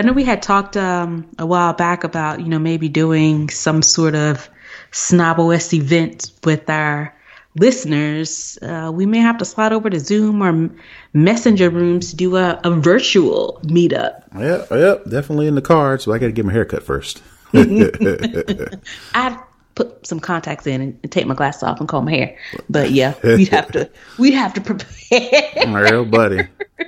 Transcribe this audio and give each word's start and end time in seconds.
I 0.00 0.02
know 0.02 0.14
we 0.14 0.24
had 0.24 0.40
talked 0.40 0.78
um, 0.78 1.28
a 1.38 1.44
while 1.44 1.74
back 1.74 2.04
about 2.04 2.40
you 2.40 2.48
know 2.48 2.58
maybe 2.58 2.88
doing 2.88 3.50
some 3.50 3.82
sort 3.82 4.14
of 4.14 4.48
SnobOS 4.92 5.74
event 5.74 6.32
with 6.42 6.70
our 6.70 7.14
listeners. 7.54 8.58
Uh, 8.62 8.90
we 8.94 9.04
may 9.04 9.18
have 9.18 9.36
to 9.36 9.44
slide 9.44 9.74
over 9.74 9.90
to 9.90 10.00
Zoom 10.00 10.42
or 10.42 10.70
Messenger 11.12 11.68
rooms 11.68 12.08
to 12.10 12.16
do 12.16 12.36
a, 12.36 12.58
a 12.64 12.70
virtual 12.70 13.60
meetup. 13.64 14.22
Yeah, 14.34 14.64
yep, 14.74 15.04
definitely 15.04 15.48
in 15.48 15.54
the 15.54 15.60
cards. 15.60 16.04
So 16.04 16.12
I 16.14 16.18
got 16.18 16.28
to 16.28 16.32
get 16.32 16.46
my 16.46 16.52
haircut 16.52 16.82
first. 16.82 17.22
I 17.52 19.38
put 19.74 20.06
some 20.06 20.18
contacts 20.18 20.66
in 20.66 20.80
and 20.80 21.12
take 21.12 21.26
my 21.26 21.34
glasses 21.34 21.62
off 21.62 21.78
and 21.78 21.86
comb 21.86 22.06
my 22.06 22.12
hair. 22.12 22.38
But 22.70 22.92
yeah, 22.92 23.16
we'd 23.22 23.48
have 23.48 23.70
to 23.72 23.90
we'd 24.18 24.32
have 24.32 24.54
to 24.54 24.62
prepare. 24.62 25.66
Real 25.68 26.06
buddy, 26.06 26.48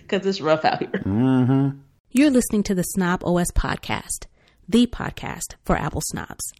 because 0.00 0.26
it's 0.26 0.40
rough 0.40 0.64
out 0.64 0.80
here. 0.80 0.88
Mm-hmm. 0.88 1.78
You're 2.14 2.30
listening 2.30 2.62
to 2.64 2.74
the 2.74 2.82
Snob 2.82 3.24
OS 3.24 3.50
podcast, 3.52 4.26
the 4.68 4.86
podcast 4.86 5.54
for 5.64 5.78
Apple 5.78 6.02
snobs. 6.04 6.52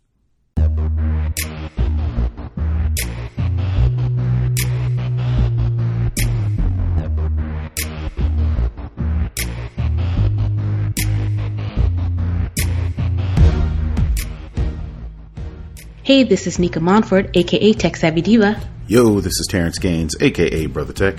Hey, 16.03 16.25
this 16.25 16.47
is 16.47 16.59
Nica 16.59 16.81
Montford, 16.81 17.37
aka 17.37 17.75
Tech 17.75 17.97
Savvy 17.97 18.23
Diva. 18.23 18.72
Yo, 18.89 19.21
this 19.21 19.39
is 19.39 19.47
Terrance 19.49 19.79
Gaines, 19.79 20.17
aka 20.21 20.67
Brother 20.67 20.93
Tech. 20.93 21.17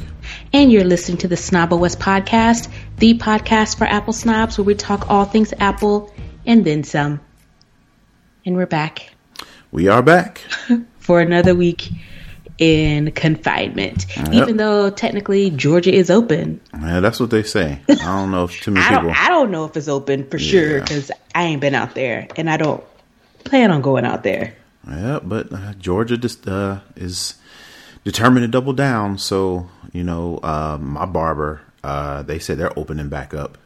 And 0.52 0.70
you're 0.70 0.84
listening 0.84 1.18
to 1.20 1.30
the 1.30 1.36
SnobOS 1.36 1.96
podcast, 1.96 2.70
the 2.98 3.18
podcast 3.18 3.78
for 3.78 3.86
Apple 3.86 4.12
snobs 4.12 4.58
where 4.58 4.66
we 4.66 4.76
talk 4.76 5.10
all 5.10 5.24
things 5.24 5.54
Apple 5.60 6.14
and 6.46 6.66
then 6.66 6.84
some. 6.84 7.22
And 8.46 8.58
we're 8.58 8.66
back. 8.66 9.14
We 9.72 9.88
are 9.88 10.04
back. 10.04 10.42
for 11.00 11.22
another 11.22 11.56
week 11.56 11.90
in 12.58 13.12
confinement. 13.12 14.08
Yep. 14.18 14.34
Even 14.34 14.58
though 14.58 14.90
technically 14.90 15.50
Georgia 15.50 15.94
is 15.94 16.12
open. 16.12 16.60
Yeah, 16.74 17.00
that's 17.00 17.20
what 17.20 17.30
they 17.30 17.44
say. 17.44 17.82
I 17.88 17.96
don't 17.96 18.32
know 18.32 18.44
if 18.44 18.60
too 18.60 18.72
many 18.72 18.86
I 18.90 18.90
people. 18.90 19.08
Don't, 19.08 19.24
I 19.24 19.30
don't 19.30 19.52
know 19.52 19.64
if 19.64 19.78
it's 19.78 19.88
open 19.88 20.30
for 20.30 20.38
yeah. 20.38 20.52
sure 20.52 20.82
because 20.82 21.12
I 21.34 21.44
ain't 21.44 21.62
been 21.62 21.76
out 21.76 21.96
there 21.96 22.28
and 22.36 22.50
I 22.50 22.58
don't 22.58 22.84
plan 23.46 23.72
on 23.72 23.82
going 23.82 24.04
out 24.04 24.24
there. 24.24 24.54
Yeah, 24.86 25.20
but 25.24 25.52
uh, 25.54 25.74
Georgia 25.76 26.18
just 26.18 26.46
uh, 26.46 26.82
is 26.98 27.36
determined 28.04 28.44
to 28.44 28.48
double 28.48 28.74
down. 28.74 29.18
So 29.18 29.70
you 29.94 30.04
know, 30.04 30.40
uh, 30.44 30.78
my 30.82 31.06
barber, 31.06 31.62
uh, 31.84 32.24
they 32.24 32.40
said 32.40 32.58
they're 32.58 32.78
opening 32.78 33.10
back 33.10 33.34
up. 33.34 33.58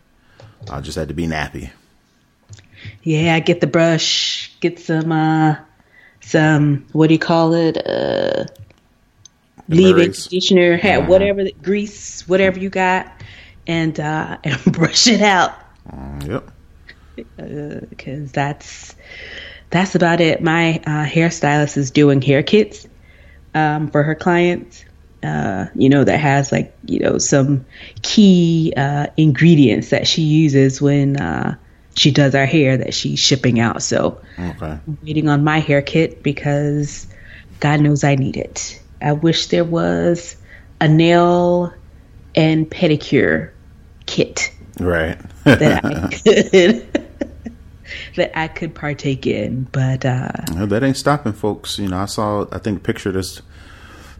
I 0.69 0.81
just 0.81 0.97
had 0.97 1.07
to 1.07 1.13
be 1.13 1.25
nappy. 1.25 1.71
Yeah, 3.03 3.39
get 3.39 3.61
the 3.61 3.67
brush, 3.67 4.51
get 4.59 4.79
some, 4.79 5.11
uh, 5.11 5.55
some 6.21 6.85
what 6.91 7.07
do 7.07 7.13
you 7.13 7.19
call 7.19 7.53
it? 7.53 7.77
Uh, 7.77 8.45
leave-in 9.69 10.13
conditioner, 10.13 10.77
have 10.77 11.01
uh-huh. 11.01 11.09
whatever 11.09 11.43
the, 11.43 11.53
grease, 11.63 12.27
whatever 12.27 12.59
you 12.59 12.69
got, 12.69 13.11
and 13.65 13.99
uh, 13.99 14.37
and 14.43 14.61
brush 14.65 15.07
it 15.07 15.21
out. 15.21 15.53
Mm, 15.89 16.27
yep. 16.27 16.51
Because 17.89 18.29
uh, 18.29 18.33
that's 18.33 18.95
that's 19.69 19.95
about 19.95 20.21
it. 20.21 20.41
My 20.41 20.81
uh, 20.85 21.05
hairstylist 21.05 21.77
is 21.77 21.89
doing 21.89 22.21
hair 22.21 22.43
kits 22.43 22.87
um, 23.57 23.89
for 23.89 24.03
her 24.03 24.15
clients. 24.15 24.85
Uh, 25.23 25.65
you 25.73 25.89
know, 25.89 26.03
that 26.03 26.19
has 26.19 26.51
like, 26.51 26.77
you 26.85 26.99
know, 26.99 27.17
some 27.17 27.65
key 28.03 28.71
uh, 28.77 29.07
ingredients 29.17 29.89
that 29.89 30.07
she 30.07 30.21
uses 30.21 30.79
when 30.79 31.17
uh, 31.17 31.55
she 31.95 32.11
does 32.11 32.35
our 32.35 32.45
hair 32.45 32.77
that 32.77 32.93
she's 32.93 33.19
shipping 33.19 33.59
out. 33.59 33.81
So 33.81 34.21
okay. 34.37 34.79
I'm 34.87 34.97
waiting 35.03 35.27
on 35.27 35.43
my 35.43 35.59
hair 35.59 35.81
kit 35.81 36.21
because 36.21 37.07
God 37.59 37.81
knows 37.81 38.03
I 38.03 38.15
need 38.15 38.37
it. 38.37 38.79
I 39.01 39.13
wish 39.13 39.47
there 39.47 39.65
was 39.65 40.35
a 40.79 40.87
nail 40.87 41.73
and 42.35 42.69
pedicure 42.69 43.51
kit. 44.05 44.53
Right. 44.79 45.17
that 45.43 45.83
I 45.83 46.07
could 46.23 47.07
that 48.15 48.37
I 48.37 48.47
could 48.47 48.75
partake 48.75 49.25
in. 49.25 49.63
But 49.71 50.05
uh, 50.05 50.31
well, 50.53 50.67
that 50.67 50.83
ain't 50.83 50.97
stopping 50.97 51.33
folks. 51.33 51.79
You 51.79 51.89
know, 51.89 51.97
I 51.97 52.05
saw 52.05 52.45
I 52.51 52.59
think 52.59 52.79
a 52.79 52.81
picture 52.81 53.11
that's 53.11 53.41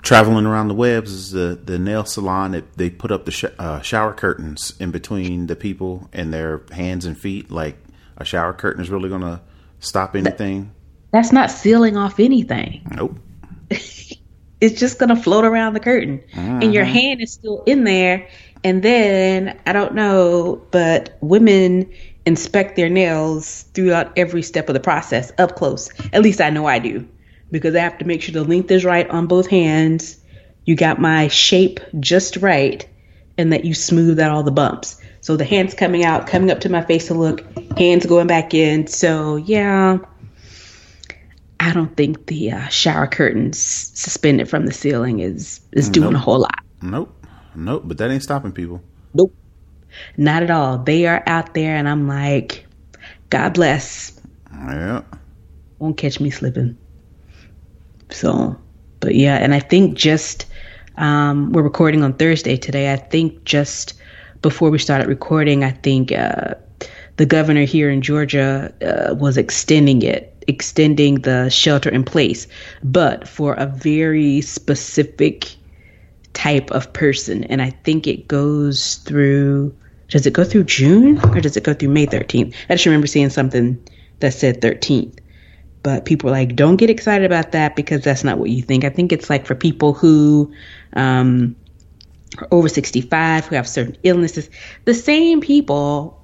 traveling 0.07 0.45
around 0.45 0.69
the 0.69 0.73
webs 0.73 1.11
is 1.11 1.31
the 1.31 1.59
the 1.65 1.77
nail 1.77 2.05
salon 2.05 2.51
that 2.51 2.77
they 2.77 2.89
put 2.89 3.11
up 3.11 3.25
the 3.25 3.31
sh- 3.31 3.43
uh, 3.59 3.81
shower 3.81 4.13
curtains 4.13 4.73
in 4.79 4.89
between 4.89 5.47
the 5.47 5.55
people 5.55 6.09
and 6.13 6.33
their 6.33 6.61
hands 6.71 7.05
and 7.05 7.17
feet. 7.17 7.51
Like 7.51 7.77
a 8.15 8.23
shower 8.23 8.53
curtain 8.53 8.81
is 8.81 8.89
really 8.89 9.09
going 9.09 9.21
to 9.21 9.41
stop 9.79 10.15
anything. 10.15 10.73
That's 11.11 11.33
not 11.33 11.51
sealing 11.51 11.97
off 11.97 12.21
anything. 12.21 12.87
Nope. 12.89 13.19
it's 13.69 14.79
just 14.79 14.97
going 14.97 15.09
to 15.09 15.15
float 15.17 15.43
around 15.43 15.73
the 15.73 15.81
curtain, 15.81 16.23
mm-hmm. 16.31 16.61
and 16.61 16.73
your 16.73 16.85
hand 16.85 17.21
is 17.21 17.33
still 17.33 17.63
in 17.65 17.83
there. 17.83 18.29
And 18.63 18.81
then 18.83 19.59
I 19.65 19.73
don't 19.73 19.93
know, 19.93 20.65
but 20.71 21.17
women 21.19 21.91
inspect 22.25 22.77
their 22.77 22.89
nails 22.89 23.63
throughout 23.73 24.13
every 24.17 24.41
step 24.41 24.69
of 24.69 24.73
the 24.73 24.79
process 24.79 25.33
up 25.37 25.57
close. 25.57 25.89
At 26.13 26.21
least 26.21 26.39
I 26.39 26.49
know 26.49 26.65
I 26.65 26.79
do 26.79 27.05
because 27.51 27.75
I 27.75 27.79
have 27.79 27.97
to 27.99 28.05
make 28.05 28.21
sure 28.21 28.33
the 28.33 28.43
length 28.43 28.71
is 28.71 28.85
right 28.85 29.09
on 29.09 29.27
both 29.27 29.47
hands. 29.47 30.17
You 30.65 30.75
got 30.75 30.99
my 30.99 31.27
shape 31.29 31.79
just 31.99 32.37
right 32.37 32.87
and 33.37 33.53
that 33.53 33.65
you 33.65 33.73
smooth 33.73 34.19
out 34.19 34.31
all 34.31 34.43
the 34.43 34.51
bumps. 34.51 34.99
So 35.21 35.37
the 35.37 35.45
hands 35.45 35.73
coming 35.73 36.03
out, 36.03 36.27
coming 36.27 36.51
up 36.51 36.61
to 36.61 36.69
my 36.69 36.81
face 36.83 37.07
to 37.07 37.13
look, 37.13 37.43
hands 37.77 38.05
going 38.05 38.27
back 38.27 38.53
in. 38.53 38.87
So 38.87 39.35
yeah, 39.35 39.97
I 41.59 41.73
don't 41.73 41.95
think 41.95 42.27
the 42.27 42.51
uh, 42.51 42.67
shower 42.67 43.07
curtains 43.07 43.59
suspended 43.59 44.49
from 44.49 44.65
the 44.65 44.73
ceiling 44.73 45.19
is 45.19 45.59
is 45.71 45.89
doing 45.89 46.11
nope. 46.11 46.21
a 46.21 46.23
whole 46.23 46.39
lot. 46.39 46.63
Nope, 46.81 47.25
nope. 47.55 47.83
But 47.85 47.97
that 47.97 48.11
ain't 48.11 48.23
stopping 48.23 48.51
people. 48.51 48.81
Nope. 49.13 49.33
Not 50.15 50.43
at 50.43 50.51
all. 50.51 50.77
They 50.77 51.07
are 51.07 51.23
out 51.25 51.53
there, 51.53 51.75
and 51.75 51.89
I'm 51.89 52.07
like, 52.07 52.65
God 53.29 53.53
bless. 53.53 54.19
Yeah. 54.51 55.03
Won't 55.79 55.97
catch 55.97 56.19
me 56.19 56.29
slipping. 56.29 56.77
So, 58.09 58.57
but 58.99 59.15
yeah, 59.15 59.37
and 59.37 59.53
I 59.53 59.59
think 59.59 59.97
just, 59.97 60.45
um, 60.97 61.51
we're 61.51 61.63
recording 61.63 62.03
on 62.03 62.13
Thursday 62.13 62.57
today. 62.57 62.91
I 62.91 62.97
think 62.97 63.43
just 63.43 63.93
before 64.41 64.69
we 64.69 64.79
started 64.79 65.07
recording, 65.07 65.63
I 65.63 65.71
think, 65.71 66.11
uh, 66.11 66.55
the 67.17 67.25
governor 67.25 67.63
here 67.65 67.89
in 67.89 68.01
Georgia 68.01 68.71
uh, 68.81 69.15
was 69.15 69.37
extending 69.37 70.03
it, 70.03 70.33
extending 70.47 71.15
the 71.21 71.49
shelter 71.49 71.89
in 71.89 72.03
place, 72.03 72.47
but 72.83 73.27
for 73.27 73.55
a 73.55 73.65
very 73.65 74.41
specific 74.41 75.55
type 76.33 76.69
of 76.71 76.93
person. 76.93 77.43
And 77.45 77.61
I 77.61 77.71
think 77.71 78.05
it 78.05 78.27
goes 78.27 78.95
through 78.97 79.75
does 80.09 80.25
it 80.25 80.31
go 80.31 80.45
through 80.45 80.63
June 80.63 81.19
or 81.25 81.41
does 81.41 81.57
it 81.57 81.63
go 81.63 81.73
through 81.73 81.89
May 81.89 82.05
13th? 82.05 82.55
I 82.69 82.75
just 82.75 82.85
remember 82.85 83.07
seeing 83.07 83.29
something 83.29 83.77
that 84.19 84.33
said 84.33 84.61
13th. 84.61 85.19
But 85.83 86.05
people 86.05 86.29
are 86.29 86.33
like, 86.33 86.55
don't 86.55 86.75
get 86.77 86.89
excited 86.89 87.25
about 87.25 87.51
that 87.53 87.75
because 87.75 88.03
that's 88.03 88.23
not 88.23 88.37
what 88.37 88.49
you 88.49 88.61
think. 88.61 88.83
I 88.83 88.89
think 88.89 89.11
it's 89.11 89.29
like 89.29 89.45
for 89.45 89.55
people 89.55 89.93
who 89.93 90.51
um, 90.93 91.55
are 92.39 92.47
over 92.51 92.67
65, 92.67 93.45
who 93.45 93.55
have 93.55 93.67
certain 93.67 93.97
illnesses, 94.03 94.49
the 94.85 94.93
same 94.93 95.39
people 95.39 96.21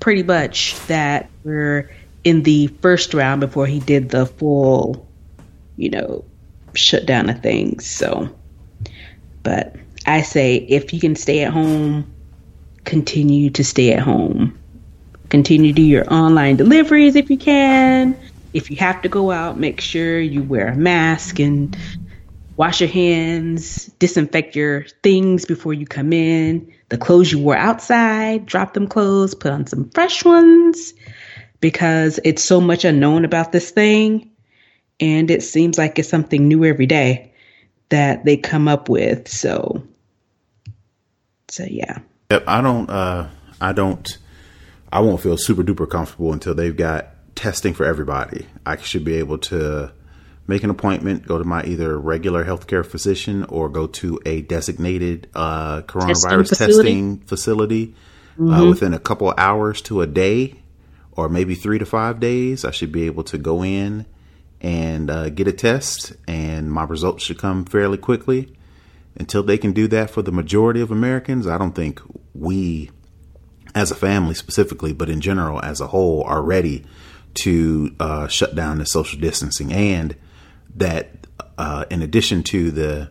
pretty 0.00 0.22
much 0.22 0.74
that 0.86 1.28
were 1.44 1.90
in 2.24 2.42
the 2.42 2.68
first 2.80 3.14
round 3.14 3.40
before 3.40 3.66
he 3.66 3.80
did 3.80 4.10
the 4.10 4.26
full, 4.26 5.06
you 5.76 5.90
know, 5.90 6.24
shutdown 6.74 7.28
of 7.30 7.40
things. 7.40 7.86
So, 7.86 8.28
but 9.42 9.76
I 10.06 10.22
say 10.22 10.56
if 10.56 10.92
you 10.92 11.00
can 11.00 11.16
stay 11.16 11.42
at 11.42 11.52
home, 11.52 12.12
continue 12.84 13.50
to 13.50 13.64
stay 13.64 13.92
at 13.92 14.00
home. 14.00 14.58
Continue 15.28 15.72
to 15.72 15.74
do 15.74 15.82
your 15.82 16.12
online 16.12 16.56
deliveries 16.56 17.16
if 17.16 17.30
you 17.30 17.36
can. 17.36 18.16
If 18.52 18.70
you 18.70 18.76
have 18.76 19.02
to 19.02 19.08
go 19.08 19.30
out, 19.30 19.58
make 19.58 19.80
sure 19.80 20.18
you 20.18 20.42
wear 20.42 20.68
a 20.68 20.76
mask 20.76 21.38
and 21.38 21.76
wash 22.56 22.80
your 22.80 22.88
hands, 22.88 23.86
disinfect 23.98 24.56
your 24.56 24.84
things 25.02 25.44
before 25.44 25.74
you 25.74 25.86
come 25.86 26.12
in. 26.12 26.72
The 26.88 26.98
clothes 26.98 27.32
you 27.32 27.38
wore 27.38 27.56
outside, 27.56 28.46
drop 28.46 28.74
them 28.74 28.86
clothes, 28.86 29.34
put 29.34 29.52
on 29.52 29.66
some 29.66 29.90
fresh 29.90 30.24
ones 30.24 30.94
because 31.60 32.20
it's 32.24 32.44
so 32.44 32.60
much 32.60 32.84
unknown 32.84 33.24
about 33.24 33.52
this 33.52 33.70
thing. 33.70 34.30
And 35.00 35.30
it 35.30 35.42
seems 35.42 35.76
like 35.76 35.98
it's 35.98 36.08
something 36.08 36.48
new 36.48 36.64
every 36.64 36.86
day 36.86 37.34
that 37.90 38.24
they 38.24 38.36
come 38.36 38.68
up 38.68 38.88
with. 38.88 39.28
So, 39.28 39.82
so 41.48 41.64
yeah. 41.64 41.98
Yep, 42.30 42.44
I 42.46 42.60
don't. 42.62 42.88
Uh, 42.88 43.28
I 43.60 43.72
don't. 43.72 44.18
I 44.90 45.00
won't 45.00 45.20
feel 45.20 45.36
super 45.36 45.62
duper 45.62 45.88
comfortable 45.88 46.32
until 46.32 46.54
they've 46.54 46.76
got 46.76 47.08
testing 47.36 47.74
for 47.74 47.86
everybody. 47.86 48.46
I 48.64 48.76
should 48.76 49.04
be 49.04 49.16
able 49.16 49.38
to 49.38 49.92
make 50.48 50.64
an 50.64 50.70
appointment, 50.70 51.26
go 51.26 51.38
to 51.38 51.44
my 51.44 51.62
either 51.62 51.96
regular 51.98 52.44
healthcare 52.44 52.84
physician 52.84 53.44
or 53.44 53.68
go 53.68 53.86
to 53.86 54.18
a 54.26 54.42
designated 54.42 55.28
uh, 55.34 55.82
coronavirus 55.82 56.48
testing 56.48 56.48
facility. 56.48 56.74
testing 56.74 57.18
facility. 57.20 57.94
mm-hmm. 58.38 58.52
uh, 58.52 58.68
within 58.68 58.94
a 58.94 58.98
couple 58.98 59.32
hours 59.36 59.82
to 59.82 60.02
a 60.02 60.06
day, 60.06 60.54
or 61.12 61.28
maybe 61.28 61.54
three 61.54 61.78
to 61.78 61.86
five 61.86 62.20
days, 62.20 62.64
I 62.64 62.70
should 62.70 62.92
be 62.92 63.04
able 63.06 63.24
to 63.24 63.38
go 63.38 63.64
in 63.64 64.06
and 64.60 65.10
uh, 65.10 65.28
get 65.30 65.48
a 65.48 65.52
test, 65.52 66.12
and 66.26 66.70
my 66.70 66.84
results 66.84 67.24
should 67.24 67.38
come 67.38 67.64
fairly 67.64 67.98
quickly. 67.98 68.52
Until 69.18 69.42
they 69.42 69.56
can 69.56 69.72
do 69.72 69.88
that 69.88 70.10
for 70.10 70.20
the 70.20 70.32
majority 70.32 70.82
of 70.82 70.90
Americans, 70.90 71.46
I 71.46 71.56
don't 71.56 71.74
think 71.74 72.02
we, 72.34 72.90
as 73.74 73.90
a 73.90 73.94
family 73.94 74.34
specifically, 74.34 74.92
but 74.92 75.08
in 75.08 75.22
general 75.22 75.62
as 75.64 75.80
a 75.80 75.86
whole, 75.86 76.22
are 76.24 76.42
ready 76.42 76.84
to 77.42 77.94
uh, 78.00 78.28
shut 78.28 78.54
down 78.54 78.78
the 78.78 78.86
social 78.86 79.20
distancing. 79.20 79.72
And 79.72 80.16
that, 80.74 81.26
uh, 81.58 81.84
in 81.90 82.02
addition 82.02 82.42
to 82.44 82.70
the 82.70 83.10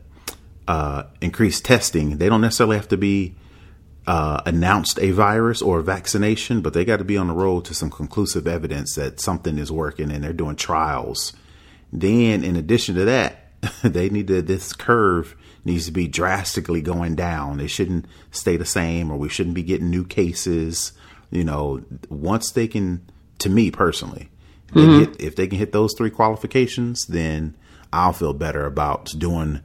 uh, 0.68 1.04
increased 1.22 1.66
testing, 1.66 2.18
they 2.18 2.30
don't 2.30 2.42
necessarily 2.42 2.78
have 2.78 2.88
to 2.90 2.98
be 2.98 3.36
uh, 4.08 4.42
announced 4.46 5.00
a 5.00 5.12
virus 5.12 5.62
or 5.62 5.80
a 5.80 5.84
vaccination, 5.84 6.62
but 6.62 6.74
they 6.74 6.86
got 6.86 6.98
to 6.98 7.04
be 7.04 7.18
on 7.18 7.28
the 7.28 7.34
road 7.34 7.66
to 7.66 7.74
some 7.74 7.90
conclusive 7.90 8.48
evidence 8.48 8.96
that 8.96 9.20
something 9.20 9.58
is 9.58 9.72
working 9.72 10.12
and 10.12 10.24
they're 10.24 10.34
doing 10.34 10.56
trials. 10.56 11.34
Then, 11.92 12.44
in 12.44 12.56
addition 12.56 12.96
to 12.96 13.06
that, 13.06 13.52
they 13.84 14.10
need 14.10 14.28
to, 14.28 14.42
this 14.42 14.74
curve 14.74 15.36
needs 15.64 15.88
to 15.88 15.92
be 15.92 16.08
drastically 16.08 16.82
going 16.82 17.16
down. 17.16 17.60
It 17.60 17.70
shouldn't 17.70 18.06
stay 18.32 18.58
the 18.58 18.66
same 18.66 19.12
or 19.12 19.18
we 19.18 19.30
shouldn't 19.30 19.56
be 19.56 19.64
getting 19.64 19.90
new 19.90 20.06
cases. 20.06 20.94
You 21.32 21.44
know, 21.44 21.84
once 22.10 22.52
they 22.52 22.68
can, 22.68 23.10
to 23.40 23.50
me 23.50 23.72
personally, 23.72 24.30
if, 24.70 24.76
mm-hmm. 24.76 25.00
hit, 25.00 25.22
if 25.22 25.36
they 25.36 25.48
can 25.48 25.58
hit 25.58 25.72
those 25.72 25.94
three 25.98 26.10
qualifications, 26.10 27.06
then 27.06 27.56
I'll 27.94 28.14
feel 28.14 28.34
better 28.34 28.66
about 28.66 29.14
doing 29.18 29.62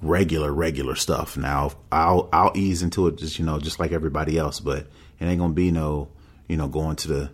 regular, 0.00 0.52
regular 0.52 0.94
stuff. 0.94 1.36
Now 1.36 1.72
I'll 1.90 2.28
I'll 2.32 2.52
ease 2.54 2.82
into 2.82 3.06
it 3.08 3.16
just 3.16 3.38
you 3.38 3.44
know 3.44 3.58
just 3.58 3.80
like 3.80 3.92
everybody 3.92 4.38
else, 4.38 4.60
but 4.60 4.86
it 5.18 5.24
ain't 5.24 5.40
gonna 5.40 5.52
be 5.52 5.70
no 5.70 6.08
you 6.48 6.56
know 6.56 6.68
going 6.68 6.96
to 6.96 7.08
the 7.08 7.30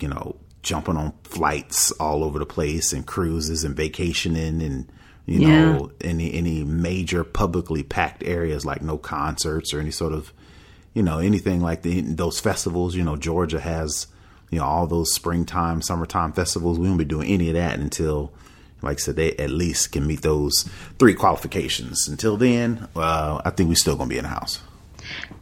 you 0.00 0.08
know 0.08 0.36
jumping 0.62 0.96
on 0.96 1.12
flights 1.22 1.92
all 1.92 2.24
over 2.24 2.38
the 2.38 2.46
place 2.46 2.92
and 2.92 3.06
cruises 3.06 3.62
and 3.62 3.76
vacationing 3.76 4.60
and 4.62 4.90
you 5.24 5.40
yeah. 5.40 5.48
know 5.48 5.92
any 6.00 6.32
any 6.34 6.64
major 6.64 7.24
publicly 7.24 7.82
packed 7.82 8.22
areas 8.24 8.64
like 8.64 8.82
no 8.82 8.98
concerts 8.98 9.72
or 9.72 9.80
any 9.80 9.90
sort 9.90 10.12
of 10.12 10.32
you 10.92 11.02
know 11.02 11.18
anything 11.18 11.60
like 11.60 11.82
the, 11.82 12.00
those 12.00 12.40
festivals. 12.40 12.94
You 12.94 13.04
know 13.04 13.16
Georgia 13.16 13.60
has 13.60 14.06
you 14.50 14.58
know 14.58 14.64
all 14.64 14.86
those 14.86 15.12
springtime, 15.12 15.82
summertime 15.82 16.32
festivals. 16.32 16.78
We 16.78 16.86
won't 16.86 16.98
be 16.98 17.04
doing 17.04 17.28
any 17.28 17.48
of 17.48 17.54
that 17.54 17.78
until 17.78 18.32
like 18.82 18.98
I 18.98 19.00
said, 19.00 19.16
they 19.16 19.32
at 19.36 19.50
least 19.50 19.92
can 19.92 20.06
meet 20.06 20.22
those 20.22 20.68
three 20.98 21.14
qualifications. 21.14 22.08
Until 22.08 22.36
then, 22.36 22.88
uh, 22.94 23.40
I 23.44 23.50
think 23.50 23.68
we're 23.68 23.74
still 23.74 23.96
going 23.96 24.08
to 24.08 24.14
be 24.14 24.18
in 24.18 24.24
the 24.24 24.30
house. 24.30 24.60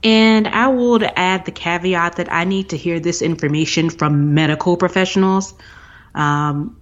And 0.02 0.46
I 0.48 0.68
would 0.68 1.02
add 1.16 1.44
the 1.46 1.50
caveat 1.50 2.16
that 2.16 2.32
I 2.32 2.44
need 2.44 2.68
to 2.70 2.76
hear 2.76 3.00
this 3.00 3.22
information 3.22 3.90
from 3.90 4.34
medical 4.34 4.76
professionals, 4.76 5.54
um, 6.14 6.76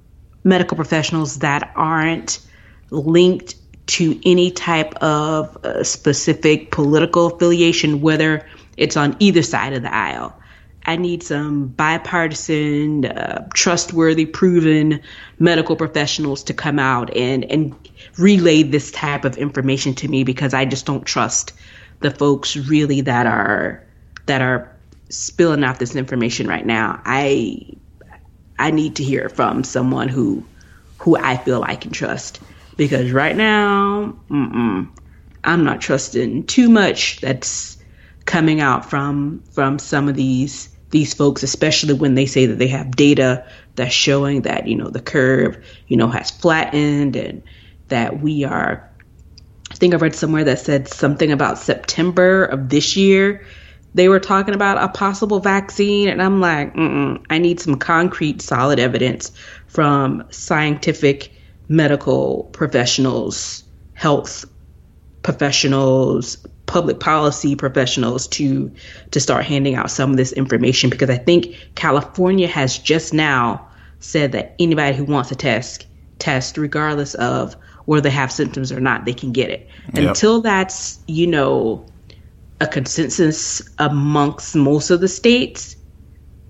medical 0.44 0.76
professionals 0.76 1.38
that 1.38 1.72
aren't 1.76 2.40
linked 2.90 3.54
to 3.86 4.20
any 4.28 4.50
type 4.50 4.94
of 4.96 5.56
uh, 5.64 5.82
specific 5.84 6.70
political 6.70 7.26
affiliation, 7.26 8.00
whether 8.00 8.46
it's 8.76 8.96
on 8.96 9.16
either 9.18 9.42
side 9.42 9.72
of 9.72 9.82
the 9.82 9.94
aisle. 9.94 10.34
I 10.84 10.96
need 10.96 11.22
some 11.22 11.68
bipartisan, 11.68 13.04
uh, 13.04 13.48
trustworthy, 13.54 14.26
proven 14.26 15.00
medical 15.38 15.76
professionals 15.76 16.42
to 16.44 16.54
come 16.54 16.78
out 16.78 17.14
and 17.16 17.44
and 17.44 17.74
relay 18.18 18.62
this 18.62 18.90
type 18.90 19.24
of 19.24 19.36
information 19.36 19.94
to 19.94 20.08
me 20.08 20.24
because 20.24 20.54
I 20.54 20.64
just 20.64 20.86
don't 20.86 21.04
trust 21.04 21.52
the 22.00 22.10
folks 22.10 22.56
really 22.56 23.00
that 23.02 23.26
are 23.26 23.82
that 24.26 24.42
are 24.42 24.74
spilling 25.08 25.62
out 25.62 25.78
this 25.78 25.94
information 25.94 26.48
right 26.48 26.66
now. 26.66 27.00
I 27.04 27.66
I 28.58 28.70
need 28.70 28.96
to 28.96 29.04
hear 29.04 29.28
from 29.28 29.64
someone 29.64 30.08
who 30.08 30.44
who 30.98 31.16
I 31.16 31.36
feel 31.36 31.62
I 31.62 31.76
can 31.76 31.92
trust 31.92 32.40
because 32.76 33.12
right 33.12 33.36
now, 33.36 34.16
I'm 34.30 35.64
not 35.64 35.80
trusting 35.80 36.46
too 36.46 36.68
much 36.68 37.20
that's 37.20 37.78
coming 38.24 38.60
out 38.60 38.88
from 38.88 39.42
from 39.52 39.78
some 39.78 40.08
of 40.08 40.14
these 40.14 40.68
these 40.92 41.12
folks, 41.12 41.42
especially 41.42 41.94
when 41.94 42.14
they 42.14 42.26
say 42.26 42.46
that 42.46 42.58
they 42.58 42.68
have 42.68 42.94
data 42.94 43.44
that's 43.74 43.92
showing 43.92 44.42
that, 44.42 44.68
you 44.68 44.76
know, 44.76 44.88
the 44.88 45.00
curve, 45.00 45.62
you 45.88 45.96
know, 45.96 46.08
has 46.08 46.30
flattened 46.30 47.16
and 47.16 47.42
that 47.88 48.20
we 48.20 48.44
are, 48.44 48.88
I 49.70 49.74
think 49.74 49.94
I 49.94 49.96
read 49.96 50.14
somewhere 50.14 50.44
that 50.44 50.60
said 50.60 50.86
something 50.88 51.32
about 51.32 51.58
September 51.58 52.44
of 52.44 52.68
this 52.68 52.96
year. 52.96 53.44
They 53.94 54.08
were 54.08 54.20
talking 54.20 54.54
about 54.54 54.82
a 54.82 54.88
possible 54.88 55.40
vaccine, 55.40 56.08
and 56.08 56.22
I'm 56.22 56.40
like, 56.40 56.72
I 56.76 57.38
need 57.38 57.60
some 57.60 57.76
concrete, 57.76 58.40
solid 58.40 58.78
evidence 58.78 59.32
from 59.66 60.24
scientific 60.30 61.30
medical 61.68 62.44
professionals, 62.52 63.64
health 63.94 64.46
professionals, 65.22 66.38
public 66.72 67.00
policy 67.00 67.54
professionals 67.54 68.26
to 68.26 68.72
to 69.10 69.20
start 69.20 69.44
handing 69.44 69.74
out 69.74 69.90
some 69.90 70.10
of 70.10 70.16
this 70.16 70.32
information 70.32 70.88
because 70.88 71.10
I 71.10 71.18
think 71.18 71.54
California 71.74 72.48
has 72.48 72.78
just 72.78 73.12
now 73.12 73.68
said 74.00 74.32
that 74.32 74.54
anybody 74.58 74.96
who 74.96 75.04
wants 75.04 75.30
a 75.30 75.34
test 75.34 75.86
test 76.18 76.56
regardless 76.56 77.14
of 77.16 77.54
whether 77.84 78.00
they 78.00 78.10
have 78.10 78.32
symptoms 78.32 78.72
or 78.72 78.80
not 78.80 79.04
they 79.04 79.12
can 79.12 79.32
get 79.32 79.50
it. 79.50 79.68
Yep. 79.92 80.08
Until 80.08 80.40
that's, 80.40 80.98
you 81.06 81.26
know, 81.26 81.84
a 82.62 82.66
consensus 82.66 83.60
amongst 83.78 84.56
most 84.56 84.88
of 84.88 85.02
the 85.02 85.08
states, 85.08 85.76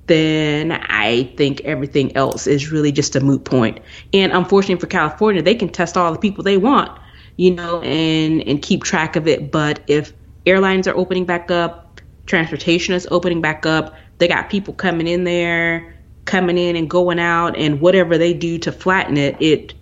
then 0.07 0.71
I 0.71 1.33
think 1.37 1.63
everything 1.63 2.15
else 2.17 2.47
is 2.47 2.71
really 2.71 2.93
just 2.93 3.17
a 3.17 3.21
moot 3.21 3.45
point. 3.45 3.81
And 4.13 4.31
unfortunately 4.31 4.81
for 4.81 4.87
California, 4.87 5.43
they 5.43 5.57
can 5.57 5.69
test 5.69 5.97
all 5.97 6.13
the 6.13 6.19
people 6.19 6.45
they 6.45 6.59
want 6.59 6.97
you 7.37 7.51
know, 7.51 7.81
and 7.83 8.47
and 8.47 8.63
keep 8.63 8.85
track 8.85 9.17
of 9.17 9.27
it. 9.29 9.51
But 9.51 9.83
if 9.87 10.13
airlines 10.47 10.87
are 10.87 10.97
opening 10.97 11.25
back 11.25 11.51
up, 11.51 12.01
transportation 12.27 12.95
is 12.95 13.09
opening 13.11 13.41
back 13.41 13.67
up, 13.67 13.95
they 14.19 14.29
got 14.29 14.51
people 14.51 14.75
coming 14.75 15.07
in 15.07 15.25
there, 15.25 15.95
coming 16.25 16.59
in 16.59 16.77
and 16.77 16.89
going 16.89 17.19
out, 17.19 17.57
and 17.57 17.81
whatever 17.81 18.19
they 18.19 18.35
do 18.35 18.59
to 18.59 18.73
flatten 18.73 19.17
it, 19.17 19.37
it, 19.41 19.75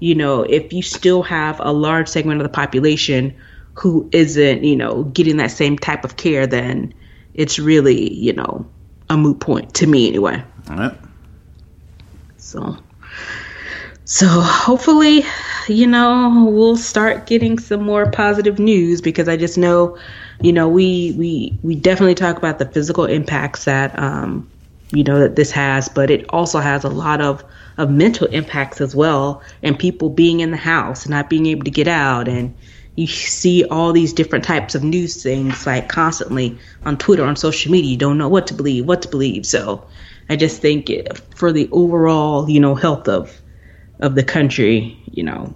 you 0.00 0.14
know, 0.14 0.42
if 0.42 0.72
you 0.72 0.82
still 0.82 1.22
have 1.22 1.60
a 1.60 1.72
large 1.72 2.08
segment 2.08 2.40
of 2.40 2.44
the 2.44 2.52
population 2.52 3.34
who 3.74 4.08
isn't, 4.12 4.64
you 4.64 4.76
know, 4.76 5.04
getting 5.04 5.36
that 5.38 5.50
same 5.50 5.78
type 5.78 6.04
of 6.04 6.16
care, 6.16 6.46
then 6.46 6.94
it's 7.34 7.58
really, 7.58 8.12
you 8.12 8.32
know, 8.32 8.66
a 9.10 9.16
moot 9.16 9.40
point 9.40 9.74
to 9.74 9.86
me 9.86 10.08
anyway. 10.08 10.42
All 10.70 10.76
right. 10.76 10.96
So, 12.36 12.76
so 14.04 14.26
hopefully 14.28 15.24
you 15.68 15.86
know, 15.86 16.50
we'll 16.50 16.76
start 16.76 17.26
getting 17.26 17.58
some 17.58 17.82
more 17.82 18.10
positive 18.10 18.58
news 18.58 19.00
because 19.00 19.28
I 19.28 19.36
just 19.36 19.56
know, 19.56 19.98
you 20.40 20.52
know, 20.52 20.68
we 20.68 21.14
we 21.16 21.58
we 21.62 21.74
definitely 21.74 22.14
talk 22.14 22.36
about 22.36 22.58
the 22.58 22.66
physical 22.66 23.04
impacts 23.04 23.64
that 23.64 23.98
um, 23.98 24.50
you 24.90 25.04
know 25.04 25.20
that 25.20 25.36
this 25.36 25.50
has, 25.52 25.88
but 25.88 26.10
it 26.10 26.26
also 26.30 26.58
has 26.60 26.84
a 26.84 26.88
lot 26.88 27.20
of 27.20 27.44
of 27.76 27.90
mental 27.90 28.26
impacts 28.28 28.80
as 28.80 28.94
well, 28.94 29.42
and 29.62 29.78
people 29.78 30.10
being 30.10 30.40
in 30.40 30.50
the 30.50 30.56
house, 30.56 31.04
and 31.04 31.10
not 31.10 31.30
being 31.30 31.46
able 31.46 31.64
to 31.64 31.70
get 31.70 31.88
out, 31.88 32.28
and 32.28 32.54
you 32.96 33.06
see 33.06 33.64
all 33.64 33.92
these 33.92 34.12
different 34.12 34.44
types 34.44 34.74
of 34.74 34.84
news 34.84 35.22
things 35.22 35.66
like 35.66 35.88
constantly 35.88 36.58
on 36.84 36.96
Twitter, 36.96 37.24
on 37.24 37.36
social 37.36 37.72
media. 37.72 37.90
You 37.92 37.96
don't 37.96 38.18
know 38.18 38.28
what 38.28 38.46
to 38.48 38.54
believe, 38.54 38.86
what 38.86 39.02
to 39.02 39.08
believe. 39.08 39.46
So 39.46 39.84
I 40.28 40.36
just 40.36 40.60
think 40.60 40.90
it, 40.90 41.18
for 41.34 41.52
the 41.52 41.68
overall, 41.72 42.48
you 42.48 42.60
know, 42.60 42.74
health 42.74 43.08
of 43.08 43.40
of 44.04 44.14
the 44.14 44.22
country, 44.22 44.96
you 45.10 45.22
know, 45.22 45.52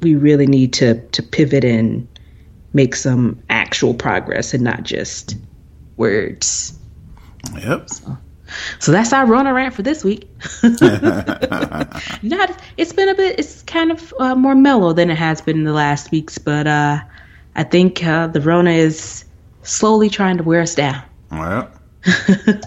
we 0.00 0.14
really 0.14 0.46
need 0.46 0.72
to 0.74 1.00
to 1.08 1.22
pivot 1.22 1.64
and 1.64 2.06
make 2.72 2.94
some 2.94 3.42
actual 3.50 3.92
progress 3.92 4.54
and 4.54 4.62
not 4.62 4.84
just 4.84 5.36
words. 5.96 6.78
Yep. 7.58 7.90
So, 7.90 8.16
so 8.78 8.92
that's 8.92 9.12
our 9.12 9.26
Rona 9.26 9.52
rant 9.52 9.74
for 9.74 9.82
this 9.82 10.04
week. 10.04 10.28
not 10.62 12.62
it's 12.76 12.92
been 12.92 13.08
a 13.08 13.14
bit 13.14 13.38
it's 13.38 13.62
kind 13.62 13.90
of 13.90 14.14
uh, 14.20 14.36
more 14.36 14.54
mellow 14.54 14.92
than 14.92 15.10
it 15.10 15.18
has 15.18 15.40
been 15.40 15.58
in 15.58 15.64
the 15.64 15.72
last 15.72 16.12
weeks, 16.12 16.38
but 16.38 16.68
uh, 16.68 17.00
I 17.56 17.64
think 17.64 18.04
uh, 18.04 18.28
the 18.28 18.40
Rona 18.40 18.70
is 18.70 19.24
slowly 19.62 20.08
trying 20.08 20.36
to 20.36 20.44
wear 20.44 20.60
us 20.60 20.76
down. 20.76 21.02
Well. 21.32 21.68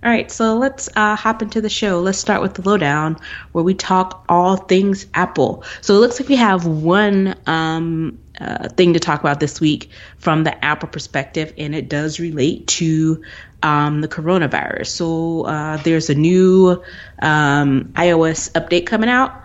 All 0.00 0.10
right, 0.10 0.30
so 0.30 0.56
let's 0.56 0.88
uh, 0.94 1.16
hop 1.16 1.42
into 1.42 1.60
the 1.60 1.68
show. 1.68 2.00
Let's 2.00 2.18
start 2.18 2.40
with 2.40 2.54
the 2.54 2.62
lowdown, 2.62 3.16
where 3.50 3.64
we 3.64 3.74
talk 3.74 4.24
all 4.28 4.56
things 4.56 5.06
Apple. 5.12 5.64
So 5.80 5.96
it 5.96 5.98
looks 5.98 6.20
like 6.20 6.28
we 6.28 6.36
have 6.36 6.66
one 6.66 7.34
um, 7.46 8.16
uh, 8.40 8.68
thing 8.68 8.92
to 8.92 9.00
talk 9.00 9.18
about 9.18 9.40
this 9.40 9.60
week 9.60 9.90
from 10.16 10.44
the 10.44 10.64
Apple 10.64 10.88
perspective, 10.88 11.52
and 11.58 11.74
it 11.74 11.88
does 11.88 12.20
relate 12.20 12.68
to 12.68 13.24
um, 13.64 14.00
the 14.00 14.06
coronavirus. 14.06 14.86
So 14.86 15.42
uh, 15.42 15.78
there's 15.78 16.10
a 16.10 16.14
new 16.14 16.80
um, 17.20 17.90
iOS 17.94 18.52
update 18.52 18.86
coming 18.86 19.08
out, 19.08 19.42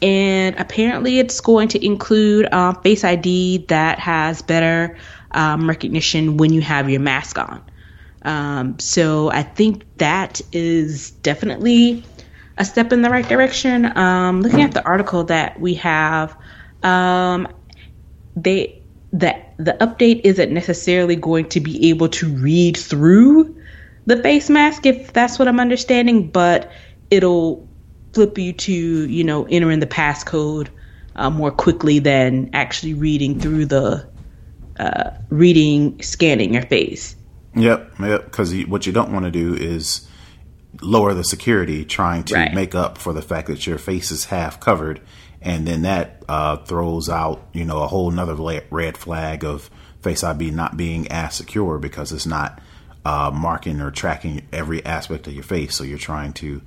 and 0.00 0.54
apparently 0.56 1.18
it's 1.18 1.40
going 1.40 1.66
to 1.68 1.84
include 1.84 2.46
uh, 2.52 2.74
Face 2.74 3.02
ID 3.02 3.66
that 3.68 3.98
has 3.98 4.40
better 4.40 4.96
um, 5.32 5.68
recognition 5.68 6.36
when 6.36 6.52
you 6.52 6.60
have 6.60 6.88
your 6.88 7.00
mask 7.00 7.40
on. 7.40 7.60
Um, 8.26 8.78
so 8.80 9.30
I 9.30 9.44
think 9.44 9.86
that 9.98 10.40
is 10.52 11.12
definitely 11.22 12.04
a 12.58 12.64
step 12.64 12.92
in 12.92 13.02
the 13.02 13.10
right 13.10 13.26
direction. 13.26 13.96
Um, 13.96 14.42
looking 14.42 14.62
at 14.62 14.72
the 14.72 14.84
article 14.84 15.24
that 15.24 15.60
we 15.60 15.74
have, 15.74 16.36
um, 16.82 17.48
they 18.34 18.82
the 19.12 19.34
the 19.58 19.76
update 19.80 20.22
isn't 20.24 20.52
necessarily 20.52 21.16
going 21.16 21.48
to 21.50 21.60
be 21.60 21.88
able 21.88 22.08
to 22.08 22.28
read 22.28 22.76
through 22.76 23.56
the 24.06 24.22
face 24.22 24.50
mask 24.50 24.86
if 24.86 25.12
that's 25.12 25.38
what 25.38 25.48
I'm 25.48 25.60
understanding, 25.60 26.28
but 26.30 26.70
it'll 27.10 27.68
flip 28.12 28.38
you 28.38 28.52
to 28.52 28.72
you 28.72 29.24
know 29.24 29.46
entering 29.46 29.80
the 29.80 29.86
passcode 29.86 30.68
uh, 31.14 31.30
more 31.30 31.52
quickly 31.52 32.00
than 32.00 32.50
actually 32.52 32.94
reading 32.94 33.38
through 33.40 33.66
the 33.66 34.08
uh, 34.78 35.10
reading 35.30 36.02
scanning 36.02 36.52
your 36.54 36.62
face. 36.62 37.15
Yep, 37.56 37.94
yep. 38.00 38.24
Because 38.24 38.54
what 38.66 38.86
you 38.86 38.92
don't 38.92 39.12
want 39.12 39.24
to 39.24 39.30
do 39.30 39.54
is 39.54 40.06
lower 40.80 41.14
the 41.14 41.24
security 41.24 41.84
trying 41.84 42.24
to 42.24 42.34
right. 42.34 42.54
make 42.54 42.74
up 42.74 42.98
for 42.98 43.12
the 43.12 43.22
fact 43.22 43.48
that 43.48 43.66
your 43.66 43.78
face 43.78 44.10
is 44.10 44.26
half 44.26 44.60
covered 44.60 45.00
and 45.40 45.66
then 45.66 45.82
that 45.82 46.22
uh, 46.28 46.56
throws 46.56 47.08
out 47.08 47.48
you 47.52 47.64
know 47.64 47.82
a 47.82 47.86
whole 47.86 48.10
another 48.10 48.34
red 48.70 48.96
flag 48.96 49.44
of 49.44 49.70
face 50.02 50.22
id 50.22 50.50
not 50.50 50.76
being 50.76 51.08
as 51.08 51.34
secure 51.34 51.78
because 51.78 52.12
it's 52.12 52.26
not 52.26 52.60
uh, 53.04 53.30
marking 53.32 53.80
or 53.80 53.90
tracking 53.90 54.46
every 54.52 54.84
aspect 54.84 55.26
of 55.26 55.32
your 55.32 55.42
face 55.42 55.74
so 55.74 55.84
you're 55.84 55.98
trying 55.98 56.32
to 56.32 56.60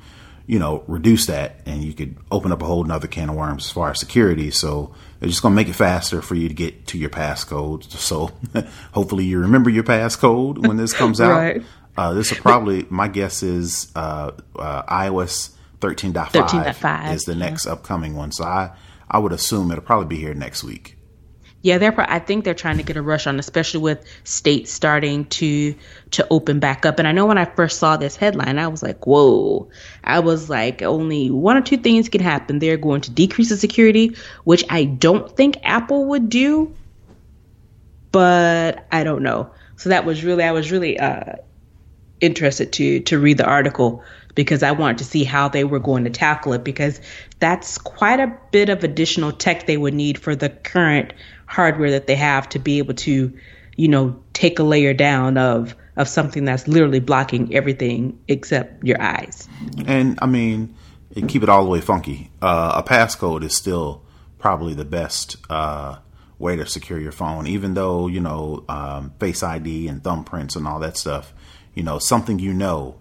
you 0.49 0.57
know 0.57 0.83
reduce 0.87 1.27
that 1.27 1.61
and 1.67 1.83
you 1.83 1.93
could 1.93 2.17
open 2.31 2.51
up 2.51 2.61
a 2.61 2.65
whole 2.65 2.83
nother 2.83 3.07
can 3.07 3.29
of 3.29 3.35
worms 3.35 3.65
as 3.65 3.71
far 3.71 3.91
as 3.91 3.99
security 3.99 4.49
so 4.49 4.91
they're 5.19 5.29
just 5.29 5.43
going 5.43 5.51
to 5.51 5.55
make 5.55 5.69
it 5.69 5.73
faster 5.73 6.23
for 6.23 6.33
you 6.33 6.47
to 6.47 6.55
get 6.55 6.87
to 6.87 6.97
your 6.97 7.09
passcode 7.09 7.83
so 7.91 8.31
hopefully 8.93 9.25
you 9.25 9.37
remember 9.37 9.69
your 9.69 9.83
passcode 9.83 10.67
when 10.67 10.75
this 10.75 10.91
comes 11.01 11.21
out 11.21 11.31
right. 11.31 11.63
Uh, 11.97 12.13
this 12.13 12.31
will 12.31 12.37
probably, 12.37 12.85
my 12.89 13.09
guess 13.09 13.43
is 13.43 13.91
uh, 13.93 14.31
uh, 14.57 14.83
iOS 14.83 15.53
13.5, 15.81 16.27
13.5 16.29 17.13
is 17.13 17.25
the 17.25 17.33
yeah. 17.33 17.39
next 17.39 17.67
upcoming 17.67 18.15
one. 18.15 18.31
So 18.31 18.45
I, 18.45 18.71
I 19.11 19.19
would 19.19 19.33
assume 19.33 19.69
it'll 19.69 19.83
probably 19.83 20.07
be 20.07 20.15
here 20.15 20.33
next 20.33 20.63
week. 20.63 20.95
Yeah, 21.61 21.77
they're. 21.77 21.93
I 21.99 22.19
think 22.19 22.45
they're 22.45 22.53
trying 22.53 22.77
to 22.77 22.83
get 22.83 22.95
a 22.95 23.01
rush 23.01 23.27
on, 23.27 23.37
especially 23.37 23.81
with 23.81 24.05
states 24.23 24.71
starting 24.71 25.25
to 25.25 25.75
to 26.11 26.27
open 26.29 26.59
back 26.59 26.85
up. 26.85 26.99
And 26.99 27.07
I 27.07 27.11
know 27.11 27.25
when 27.25 27.37
I 27.37 27.45
first 27.45 27.79
saw 27.79 27.97
this 27.97 28.15
headline, 28.15 28.57
I 28.57 28.67
was 28.69 28.81
like, 28.81 29.05
"Whoa!" 29.05 29.69
I 30.03 30.19
was 30.19 30.49
like, 30.49 30.81
"Only 30.81 31.29
one 31.29 31.57
or 31.57 31.61
two 31.61 31.75
things 31.75 32.07
can 32.07 32.21
happen. 32.21 32.59
They're 32.59 32.77
going 32.77 33.01
to 33.01 33.11
decrease 33.11 33.49
the 33.49 33.57
security, 33.57 34.15
which 34.45 34.63
I 34.69 34.85
don't 34.85 35.35
think 35.35 35.57
Apple 35.63 36.05
would 36.05 36.29
do, 36.29 36.73
but 38.13 38.85
I 38.89 39.03
don't 39.03 39.23
know." 39.23 39.51
So 39.75 39.89
that 39.89 40.05
was 40.05 40.23
really, 40.23 40.43
I 40.43 40.51
was 40.51 40.71
really 40.71 40.97
uh, 40.97 41.35
interested 42.21 42.71
to 42.73 43.01
to 43.01 43.19
read 43.19 43.37
the 43.37 43.45
article 43.45 44.03
because 44.35 44.63
I 44.63 44.71
wanted 44.71 44.99
to 44.99 45.03
see 45.03 45.23
how 45.23 45.49
they 45.49 45.63
were 45.63 45.79
going 45.79 46.03
to 46.05 46.09
tackle 46.09 46.53
it 46.53 46.63
because 46.63 47.01
that's 47.39 47.77
quite 47.77 48.19
a 48.19 48.33
bit 48.51 48.69
of 48.69 48.83
additional 48.83 49.31
tech 49.31 49.65
they 49.65 49.77
would 49.77 49.93
need 49.93 50.17
for 50.17 50.35
the 50.35 50.49
current 50.49 51.13
hardware 51.49 51.91
that 51.91 52.07
they 52.07 52.15
have 52.15 52.47
to 52.49 52.59
be 52.59 52.77
able 52.77 52.93
to, 52.93 53.33
you 53.75 53.87
know, 53.87 54.19
take 54.33 54.59
a 54.59 54.63
layer 54.63 54.93
down 54.93 55.37
of 55.37 55.75
of 55.97 56.07
something 56.07 56.45
that's 56.45 56.67
literally 56.67 57.01
blocking 57.01 57.53
everything 57.53 58.17
except 58.29 58.83
your 58.85 59.01
eyes. 59.01 59.49
And 59.85 60.17
I 60.21 60.27
mean, 60.27 60.75
keep 61.27 61.43
it 61.43 61.49
all 61.49 61.65
the 61.65 61.69
way 61.69 61.81
funky. 61.81 62.31
Uh, 62.41 62.81
a 62.85 62.87
passcode 62.87 63.43
is 63.43 63.53
still 63.55 64.03
probably 64.37 64.73
the 64.73 64.85
best 64.85 65.35
uh, 65.49 65.97
way 66.37 66.55
to 66.55 66.65
secure 66.65 66.99
your 66.99 67.11
phone, 67.11 67.47
even 67.47 67.73
though 67.73 68.07
you 68.07 68.21
know 68.21 68.63
um, 68.69 69.13
Face 69.19 69.43
ID 69.43 69.89
and 69.89 70.01
thumbprints 70.01 70.55
and 70.55 70.65
all 70.65 70.79
that 70.79 70.95
stuff 70.95 71.33
you 71.79 71.83
know, 71.83 71.97
something 71.97 72.39
you 72.39 72.53
know 72.53 72.99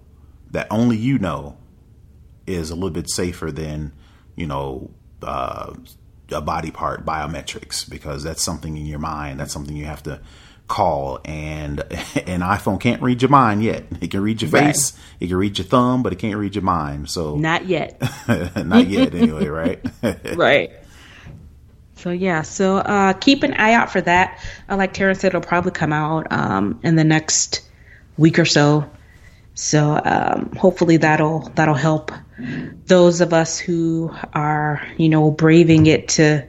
that 0.53 0.67
only 0.71 0.97
you 0.97 1.19
know 1.19 1.57
is 2.47 2.71
a 2.71 2.75
little 2.75 2.91
bit 2.91 3.11
safer 3.11 3.51
than, 3.51 3.93
you 4.37 4.47
know, 4.47 4.91
uh, 5.23 5.75
a 6.31 6.41
body 6.41 6.71
part 6.71 7.05
biometrics 7.05 7.89
because 7.89 8.23
that's 8.23 8.43
something 8.43 8.77
in 8.77 8.87
your 8.87 8.99
mind. 8.99 9.41
That's 9.41 9.53
something 9.53 9.77
you 9.77 9.87
have 9.87 10.03
to 10.05 10.21
call 10.69 11.19
and 11.25 11.81
an 12.27 12.41
iPhone 12.41 12.79
can't 12.79 13.03
read 13.03 13.23
your 13.23 13.31
mind 13.31 13.63
yet. 13.63 13.85
It 14.01 14.11
can 14.11 14.21
read 14.21 14.43
your 14.43 14.51
face, 14.51 14.93
right. 14.93 15.03
it 15.21 15.29
can 15.29 15.37
read 15.37 15.59
your 15.59 15.67
thumb, 15.67 16.03
but 16.03 16.13
it 16.13 16.17
can't 16.17 16.39
read 16.39 16.55
your 16.55 16.65
mind. 16.65 17.11
So 17.11 17.37
not 17.37 17.67
yet. 17.67 18.01
not 18.57 18.87
yet 18.87 19.15
anyway, 19.15 19.47
right? 19.49 19.81
right. 20.37 20.71
So 21.97 22.11
yeah, 22.11 22.43
so 22.43 22.77
uh, 22.77 23.15
keep 23.15 23.43
an 23.43 23.55
eye 23.55 23.73
out 23.73 23.91
for 23.91 24.01
that. 24.03 24.39
Uh, 24.69 24.77
like 24.77 24.93
Tara 24.93 25.17
said, 25.17 25.29
it'll 25.29 25.41
probably 25.41 25.73
come 25.73 25.93
out 25.93 26.31
um, 26.31 26.79
in 26.85 26.95
the 26.95 27.05
next 27.05 27.63
week 28.17 28.39
or 28.39 28.45
so. 28.45 28.89
So 29.59 30.01
um, 30.05 30.55
hopefully 30.55 30.99
that'll 30.99 31.41
that'll 31.57 31.75
help 31.75 32.13
those 32.87 33.21
of 33.21 33.33
us 33.33 33.59
who 33.59 34.15
are 34.33 34.81
you 34.99 35.09
know 35.09 35.33
braving 35.33 35.87
it 35.87 36.07
to 36.11 36.49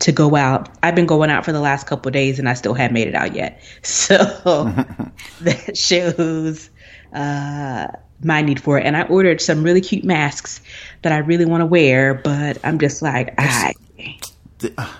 to 0.00 0.12
go 0.12 0.36
out. 0.36 0.68
I've 0.82 0.94
been 0.94 1.06
going 1.06 1.30
out 1.30 1.46
for 1.46 1.52
the 1.52 1.60
last 1.60 1.86
couple 1.86 2.10
days 2.10 2.38
and 2.38 2.46
I 2.46 2.52
still 2.52 2.74
haven't 2.74 2.92
made 2.92 3.08
it 3.08 3.14
out 3.14 3.34
yet. 3.34 3.62
So 3.82 4.16
that 5.40 5.78
shows 5.78 6.68
uh, 7.14 7.86
my 8.22 8.42
need 8.42 8.60
for 8.60 8.78
it. 8.78 8.84
And 8.84 8.98
I 8.98 9.04
ordered 9.04 9.40
some 9.40 9.62
really 9.62 9.80
cute 9.80 10.04
masks 10.04 10.60
that 11.00 11.10
I 11.10 11.18
really 11.18 11.46
want 11.46 11.62
to 11.62 11.66
wear, 11.66 12.12
but 12.12 12.58
I'm 12.64 12.78
just 12.78 13.00
like, 13.00 13.34
I. 13.38 13.72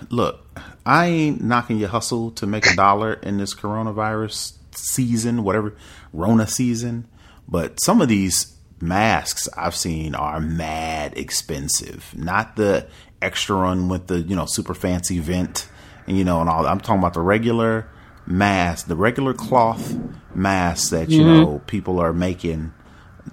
Look, 0.09 0.59
I 0.87 1.05
ain't 1.05 1.43
knocking 1.43 1.77
your 1.77 1.89
hustle 1.89 2.31
to 2.31 2.47
make 2.47 2.65
a 2.65 2.75
dollar 2.75 3.13
in 3.13 3.37
this 3.37 3.53
coronavirus 3.53 4.53
season, 4.71 5.43
whatever 5.43 5.75
Rona 6.11 6.47
season. 6.47 7.07
But 7.47 7.79
some 7.81 8.01
of 8.01 8.07
these 8.07 8.53
masks 8.81 9.47
I've 9.57 9.75
seen 9.75 10.15
are 10.15 10.39
mad 10.39 11.17
expensive. 11.17 12.13
Not 12.15 12.55
the 12.55 12.87
extra 13.21 13.55
one 13.55 13.87
with 13.89 14.07
the 14.07 14.19
you 14.19 14.35
know 14.35 14.45
super 14.45 14.73
fancy 14.73 15.19
vent 15.19 15.67
and 16.07 16.17
you 16.17 16.23
know 16.23 16.41
and 16.41 16.49
all. 16.49 16.65
I'm 16.65 16.79
talking 16.79 16.99
about 16.99 17.13
the 17.13 17.21
regular 17.21 17.89
mask, 18.25 18.87
the 18.87 18.95
regular 18.95 19.33
cloth 19.33 19.97
mask 20.35 20.91
that 20.91 21.09
you 21.09 21.21
mm-hmm. 21.21 21.41
know 21.41 21.61
people 21.67 21.99
are 21.99 22.13
making. 22.13 22.73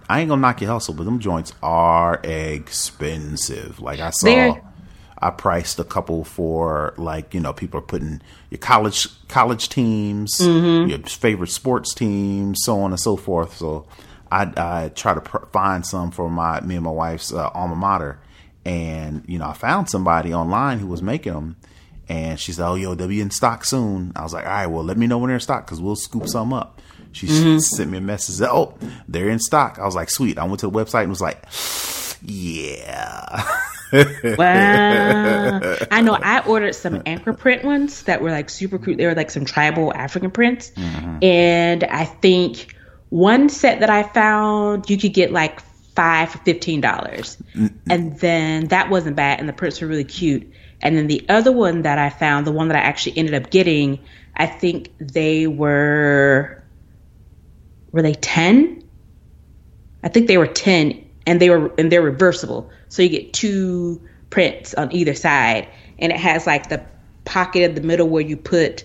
I 0.09 0.21
ain't 0.21 0.29
gonna 0.29 0.40
knock 0.40 0.61
your 0.61 0.71
hustle, 0.71 0.95
but 0.95 1.05
them 1.05 1.19
joints 1.19 1.52
are 1.62 2.21
expensive. 2.23 3.81
Like 3.81 4.00
I 4.00 4.11
saw. 4.11 4.26
They're- 4.26 4.62
I 5.23 5.31
priced 5.31 5.79
a 5.79 5.85
couple 5.85 6.25
for 6.25 6.95
like 6.97 7.35
you 7.35 7.41
know 7.41 7.53
people 7.53 7.79
are 7.79 7.83
putting 7.83 8.23
your 8.49 8.59
college 8.59 9.07
college 9.29 9.69
teams, 9.69 10.39
mm-hmm. 10.39 10.89
your 10.89 10.99
favorite 11.00 11.50
sports 11.50 11.93
teams, 11.93 12.61
so 12.62 12.81
on 12.81 12.93
and 12.93 13.00
so 13.00 13.17
forth. 13.17 13.57
So 13.57 13.87
I, 14.33 14.53
I 14.57 14.89
try 14.89 15.15
to 15.15 15.21
pr- 15.21 15.47
find 15.53 15.85
some 15.85 16.11
for 16.11 16.31
my 16.31 16.61
me 16.61 16.77
and 16.77 16.85
my 16.85 16.91
wife's 16.91 17.33
uh, 17.33 17.49
alma 17.49 17.77
mater, 17.77 18.19
and 18.65 19.23
you 19.27 19.39
know 19.39 19.47
I 19.47 19.53
found 19.53 19.91
somebody 19.91 20.33
online 20.33 20.79
who 20.79 20.87
was 20.87 21.03
making 21.03 21.35
them. 21.35 21.57
And 22.09 22.41
she 22.41 22.50
said, 22.53 22.67
"Oh, 22.67 22.75
yo, 22.75 22.95
they'll 22.95 23.07
be 23.07 23.21
in 23.21 23.31
stock 23.31 23.65
soon." 23.65 24.12
I 24.17 24.23
was 24.23 24.33
like, 24.33 24.45
"All 24.45 24.50
right, 24.50 24.67
well, 24.67 24.83
let 24.83 24.97
me 24.97 25.07
know 25.07 25.19
when 25.19 25.29
they're 25.29 25.37
in 25.37 25.41
stock 25.41 25.67
because 25.67 25.81
we'll 25.81 25.97
scoop 25.97 26.29
some 26.29 26.53
up." 26.53 26.81
She 27.12 27.27
mm-hmm. 27.27 27.59
sent 27.59 27.91
me 27.91 27.99
a 27.99 28.00
message. 28.00 28.45
"Oh, 28.50 28.77
they're 29.07 29.29
in 29.29 29.39
stock." 29.39 29.79
I 29.79 29.85
was 29.85 29.95
like, 29.95 30.11
"Sweet." 30.11 30.39
I 30.39 30.45
went 30.45 30.61
to 30.61 30.67
the 30.69 30.73
website 30.73 31.03
and 31.03 31.11
was 31.11 31.21
like, 31.21 31.45
"Yeah." 32.23 33.47
wow. 33.92 35.76
I 35.90 36.02
know 36.02 36.14
I 36.14 36.42
ordered 36.47 36.75
some 36.75 37.00
Ankara 37.00 37.37
print 37.37 37.64
ones 37.64 38.02
that 38.04 38.23
were 38.23 38.30
like 38.30 38.50
super 38.50 38.78
cute. 38.78 38.99
They 38.99 39.06
were 39.06 39.14
like 39.14 39.30
some 39.30 39.44
tribal 39.44 39.92
African 39.92 40.30
prints. 40.30 40.70
Mm-hmm. 40.70 41.25
And 41.25 41.85
I 41.85 42.04
think 42.04 42.75
one 43.09 43.49
set 43.49 43.80
that 43.80 43.90
I 43.90 44.02
found, 44.02 44.88
you 44.88 44.97
could 44.97 45.12
get 45.12 45.32
like 45.32 45.61
five 45.94 46.30
for 46.30 46.38
15. 46.38 46.80
dollars 46.80 47.37
mm-hmm. 47.54 47.66
And 47.90 48.18
then 48.18 48.68
that 48.68 48.90
wasn't 48.90 49.16
bad. 49.16 49.40
And 49.40 49.49
the 49.49 49.52
prints 49.52 49.80
were 49.80 49.88
really 49.88 50.04
cute. 50.04 50.52
And 50.80 50.97
then 50.97 51.09
the 51.09 51.26
other 51.28 51.52
one 51.52 51.82
that 51.82 51.99
I 51.99 52.11
found, 52.11 52.47
the 52.47 52.52
one 52.52 52.68
that 52.68 52.76
I 52.76 52.80
actually 52.80 53.18
ended 53.18 53.35
up 53.35 53.50
getting, 53.50 54.00
I 54.35 54.47
think 54.47 54.92
they 54.99 55.47
were, 55.47 56.64
were 57.92 58.02
they 58.02 58.14
10? 58.14 58.88
I 60.02 60.09
think 60.09 60.26
they 60.28 60.38
were 60.38 60.47
10 60.47 61.10
and 61.27 61.41
they 61.41 61.50
were, 61.50 61.73
and 61.79 61.91
they're 61.91 62.03
reversible. 62.03 62.71
So 62.89 63.03
you 63.03 63.09
get 63.09 63.33
two 63.33 64.00
prints 64.31 64.75
on 64.75 64.93
either 64.93 65.15
side, 65.15 65.69
and 65.99 66.12
it 66.12 66.19
has 66.19 66.47
like 66.47 66.69
the 66.69 66.85
pocket 67.25 67.62
in 67.62 67.75
the 67.75 67.81
middle 67.81 68.09
where 68.09 68.23
you 68.23 68.37
put 68.37 68.85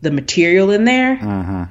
the 0.00 0.10
material 0.10 0.70
in 0.70 0.84
there 0.84 1.18
uh-huh. 1.20 1.66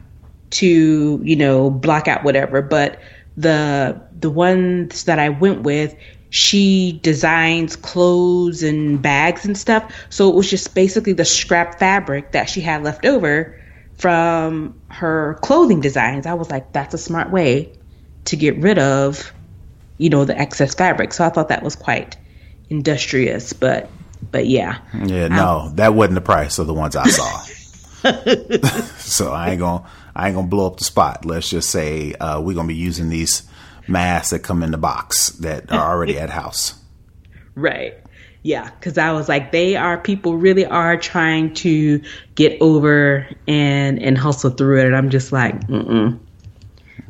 to 0.51 1.21
you 1.23 1.35
know 1.35 1.69
block 1.69 2.07
out 2.07 2.23
whatever. 2.23 2.61
But 2.61 2.99
the 3.37 4.01
the 4.19 4.29
ones 4.29 5.05
that 5.05 5.19
I 5.19 5.29
went 5.29 5.63
with, 5.63 5.95
she 6.29 6.99
designs 7.03 7.75
clothes 7.75 8.63
and 8.63 9.01
bags 9.01 9.45
and 9.45 9.57
stuff. 9.57 9.91
So 10.09 10.29
it 10.29 10.35
was 10.35 10.49
just 10.49 10.75
basically 10.75 11.13
the 11.13 11.25
scrap 11.25 11.79
fabric 11.79 12.31
that 12.31 12.49
she 12.49 12.61
had 12.61 12.83
left 12.83 13.05
over 13.05 13.59
from 13.97 14.79
her 14.89 15.37
clothing 15.41 15.81
designs. 15.81 16.25
I 16.25 16.33
was 16.33 16.49
like, 16.49 16.71
that's 16.71 16.93
a 16.93 16.97
smart 16.97 17.31
way 17.31 17.71
to 18.25 18.35
get 18.35 18.57
rid 18.57 18.79
of 18.79 19.31
you 20.03 20.09
know, 20.09 20.25
the 20.25 20.37
excess 20.37 20.75
fabric. 20.75 21.13
So 21.13 21.23
I 21.23 21.29
thought 21.29 21.47
that 21.47 21.63
was 21.63 21.77
quite 21.77 22.17
industrious, 22.69 23.53
but 23.53 23.89
but 24.31 24.47
yeah. 24.47 24.79
Yeah, 24.93 25.29
no, 25.29 25.71
that 25.75 25.93
wasn't 25.93 26.15
the 26.15 26.21
price 26.21 26.59
of 26.59 26.67
the 26.67 26.73
ones 26.73 26.97
I 26.97 27.07
saw. 27.07 27.37
so 28.97 29.31
I 29.31 29.51
ain't 29.51 29.59
gonna 29.59 29.87
I 30.13 30.27
ain't 30.27 30.35
gonna 30.35 30.47
blow 30.47 30.67
up 30.67 30.75
the 30.75 30.83
spot. 30.83 31.23
Let's 31.23 31.49
just 31.49 31.69
say 31.69 32.15
uh, 32.15 32.41
we're 32.41 32.53
gonna 32.53 32.67
be 32.67 32.75
using 32.75 33.07
these 33.07 33.43
masks 33.87 34.31
that 34.31 34.39
come 34.39 34.61
in 34.61 34.71
the 34.71 34.77
box 34.77 35.29
that 35.39 35.71
are 35.71 35.93
already 35.93 36.19
at 36.19 36.29
house. 36.29 36.77
Right. 37.55 37.93
Yeah, 38.41 38.69
because 38.71 38.97
I 38.97 39.13
was 39.13 39.29
like, 39.29 39.53
they 39.53 39.77
are 39.77 39.97
people 39.97 40.35
really 40.35 40.65
are 40.65 40.97
trying 40.97 41.53
to 41.55 42.01
get 42.35 42.61
over 42.61 43.25
and 43.47 44.01
and 44.01 44.17
hustle 44.17 44.49
through 44.49 44.81
it, 44.81 44.87
and 44.87 44.97
I'm 44.97 45.09
just 45.09 45.31
like, 45.31 45.65
mm. 45.67 46.19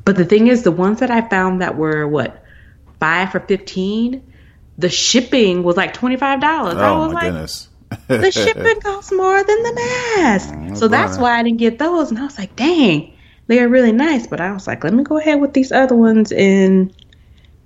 But 0.06 0.16
the 0.16 0.26
thing 0.26 0.46
is, 0.46 0.62
the 0.62 0.72
ones 0.72 1.00
that 1.00 1.10
I 1.10 1.28
found 1.28 1.62
that 1.64 1.76
were 1.76 2.08
what 2.08 2.43
five 3.04 3.32
for 3.34 3.42
fifteen, 3.42 4.24
the 4.78 4.90
shipping 4.90 5.62
was 5.62 5.76
like 5.76 5.94
twenty 5.94 6.16
five 6.16 6.40
dollars. 6.40 6.76
Oh 6.76 6.80
I 6.80 6.98
was 6.98 7.08
my 7.08 7.14
like, 7.14 7.32
goodness. 7.34 7.68
the 8.08 8.32
shipping 8.32 8.80
costs 8.80 9.12
more 9.12 9.44
than 9.44 9.64
the 9.64 9.74
mask. 9.74 10.50
Mm, 10.50 10.78
so 10.78 10.88
that's 10.88 11.18
why 11.18 11.38
I 11.38 11.44
didn't 11.44 11.60
get 11.60 11.80
those. 11.80 12.12
And 12.12 12.20
I 12.20 12.24
was 12.24 12.38
like, 12.38 12.56
dang, 12.56 13.14
they 13.48 13.60
are 13.60 13.68
really 13.68 13.92
nice. 13.92 14.26
But 14.26 14.40
I 14.40 14.54
was 14.54 14.68
like, 14.68 14.86
let 14.86 14.94
me 14.94 15.04
go 15.04 15.18
ahead 15.18 15.42
with 15.42 15.52
these 15.52 15.74
other 15.74 15.96
ones 15.96 16.32
and 16.32 16.96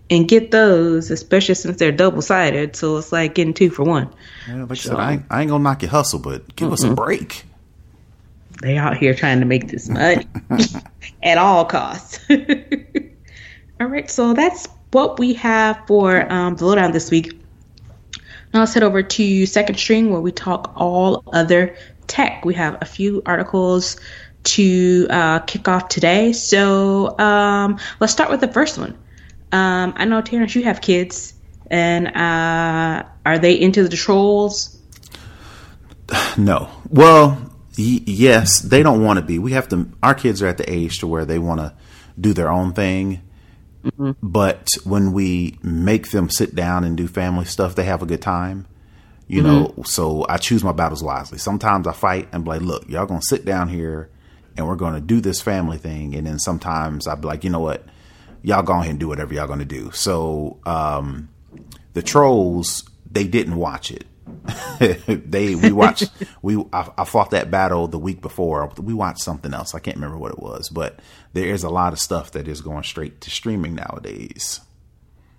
and 0.10 0.28
get 0.28 0.50
those, 0.50 1.12
especially 1.12 1.54
since 1.54 1.78
they're 1.78 1.92
double 1.92 2.24
sided. 2.24 2.76
So 2.76 2.98
it's 2.98 3.12
like 3.12 3.36
getting 3.36 3.54
two 3.54 3.70
for 3.70 3.84
one. 3.84 4.12
Yeah, 4.48 4.64
like 4.64 4.72
I 4.72 4.76
said, 4.76 4.96
I 4.96 5.12
ain't, 5.14 5.26
I 5.30 5.42
ain't 5.42 5.52
gonna 5.52 5.64
knock 5.64 5.84
your 5.84 5.92
hustle, 5.92 6.20
but 6.20 6.56
give 6.56 6.74
us 6.74 6.84
a 6.84 6.96
break. 6.96 7.44
They 8.64 8.76
out 8.76 8.98
here 8.98 9.14
trying 9.14 9.42
to 9.42 9.46
make 9.46 9.68
this 9.68 9.88
money 9.88 10.28
at 11.22 11.38
all 11.38 11.66
costs. 11.66 12.20
all 13.80 13.86
right, 13.86 14.10
so 14.10 14.34
that's 14.34 14.68
what 14.92 15.20
we 15.20 15.34
have 15.36 15.82
for 15.88 16.32
um, 16.32 16.56
the 16.56 16.66
lowdown 16.66 16.92
this 16.92 17.12
week. 17.12 17.40
Now 18.54 18.62
let's 18.62 18.74
head 18.74 18.84
over 18.84 19.04
to 19.04 19.46
Second 19.46 19.78
String 19.78 20.12
where 20.12 20.22
we 20.22 20.32
talk 20.32 20.74
all 20.76 21.24
other 21.34 21.76
tech. 22.08 22.46
We 22.46 22.54
have 22.56 22.78
a 22.82 22.86
few 22.86 23.22
articles 23.26 23.98
to 24.44 25.08
uh, 25.10 25.40
kick 25.40 25.68
off 25.68 25.90
today. 25.90 26.32
So 26.34 27.18
um, 27.20 27.80
let's 28.00 28.14
start 28.14 28.30
with 28.30 28.40
the 28.40 28.48
first 28.48 28.78
one. 28.78 28.98
Um, 29.52 29.94
I 29.96 30.06
know, 30.06 30.22
Terrance, 30.22 30.56
you 30.56 30.64
have 30.64 30.82
kids, 30.82 31.34
and 31.70 32.08
uh, 32.08 33.04
are 33.26 33.40
they 33.40 33.60
into 33.60 33.88
the 33.88 33.96
trolls? 33.96 34.74
No. 36.38 36.70
Well, 36.88 37.52
yes, 37.76 38.60
they 38.60 38.84
don't 38.84 39.04
want 39.04 39.18
to 39.18 39.26
be. 39.26 39.40
We 39.40 39.54
have 39.54 39.68
to. 39.70 39.90
Our 40.04 40.14
kids 40.14 40.44
are 40.44 40.48
at 40.48 40.58
the 40.58 40.72
age 40.72 41.00
to 41.00 41.08
where 41.08 41.26
they 41.26 41.40
want 41.40 41.62
to 41.62 41.74
do 42.20 42.32
their 42.32 42.52
own 42.52 42.74
thing. 42.74 43.27
But 44.22 44.68
when 44.84 45.14
we 45.14 45.60
make 45.64 46.12
them 46.12 46.30
sit 46.30 46.56
down 46.56 46.84
and 46.84 46.98
do 46.98 47.08
family 47.08 47.46
stuff, 47.46 47.76
they 47.76 47.84
have 47.86 48.02
a 48.02 48.06
good 48.06 48.22
time. 48.22 48.68
You 49.30 49.42
know, 49.44 49.74
so 49.84 50.26
I 50.30 50.38
choose 50.38 50.64
my 50.64 50.72
battles 50.72 51.04
wisely. 51.04 51.38
Sometimes 51.38 51.86
I 51.86 51.92
fight 51.92 52.30
and 52.32 52.46
be 52.46 52.50
like, 52.50 52.62
look, 52.62 52.88
y'all 52.88 53.06
gonna 53.06 53.22
sit 53.22 53.44
down 53.44 53.68
here 53.68 54.10
and 54.56 54.66
we're 54.66 54.78
gonna 54.78 55.02
do 55.02 55.20
this 55.20 55.42
family 55.42 55.78
thing. 55.78 56.16
And 56.16 56.26
then 56.26 56.40
sometimes 56.40 57.08
I'd 57.08 57.20
be 57.20 57.28
like, 57.28 57.44
you 57.44 57.50
know 57.50 57.60
what? 57.60 57.86
Y'all 58.42 58.64
go 58.64 58.74
ahead 58.74 58.92
and 58.92 59.00
do 59.00 59.10
whatever 59.10 59.34
y'all 59.34 59.48
gonna 59.48 59.66
do. 59.66 59.92
So 59.92 60.60
um 60.66 61.28
the 61.94 62.02
trolls, 62.02 62.90
they 63.12 63.26
didn't 63.26 63.58
watch 63.58 63.92
it. 63.92 64.06
they 64.80 65.56
we 65.56 65.72
watched 65.72 66.10
we 66.42 66.58
I, 66.74 66.90
I 66.98 67.06
fought 67.06 67.32
that 67.32 67.52
battle 67.52 67.88
the 67.88 68.00
week 68.00 68.22
before. 68.22 68.72
We 68.78 68.94
watched 68.94 69.20
something 69.20 69.54
else. 69.54 69.76
I 69.76 69.80
can't 69.80 69.98
remember 69.98 70.18
what 70.18 70.32
it 70.32 70.40
was, 70.40 70.70
but 70.70 71.00
there 71.34 71.48
is 71.48 71.64
a 71.64 71.70
lot 71.70 71.94
of 71.94 72.00
stuff 72.00 72.32
that 72.32 72.48
is 72.48 72.62
going 72.62 72.84
straight 72.84 73.22
to 73.22 73.30
streaming 73.30 73.76
nowadays. 73.76 74.62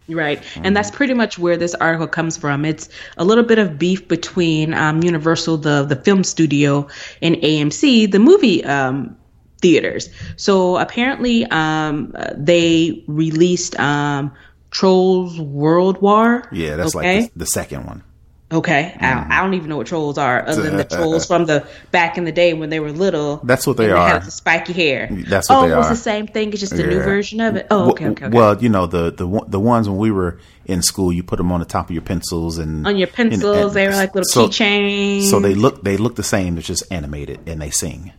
Right. 0.08 0.42
And 0.56 0.74
that's 0.74 0.90
pretty 0.90 1.12
much 1.12 1.38
where 1.38 1.56
this 1.58 1.74
article 1.74 2.06
comes 2.06 2.36
from. 2.36 2.64
It's 2.64 2.88
a 3.18 3.24
little 3.24 3.44
bit 3.44 3.58
of 3.58 3.78
beef 3.78 4.08
between 4.08 4.72
um, 4.72 5.02
Universal, 5.02 5.58
the, 5.58 5.84
the 5.84 5.96
film 5.96 6.24
studio, 6.24 6.88
and 7.20 7.36
AMC, 7.36 8.10
the 8.10 8.18
movie 8.18 8.64
um, 8.64 9.18
theaters. 9.60 10.08
So 10.36 10.78
apparently 10.78 11.44
um, 11.46 12.14
they 12.34 13.04
released 13.06 13.78
um, 13.78 14.32
Trolls 14.70 15.38
World 15.38 15.98
Tour. 16.00 16.48
Yeah, 16.52 16.76
that's 16.76 16.96
okay? 16.96 17.22
like 17.22 17.32
the, 17.34 17.40
the 17.40 17.46
second 17.46 17.86
one. 17.86 18.02
Okay, 18.50 18.96
I, 18.98 19.12
I 19.12 19.14
mm. 19.14 19.42
don't 19.42 19.54
even 19.54 19.68
know 19.68 19.76
what 19.76 19.86
trolls 19.86 20.16
are, 20.16 20.48
other 20.48 20.62
than 20.62 20.78
the 20.78 20.84
uh, 20.90 20.96
uh, 20.96 20.96
trolls 20.96 21.24
uh. 21.24 21.26
from 21.26 21.44
the 21.44 21.68
back 21.90 22.16
in 22.16 22.24
the 22.24 22.32
day 22.32 22.54
when 22.54 22.70
they 22.70 22.80
were 22.80 22.92
little. 22.92 23.36
That's 23.44 23.66
what 23.66 23.76
they 23.76 23.90
and 23.90 23.98
are. 23.98 24.08
Have 24.08 24.24
the 24.24 24.30
spiky 24.30 24.72
hair. 24.72 25.06
That's 25.10 25.50
what 25.50 25.56
oh, 25.56 25.68
they 25.68 25.74
it 25.74 25.76
was 25.76 25.86
are. 25.86 25.90
the 25.90 25.96
same 25.96 26.26
thing. 26.26 26.50
It's 26.52 26.60
just 26.60 26.72
a 26.72 26.86
new 26.86 27.00
version 27.00 27.40
of 27.42 27.56
it. 27.56 27.66
Oh, 27.70 27.90
okay, 27.90 28.06
okay, 28.06 28.24
okay. 28.26 28.34
Well, 28.34 28.56
you 28.62 28.70
know 28.70 28.86
the 28.86 29.10
the 29.10 29.44
the 29.46 29.60
ones 29.60 29.86
when 29.86 29.98
we 29.98 30.10
were 30.10 30.38
in 30.64 30.80
school, 30.80 31.12
you 31.12 31.22
put 31.22 31.36
them 31.36 31.52
on 31.52 31.60
the 31.60 31.66
top 31.66 31.86
of 31.86 31.90
your 31.90 32.02
pencils 32.02 32.56
and 32.56 32.86
On 32.86 32.96
your 32.96 33.08
pencils, 33.08 33.44
and- 33.44 33.64
and- 33.66 33.74
they 33.74 33.86
were 33.86 33.94
like 33.94 34.14
little 34.14 34.24
so- 34.24 34.48
keychains. 34.48 35.24
So 35.24 35.40
they 35.40 35.54
look 35.54 35.84
they 35.84 35.98
look 35.98 36.16
the 36.16 36.22
same. 36.22 36.56
It's 36.56 36.66
just 36.66 36.90
animated 36.90 37.40
and 37.46 37.60
they 37.60 37.70
sing. 37.70 38.12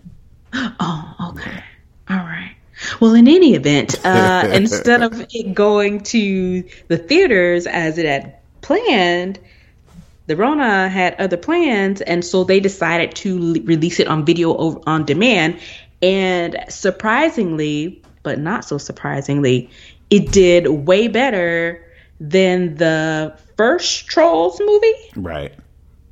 Oh, 0.80 1.32
okay. 1.32 1.64
All 2.10 2.18
right. 2.18 2.56
Well, 3.00 3.14
in 3.14 3.28
any 3.28 3.54
event, 3.54 3.96
uh, 4.06 4.48
instead 4.52 5.02
of 5.02 5.26
it 5.32 5.54
going 5.54 6.02
to 6.06 6.64
the 6.88 6.98
theaters 6.98 7.68
as 7.68 7.98
it 7.98 8.06
had 8.06 8.38
planned, 8.62 9.40
the 10.30 10.36
Rona 10.38 10.88
had 10.88 11.16
other 11.20 11.36
plans, 11.38 12.00
and 12.02 12.24
so 12.24 12.44
they 12.46 12.60
decided 12.62 13.14
to 13.16 13.56
l- 13.58 13.62
release 13.66 14.00
it 14.00 14.08
on 14.08 14.26
video 14.26 14.56
over, 14.56 14.80
on 14.88 15.04
demand. 15.06 15.60
And 16.02 16.56
surprisingly, 16.70 18.02
but 18.24 18.40
not 18.40 18.64
so 18.66 18.78
surprisingly, 18.78 19.70
it 20.10 20.32
did 20.32 20.68
way 20.68 21.08
better 21.08 21.84
than 22.20 22.76
the 22.76 23.36
first 23.58 24.08
Trolls 24.08 24.60
movie 24.60 24.94
Right. 25.16 25.54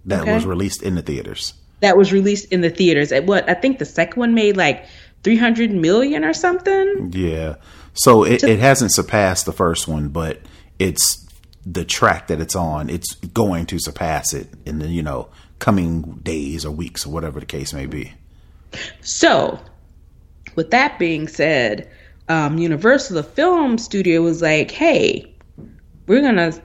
That 0.05 0.21
Okay. 0.21 0.33
was 0.33 0.45
released 0.45 0.81
in 0.81 0.95
the 0.95 1.01
theaters. 1.01 1.53
that 1.81 1.95
was 1.95 2.11
released 2.11 2.51
in 2.51 2.61
the 2.61 2.69
theaters. 2.71 3.11
At 3.11 3.25
what 3.27 3.47
I 3.49 3.53
think 3.53 3.77
the 3.77 3.85
second 3.85 4.19
one 4.19 4.33
made 4.33 4.57
like 4.57 4.85
300 5.23 5.69
million 5.71 6.23
or 6.25 6.33
something. 6.33 7.11
Yeah. 7.13 7.55
So 7.93 8.23
it, 8.23 8.43
it 8.43 8.57
hasn't 8.59 8.93
surpassed 8.93 9.45
the 9.45 9.53
first 9.53 9.87
one, 9.87 10.07
but 10.07 10.39
it's 10.79 11.26
the 11.69 11.83
track 11.83 12.27
that 12.27 12.39
it's 12.39 12.55
on. 12.55 12.89
It's 12.89 13.15
going 13.15 13.65
to 13.67 13.79
surpass 13.79 14.33
it 14.33 14.47
in 14.65 14.79
the 14.79 14.87
you 14.87 15.03
know 15.03 15.29
coming 15.59 16.19
days 16.23 16.65
or 16.65 16.71
weeks 16.71 17.05
or 17.05 17.09
whatever 17.09 17.39
the 17.39 17.45
case 17.45 17.73
may 17.73 17.85
be. 17.85 18.13
So, 19.01 19.59
with 20.55 20.71
that 20.71 20.99
being 20.99 21.27
said, 21.27 21.89
um, 22.29 22.57
Universal, 22.57 23.15
the 23.15 23.23
film 23.23 23.77
studio, 23.77 24.21
was 24.21 24.41
like, 24.41 24.71
hey, 24.71 25.33
we're 26.05 26.21
going 26.21 26.35
to 26.35 26.61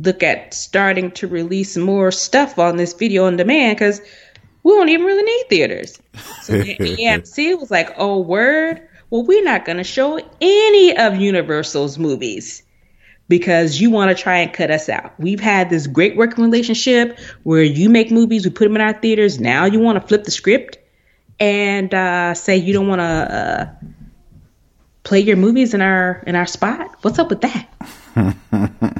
look 0.00 0.22
at 0.22 0.52
starting 0.54 1.10
to 1.12 1.26
release 1.26 1.76
more 1.76 2.10
stuff 2.10 2.58
on 2.58 2.76
this 2.76 2.92
video 2.94 3.26
on 3.26 3.36
demand 3.36 3.76
because 3.76 4.00
we 4.62 4.72
don't 4.72 4.88
even 4.88 5.06
really 5.06 5.22
need 5.22 5.44
theaters. 5.48 5.98
So 6.42 6.60
the 6.60 6.76
AMC 6.80 7.58
was 7.58 7.70
like, 7.70 7.94
oh, 7.96 8.20
word? 8.20 8.86
Well, 9.10 9.24
we're 9.24 9.44
not 9.44 9.64
going 9.64 9.78
to 9.78 9.84
show 9.84 10.18
any 10.40 10.96
of 10.96 11.16
Universal's 11.16 11.98
movies 11.98 12.62
because 13.28 13.80
you 13.80 13.90
want 13.90 14.16
to 14.16 14.22
try 14.22 14.38
and 14.38 14.52
cut 14.52 14.70
us 14.70 14.88
out. 14.88 15.18
We've 15.18 15.40
had 15.40 15.70
this 15.70 15.86
great 15.86 16.16
working 16.16 16.44
relationship 16.44 17.18
where 17.42 17.62
you 17.62 17.88
make 17.88 18.10
movies, 18.10 18.44
we 18.44 18.50
put 18.50 18.64
them 18.64 18.76
in 18.76 18.82
our 18.82 18.92
theaters. 18.92 19.40
Now 19.40 19.64
you 19.64 19.80
want 19.80 20.00
to 20.00 20.06
flip 20.06 20.24
the 20.24 20.30
script 20.30 20.78
and 21.40 21.92
uh, 21.92 22.34
say 22.34 22.56
you 22.56 22.72
don't 22.72 22.88
want 22.88 23.00
to 23.00 23.04
uh, 23.04 23.66
play 25.02 25.20
your 25.20 25.36
movies 25.36 25.74
in 25.74 25.80
our 25.80 26.22
in 26.26 26.36
our 26.36 26.46
spot. 26.46 26.94
What's 27.02 27.18
up 27.18 27.30
with 27.30 27.40
that? 27.42 27.68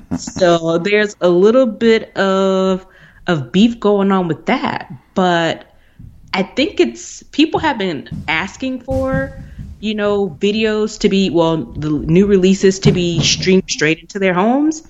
so 0.19 0.79
there's 0.79 1.17
a 1.21 1.29
little 1.29 1.67
bit 1.67 2.17
of 2.17 2.87
of 3.27 3.53
beef 3.53 3.79
going 3.81 4.13
on 4.13 4.29
with 4.29 4.47
that, 4.47 4.93
but 5.15 5.73
I 6.33 6.43
think 6.43 6.81
it's 6.81 7.23
people 7.25 7.61
have 7.61 7.79
been 7.79 8.09
asking 8.29 8.83
for 8.83 9.43
you 9.87 9.95
know 9.95 10.29
videos 10.41 10.99
to 11.01 11.09
be 11.09 11.31
well 11.31 11.57
the 11.59 11.91
new 11.91 12.27
releases 12.27 12.79
to 12.81 12.93
be 12.93 13.21
streamed 13.21 13.71
straight 13.71 13.99
into 14.01 14.19
their 14.19 14.35
homes. 14.35 14.83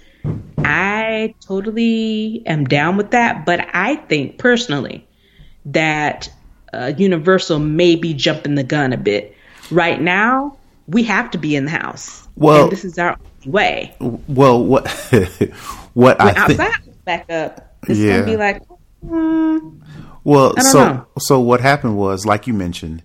I 0.58 1.34
totally 1.46 2.42
am 2.46 2.64
down 2.64 2.96
with 2.96 3.10
that, 3.12 3.44
but 3.46 3.66
I 3.72 3.96
think 3.96 4.38
personally 4.38 5.06
that 5.66 6.28
uh, 6.72 6.92
Universal 6.96 7.58
may 7.60 7.94
be 7.94 8.14
jumping 8.14 8.54
the 8.56 8.64
gun 8.64 8.92
a 8.92 8.96
bit. 8.96 9.36
Right 9.70 10.00
now, 10.00 10.56
we 10.88 11.02
have 11.04 11.30
to 11.32 11.38
be 11.38 11.54
in 11.56 11.64
the 11.66 11.70
house. 11.70 12.26
Well- 12.36 12.68
this 12.68 12.84
is 12.84 12.98
our 12.98 13.16
only 13.44 13.50
way. 13.52 13.94
Well, 14.00 14.64
what 14.64 14.88
what 15.94 16.20
I 16.20 16.46
think 16.46 16.60
Outside, 16.60 17.04
back 17.04 17.30
up. 17.30 17.74
It's 17.88 17.98
Yeah. 18.00 18.20
gonna 18.20 18.26
be 18.32 18.36
like, 18.36 18.62
mm, 19.06 19.80
Well, 20.24 20.56
so 20.58 20.78
know. 20.84 21.06
so 21.18 21.38
what 21.40 21.60
happened 21.60 21.96
was, 21.96 22.26
like 22.26 22.46
you 22.48 22.54
mentioned, 22.54 23.02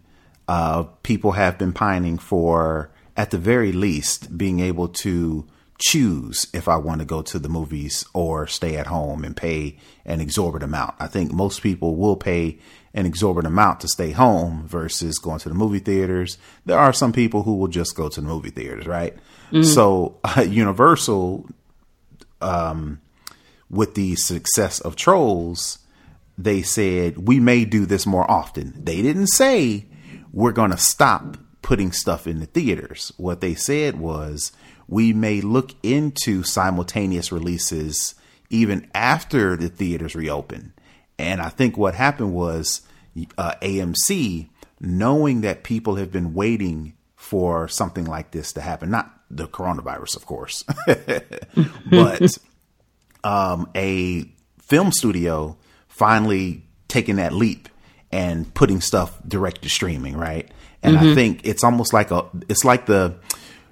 uh, 0.52 0.84
people 1.02 1.32
have 1.32 1.58
been 1.58 1.72
pining 1.72 2.18
for, 2.18 2.92
at 3.16 3.32
the 3.32 3.38
very 3.38 3.72
least, 3.72 4.38
being 4.38 4.60
able 4.60 4.90
to 4.90 5.48
choose 5.78 6.46
if 6.54 6.68
I 6.68 6.76
want 6.76 7.00
to 7.00 7.06
go 7.06 7.22
to 7.22 7.40
the 7.40 7.48
movies 7.48 8.04
or 8.14 8.48
stay 8.48 8.76
at 8.76 8.88
home 8.88 9.24
and 9.24 9.34
pay 9.34 9.78
an 10.04 10.20
exorbitant 10.20 10.70
amount. 10.70 10.96
I 11.00 11.08
think 11.08 11.32
most 11.32 11.62
people 11.62 11.96
will 11.96 12.18
pay 12.18 12.60
an 12.94 13.06
exorbitant 13.06 13.54
amount 13.54 13.80
to 13.80 13.88
stay 13.88 14.12
home 14.12 14.68
versus 14.68 15.20
going 15.20 15.40
to 15.40 15.48
the 15.48 15.56
movie 15.56 15.80
theaters. 15.80 16.38
There 16.66 16.78
are 16.78 16.92
some 16.92 17.14
people 17.14 17.44
who 17.44 17.56
will 17.56 17.70
just 17.70 17.96
go 17.96 18.10
to 18.10 18.20
the 18.20 18.28
movie 18.28 18.50
theaters, 18.50 18.86
right? 18.86 19.16
So 19.64 20.20
uh, 20.26 20.42
Universal 20.42 21.50
with 23.70 23.96
the 23.96 24.16
success 24.18 24.82
of 24.82 24.98
Trolls, 24.98 25.80
they 26.38 26.62
said 26.62 27.26
we 27.26 27.40
may 27.40 27.64
do 27.64 27.86
this 27.86 28.06
more 28.06 28.30
often. 28.30 28.74
They 28.76 29.02
didn't 29.02 29.28
say 29.28 29.86
we're 30.32 30.52
going 30.52 30.72
to 30.72 30.78
stop 30.78 31.38
putting 31.62 31.92
stuff 31.92 32.28
in 32.28 32.40
the 32.40 32.46
theaters. 32.46 33.12
What 33.18 33.42
they 33.42 33.56
said 33.56 34.00
was 34.00 34.52
we 34.88 35.14
may 35.14 35.42
look 35.42 35.72
into 35.84 36.44
simultaneous 36.44 37.32
releases 37.32 38.16
even 38.50 38.90
after 38.94 39.56
the 39.56 39.70
theaters 39.70 40.16
reopen. 40.16 40.74
And 41.18 41.42
I 41.42 41.50
think 41.50 41.78
what 41.78 41.96
happened 41.96 42.34
was 42.34 42.82
uh, 43.38 43.54
AMC, 43.62 44.50
knowing 44.80 45.42
that 45.42 45.64
people 45.64 45.96
have 45.96 46.12
been 46.12 46.34
waiting 46.34 46.94
for 47.16 47.68
something 47.68 48.06
like 48.06 48.32
this 48.32 48.52
to 48.54 48.62
happen, 48.62 48.90
not 48.90 49.14
the 49.30 49.48
coronavirus, 49.48 50.18
of 50.18 50.26
course, 50.26 50.64
but 51.90 52.38
um, 53.24 53.70
a 53.76 54.26
film 54.60 54.92
studio 54.92 55.58
finally 55.88 56.64
taking 56.88 57.18
that 57.18 57.32
leap 57.32 57.70
and 58.12 58.54
putting 58.54 58.82
stuff 58.82 59.20
direct 59.28 59.62
to 59.64 59.70
streaming, 59.70 60.18
right? 60.18 60.50
And 60.84 60.98
mm-hmm. 60.98 61.10
I 61.10 61.16
think 61.16 61.42
it's 61.46 61.64
almost 61.64 61.94
like 61.94 62.12
a, 62.12 62.26
it's 62.50 62.66
like 62.66 62.86
the, 62.86 63.16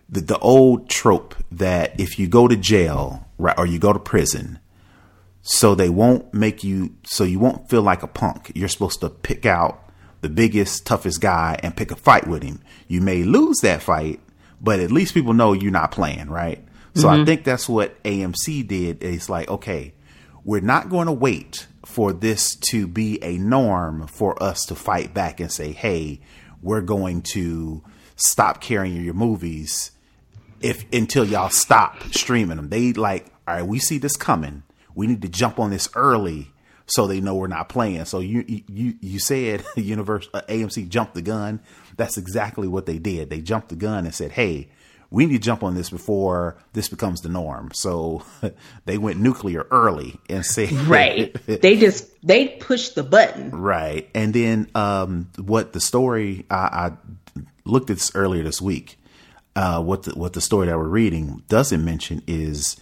the, 0.10 0.22
the 0.22 0.40
old 0.40 0.90
trope 0.90 1.36
that 1.52 2.00
if 2.00 2.20
you 2.20 2.28
go 2.28 2.48
to 2.48 2.56
jail, 2.56 3.28
right, 3.38 3.58
or 3.58 3.66
you 3.66 3.80
go 3.80 3.94
to 3.94 4.00
prison, 4.00 4.60
so 5.42 5.74
they 5.74 5.90
won't 5.90 6.34
make 6.34 6.64
you, 6.64 6.96
so 7.04 7.24
you 7.24 7.40
won't 7.40 7.70
feel 7.70 7.82
like 7.82 8.04
a 8.04 8.08
punk. 8.08 8.52
You're 8.56 8.68
supposed 8.68 9.02
to 9.02 9.10
pick 9.10 9.46
out 9.46 9.90
the 10.22 10.30
biggest, 10.30 10.86
toughest 10.86 11.22
guy 11.22 11.60
and 11.64 11.76
pick 11.76 11.92
a 11.92 11.96
fight 11.96 12.28
with 12.28 12.44
him. 12.44 12.62
You 12.88 13.02
may 13.02 13.24
lose 13.24 13.60
that 13.62 13.82
fight, 13.82 14.20
but 14.62 14.80
at 14.80 14.92
least 14.92 15.14
people 15.14 15.34
know 15.34 15.54
you're 15.54 15.72
not 15.72 15.92
playing, 15.92 16.30
right? 16.30 16.64
So 16.96 17.08
mm-hmm. 17.08 17.22
I 17.22 17.26
think 17.26 17.44
that's 17.44 17.70
what 17.70 18.02
AMC 18.04 18.68
did. 18.68 19.04
It's 19.04 19.30
like, 19.30 19.50
okay, 19.50 19.94
we're 20.44 20.62
not 20.62 20.90
going 20.90 21.08
to 21.08 21.14
wait 21.14 21.68
for 21.86 22.14
this 22.14 22.56
to 22.56 22.88
be 22.88 23.22
a 23.24 23.38
norm 23.38 24.08
for 24.08 24.42
us 24.42 24.66
to 24.66 24.76
fight 24.76 25.14
back 25.14 25.40
and 25.40 25.52
say, 25.52 25.72
hey, 25.72 26.20
we're 26.62 26.82
going 26.82 27.22
to 27.22 27.84
stop 28.16 28.62
carrying 28.62 29.04
your 29.04 29.14
movies 29.14 29.92
if 30.62 30.86
until 30.92 31.26
y'all 31.26 31.50
stop 31.50 32.04
streaming 32.12 32.58
them. 32.58 32.70
They 32.70 32.94
like, 32.94 33.28
all 33.48 33.56
right, 33.56 33.66
we 33.66 33.80
see 33.80 33.98
this 33.98 34.18
coming. 34.18 34.64
We 34.94 35.08
need 35.08 35.22
to 35.22 35.30
jump 35.30 35.60
on 35.60 35.70
this 35.70 35.90
early 35.96 36.52
so 36.86 37.08
they 37.08 37.22
know 37.22 37.36
we're 37.36 37.48
not 37.48 37.70
playing. 37.70 38.06
So 38.06 38.20
you 38.20 38.44
you 38.48 38.96
you 39.00 39.20
said 39.20 39.64
Universe 39.76 40.28
uh, 40.34 40.42
AMC 40.50 40.90
jumped 40.90 41.14
the 41.14 41.22
gun. 41.22 41.62
That's 41.96 42.18
exactly 42.18 42.68
what 42.68 42.86
they 42.86 42.98
did. 42.98 43.30
They 43.30 43.42
jumped 43.42 43.70
the 43.70 43.76
gun 43.76 44.06
and 44.06 44.14
said, 44.14 44.32
"Hey, 44.32 44.70
we 45.12 45.26
need 45.26 45.34
to 45.34 45.40
jump 45.40 45.64
on 45.64 45.76
this 45.76 45.90
before 45.90 46.58
this 46.74 46.88
becomes 46.88 47.22
the 47.22 47.30
norm. 47.30 47.72
So 47.74 48.24
they 48.86 48.98
went 48.98 49.20
nuclear 49.20 49.66
early 49.72 50.20
and 50.30 50.46
said, 50.46 50.72
right. 50.88 51.34
they 51.46 51.78
just, 51.78 52.08
they 52.26 52.50
pushed 52.50 52.96
the 52.96 53.04
button. 53.04 53.52
Right. 53.52 54.10
And 54.14 54.34
then, 54.34 54.70
um, 54.76 55.30
what 55.38 55.74
the 55.74 55.82
story, 55.82 56.46
I, 56.50 56.56
I 56.56 56.92
looked 57.66 57.90
at 57.90 57.98
this 57.98 58.16
earlier 58.16 58.44
this 58.44 58.62
week. 58.62 58.98
Uh, 59.56 59.82
what 59.82 60.04
the, 60.04 60.12
what 60.12 60.34
the 60.34 60.42
story 60.42 60.68
that 60.68 60.78
we're 60.78 60.88
reading 60.88 61.44
doesn't 61.50 61.84
mention 61.84 62.22
is 62.28 62.80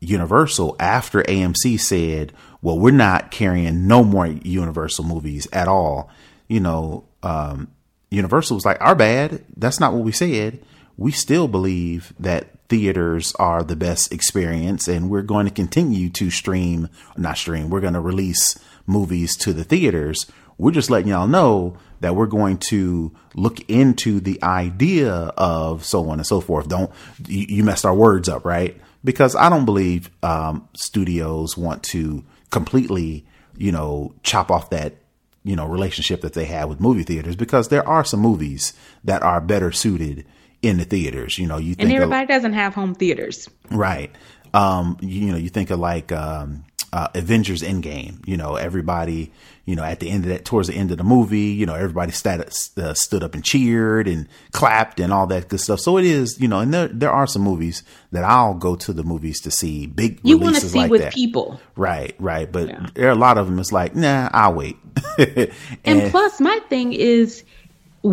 Universal 0.00 0.74
after 0.80 1.22
AMC 1.22 1.78
said, 1.78 2.32
well, 2.62 2.78
we're 2.78 2.90
not 2.92 3.30
carrying 3.30 3.86
no 3.86 4.02
more 4.02 4.26
Universal 4.26 5.04
movies 5.04 5.46
at 5.52 5.68
all. 5.68 6.10
You 6.48 6.60
know, 6.60 7.04
um, 7.22 7.68
Universal 8.10 8.56
was 8.56 8.64
like, 8.64 8.80
our 8.80 8.94
bad. 8.94 9.44
That's 9.56 9.78
not 9.78 9.92
what 9.92 10.02
we 10.02 10.12
said 10.12 10.60
we 10.98 11.12
still 11.12 11.48
believe 11.48 12.12
that 12.18 12.48
theaters 12.68 13.32
are 13.36 13.62
the 13.62 13.76
best 13.76 14.12
experience 14.12 14.88
and 14.88 15.08
we're 15.08 15.22
going 15.22 15.46
to 15.46 15.52
continue 15.52 16.10
to 16.10 16.28
stream, 16.28 16.88
not 17.16 17.38
stream, 17.38 17.70
we're 17.70 17.80
going 17.80 17.94
to 17.94 18.00
release 18.00 18.58
movies 18.86 19.36
to 19.36 19.52
the 19.52 19.64
theaters. 19.64 20.26
We're 20.58 20.72
just 20.72 20.90
letting 20.90 21.08
y'all 21.08 21.28
know 21.28 21.78
that 22.00 22.16
we're 22.16 22.26
going 22.26 22.58
to 22.58 23.14
look 23.34 23.60
into 23.70 24.18
the 24.18 24.42
idea 24.42 25.12
of 25.12 25.84
so 25.84 26.10
on 26.10 26.18
and 26.18 26.26
so 26.26 26.40
forth. 26.40 26.68
Don't, 26.68 26.90
you, 27.26 27.62
messed 27.62 27.86
our 27.86 27.94
words 27.94 28.28
up, 28.28 28.44
right? 28.44 28.76
Because 29.04 29.36
I 29.36 29.48
don't 29.48 29.64
believe 29.64 30.10
um, 30.24 30.68
studios 30.76 31.56
want 31.56 31.84
to 31.84 32.24
completely, 32.50 33.24
you 33.56 33.70
know, 33.70 34.14
chop 34.24 34.50
off 34.50 34.70
that 34.70 34.96
you 35.44 35.54
know 35.54 35.66
relationship 35.66 36.20
that 36.22 36.32
they 36.32 36.44
have 36.44 36.68
with 36.68 36.80
movie 36.80 37.04
theaters 37.04 37.36
because 37.36 37.68
there 37.68 37.86
are 37.88 38.04
some 38.04 38.18
movies 38.18 38.72
that 39.04 39.22
are 39.22 39.40
better 39.40 39.70
suited 39.70 40.26
in 40.62 40.78
the 40.78 40.84
theaters. 40.84 41.38
You 41.38 41.46
know, 41.46 41.58
you 41.58 41.74
think 41.74 41.88
and 41.88 41.92
everybody 41.92 42.24
of, 42.24 42.28
doesn't 42.28 42.52
have 42.54 42.74
home 42.74 42.94
theaters, 42.94 43.48
right? 43.70 44.10
Um, 44.54 44.96
you, 45.00 45.26
you 45.26 45.32
know, 45.32 45.38
you 45.38 45.48
think 45.48 45.70
of 45.70 45.78
like 45.78 46.12
um, 46.12 46.64
uh, 46.92 47.08
Avengers 47.14 47.62
Endgame. 47.62 48.26
You 48.26 48.36
know, 48.36 48.56
everybody, 48.56 49.32
you 49.64 49.76
know, 49.76 49.84
at 49.84 50.00
the 50.00 50.08
end 50.10 50.24
of 50.24 50.30
that, 50.30 50.44
towards 50.44 50.68
the 50.68 50.74
end 50.74 50.90
of 50.90 50.98
the 50.98 51.04
movie, 51.04 51.50
you 51.50 51.66
know, 51.66 51.74
everybody 51.74 52.12
stat, 52.12 52.40
uh, 52.76 52.94
stood 52.94 53.22
up 53.22 53.34
and 53.34 53.44
cheered 53.44 54.08
and 54.08 54.28
clapped 54.52 55.00
and 55.00 55.12
all 55.12 55.26
that 55.28 55.48
good 55.48 55.60
stuff. 55.60 55.80
So 55.80 55.98
it 55.98 56.04
is, 56.04 56.40
you 56.40 56.48
know, 56.48 56.60
and 56.60 56.72
there 56.72 56.88
there 56.88 57.10
are 57.10 57.26
some 57.26 57.42
movies 57.42 57.82
that 58.12 58.24
I'll 58.24 58.54
go 58.54 58.74
to 58.76 58.92
the 58.92 59.04
movies 59.04 59.40
to 59.42 59.50
see. 59.50 59.86
Big 59.86 60.20
you 60.22 60.38
want 60.38 60.56
to 60.56 60.62
see 60.62 60.78
like 60.78 60.90
with 60.90 61.02
that. 61.02 61.12
people, 61.12 61.60
right? 61.76 62.14
Right, 62.18 62.50
but 62.50 62.68
yeah. 62.68 62.86
there 62.94 63.08
are 63.08 63.12
a 63.12 63.16
lot 63.16 63.38
of 63.38 63.46
them. 63.46 63.58
It's 63.58 63.72
like, 63.72 63.94
nah, 63.94 64.30
I'll 64.32 64.54
wait. 64.54 64.76
and, 65.18 65.52
and 65.84 66.10
plus, 66.10 66.40
my 66.40 66.58
thing 66.68 66.92
is 66.92 67.44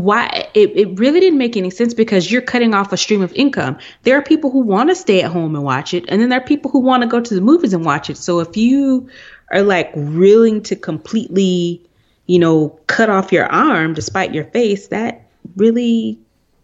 why 0.04 0.48
it, 0.54 0.72
it 0.76 1.00
really 1.00 1.20
didn't 1.20 1.40
make 1.40 1.58
any 1.58 1.70
sense 1.70 1.94
because 1.94 2.32
you're 2.32 2.42
cutting 2.42 2.74
off 2.74 2.92
a 2.92 2.98
stream 2.98 3.22
of 3.22 3.34
income. 3.34 3.78
There 4.04 4.18
are 4.18 4.22
people 4.22 4.52
who 4.52 4.60
want 4.60 4.90
to 4.90 4.96
stay 4.96 5.22
at 5.22 5.32
home 5.32 5.56
and 5.56 5.64
watch 5.64 5.94
it, 5.94 6.06
and 6.08 6.22
then 6.22 6.30
there 6.30 6.40
are 6.40 6.46
people 6.46 6.72
who 6.72 6.80
want 6.80 7.04
to 7.04 7.08
go 7.08 7.20
to 7.20 7.36
the 7.36 7.42
movies 7.42 7.74
and 7.74 7.86
watch 7.86 8.10
it. 8.10 8.18
So 8.18 8.40
if 8.40 8.56
you 8.58 9.10
are 9.52 9.62
like 9.62 9.92
willing 9.96 10.62
to 10.64 10.76
completely, 10.76 11.82
you 12.26 12.40
know, 12.40 12.80
cut 12.88 13.10
off 13.10 13.32
your 13.32 13.46
arm 13.46 13.94
despite 13.94 14.34
your 14.34 14.46
face, 14.46 14.88
that 14.88 15.28
really 15.56 16.20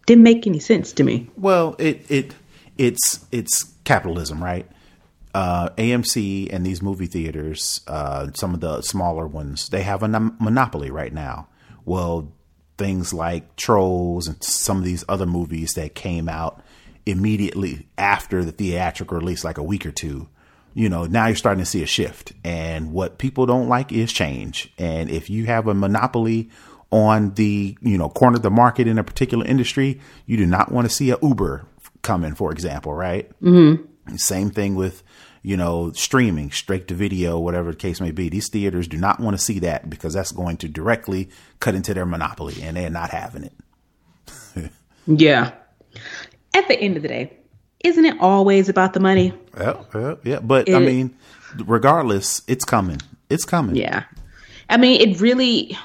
didn't 0.06 0.24
make 0.24 0.46
any 0.46 0.58
sense 0.58 0.92
to 0.94 1.04
me. 1.04 1.28
Well, 1.36 1.76
it 1.78 2.10
it 2.10 2.34
it's 2.78 3.24
it's 3.30 3.64
capitalism, 3.84 4.42
right? 4.42 4.66
Uh, 5.34 5.70
AMC 5.78 6.52
and 6.52 6.66
these 6.66 6.82
movie 6.82 7.06
theaters, 7.06 7.80
uh, 7.88 8.28
some 8.34 8.52
of 8.52 8.60
the 8.60 8.82
smaller 8.82 9.26
ones, 9.26 9.70
they 9.70 9.82
have 9.82 10.02
a 10.02 10.08
monopoly 10.08 10.90
right 10.90 11.12
now. 11.12 11.48
Well, 11.86 12.30
things 12.82 13.14
like 13.14 13.54
Trolls 13.54 14.26
and 14.26 14.42
some 14.42 14.78
of 14.78 14.84
these 14.84 15.04
other 15.08 15.24
movies 15.24 15.74
that 15.74 15.94
came 15.94 16.28
out 16.28 16.60
immediately 17.06 17.86
after 17.96 18.44
the 18.44 18.50
theatrical 18.50 19.18
release, 19.18 19.44
like 19.44 19.58
a 19.58 19.62
week 19.62 19.86
or 19.86 19.92
two. 19.92 20.28
You 20.74 20.88
know, 20.88 21.04
now 21.04 21.26
you're 21.26 21.36
starting 21.36 21.62
to 21.62 21.70
see 21.70 21.84
a 21.84 21.86
shift. 21.86 22.32
And 22.42 22.92
what 22.92 23.18
people 23.18 23.46
don't 23.46 23.68
like 23.68 23.92
is 23.92 24.12
change. 24.12 24.72
And 24.78 25.10
if 25.10 25.30
you 25.30 25.46
have 25.46 25.68
a 25.68 25.74
monopoly 25.74 26.50
on 26.90 27.34
the, 27.34 27.78
you 27.80 27.98
know, 27.98 28.08
corner 28.08 28.36
of 28.36 28.42
the 28.42 28.50
market 28.50 28.88
in 28.88 28.98
a 28.98 29.04
particular 29.04 29.46
industry, 29.46 30.00
you 30.26 30.36
do 30.36 30.46
not 30.46 30.72
want 30.72 30.88
to 30.88 30.92
see 30.92 31.10
a 31.10 31.18
Uber 31.22 31.64
coming, 32.02 32.34
for 32.34 32.50
example, 32.50 32.92
right? 32.92 33.30
Mm-hmm. 33.40 34.16
Same 34.16 34.50
thing 34.50 34.74
with 34.74 35.04
you 35.42 35.56
know, 35.56 35.92
streaming, 35.92 36.50
straight 36.50 36.88
to 36.88 36.94
video, 36.94 37.38
whatever 37.38 37.72
the 37.72 37.76
case 37.76 38.00
may 38.00 38.12
be. 38.12 38.28
These 38.28 38.48
theaters 38.48 38.86
do 38.86 38.96
not 38.96 39.18
want 39.20 39.36
to 39.36 39.42
see 39.42 39.58
that 39.60 39.90
because 39.90 40.14
that's 40.14 40.32
going 40.32 40.56
to 40.58 40.68
directly 40.68 41.30
cut 41.60 41.74
into 41.74 41.92
their 41.94 42.06
monopoly 42.06 42.62
and 42.62 42.76
they're 42.76 42.90
not 42.90 43.10
having 43.10 43.44
it. 43.44 44.70
yeah. 45.06 45.52
At 46.54 46.68
the 46.68 46.78
end 46.78 46.96
of 46.96 47.02
the 47.02 47.08
day, 47.08 47.36
isn't 47.82 48.04
it 48.04 48.20
always 48.20 48.68
about 48.68 48.92
the 48.92 49.00
money? 49.00 49.34
Yeah, 49.56 49.82
yeah, 49.94 50.14
yeah. 50.22 50.40
But 50.40 50.68
it, 50.68 50.74
I 50.74 50.78
mean, 50.78 51.16
regardless, 51.64 52.42
it's 52.46 52.64
coming. 52.64 53.00
It's 53.28 53.44
coming. 53.44 53.76
Yeah. 53.76 54.04
I 54.70 54.76
mean, 54.76 55.00
it 55.00 55.20
really 55.20 55.76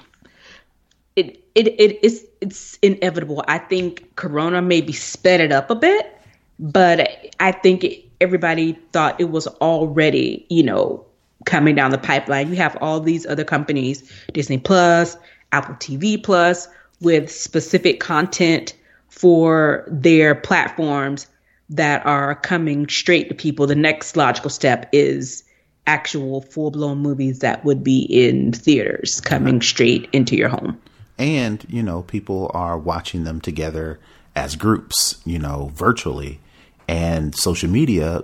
it 1.16 1.44
it 1.56 1.68
it 1.80 2.04
is 2.04 2.26
it's 2.42 2.78
inevitable. 2.82 3.44
I 3.48 3.58
think 3.58 4.16
Corona 4.16 4.62
maybe 4.62 4.94
sped 4.94 5.42
it 5.42 5.52
up 5.52 5.72
a 5.72 5.76
bit, 5.76 6.16
but 6.60 7.34
I 7.40 7.52
think 7.52 7.84
it, 7.84 8.07
everybody 8.22 8.74
thought 8.92 9.20
it 9.20 9.30
was 9.32 9.48
already, 9.48 10.46
you 10.50 10.64
know, 10.64 11.06
coming 11.46 11.76
down 11.76 11.92
the 11.92 11.98
pipeline. 11.98 12.50
You 12.50 12.56
have 12.56 12.78
all 12.82 13.00
these 13.00 13.26
other 13.26 13.44
companies, 13.44 14.12
Disney 14.34 14.58
Plus, 14.58 15.18
Apple 15.52 15.76
TV 15.76 16.22
Plus, 16.22 16.68
with 17.00 17.32
specific 17.32 18.00
content 18.00 18.74
for 19.10 19.86
their 19.88 20.36
platforms 20.36 21.28
that 21.70 22.06
are 22.06 22.36
coming 22.36 22.88
straight 22.88 23.30
to 23.30 23.36
people. 23.36 23.68
The 23.68 23.76
next 23.76 24.16
logical 24.16 24.50
step 24.50 24.90
is 24.92 25.44
actual 25.86 26.42
full 26.42 26.72
blown 26.72 27.00
movies 27.00 27.40
that 27.40 27.64
would 27.64 27.84
be 27.84 28.02
in 28.02 28.52
theaters 28.52 29.22
coming 29.22 29.62
straight 29.62 30.10
into 30.12 30.36
your 30.36 30.50
home. 30.50 30.80
And, 31.18 31.66
you 31.70 31.82
know, 31.82 32.04
people 32.04 32.52
are 32.54 32.78
watching 32.78 33.24
them 33.24 33.42
together 33.42 34.00
as 34.36 34.56
groups, 34.56 35.20
you 35.26 35.40
know, 35.40 35.72
virtually 35.74 36.40
and 36.88 37.36
social 37.36 37.70
media, 37.70 38.24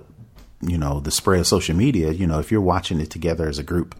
you 0.62 0.78
know, 0.78 1.00
the 1.00 1.12
spread 1.12 1.40
of 1.40 1.48
social 1.48 1.76
media, 1.76 2.12
you 2.12 2.26
know, 2.26 2.40
if 2.40 2.52
you're 2.52 2.62
watching 2.62 3.00
it 3.00 3.10
together 3.10 3.48
as 3.48 3.60
a 3.60 3.64
group, 3.64 3.96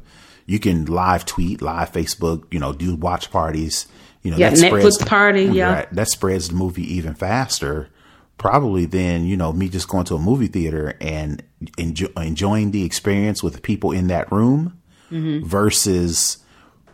you 0.46 0.60
can 0.60 0.86
live 0.86 1.26
tweet, 1.26 1.62
live 1.62 1.92
Facebook, 1.92 2.46
you 2.52 2.60
know, 2.60 2.74
do 2.74 2.96
watch 2.96 3.32
parties. 3.32 3.88
You 4.22 4.32
know, 4.32 4.38
yeah, 4.38 4.50
that 4.52 4.60
Netflix 4.60 4.94
spreads, 4.94 4.98
party, 5.06 5.44
yeah. 5.46 5.74
Right, 5.74 5.94
that 5.94 6.08
spreads 6.10 6.50
the 6.50 6.56
movie 6.56 6.96
even 6.96 7.14
faster, 7.14 7.90
probably 8.38 8.86
than, 8.86 9.26
you 9.26 9.36
know, 9.36 9.52
me 9.52 9.68
just 9.68 9.90
going 9.90 10.06
to 10.06 10.16
a 10.16 10.20
movie 10.20 10.48
theater 10.48 10.96
and 11.02 11.44
enjoy, 11.78 12.08
enjoying 12.16 12.72
the 12.72 12.86
experience 12.86 13.44
with 13.44 13.54
the 13.54 13.62
people 13.62 13.92
in 13.92 14.08
that 14.08 14.32
room 14.32 14.80
mm-hmm. 15.12 15.46
versus 15.46 16.38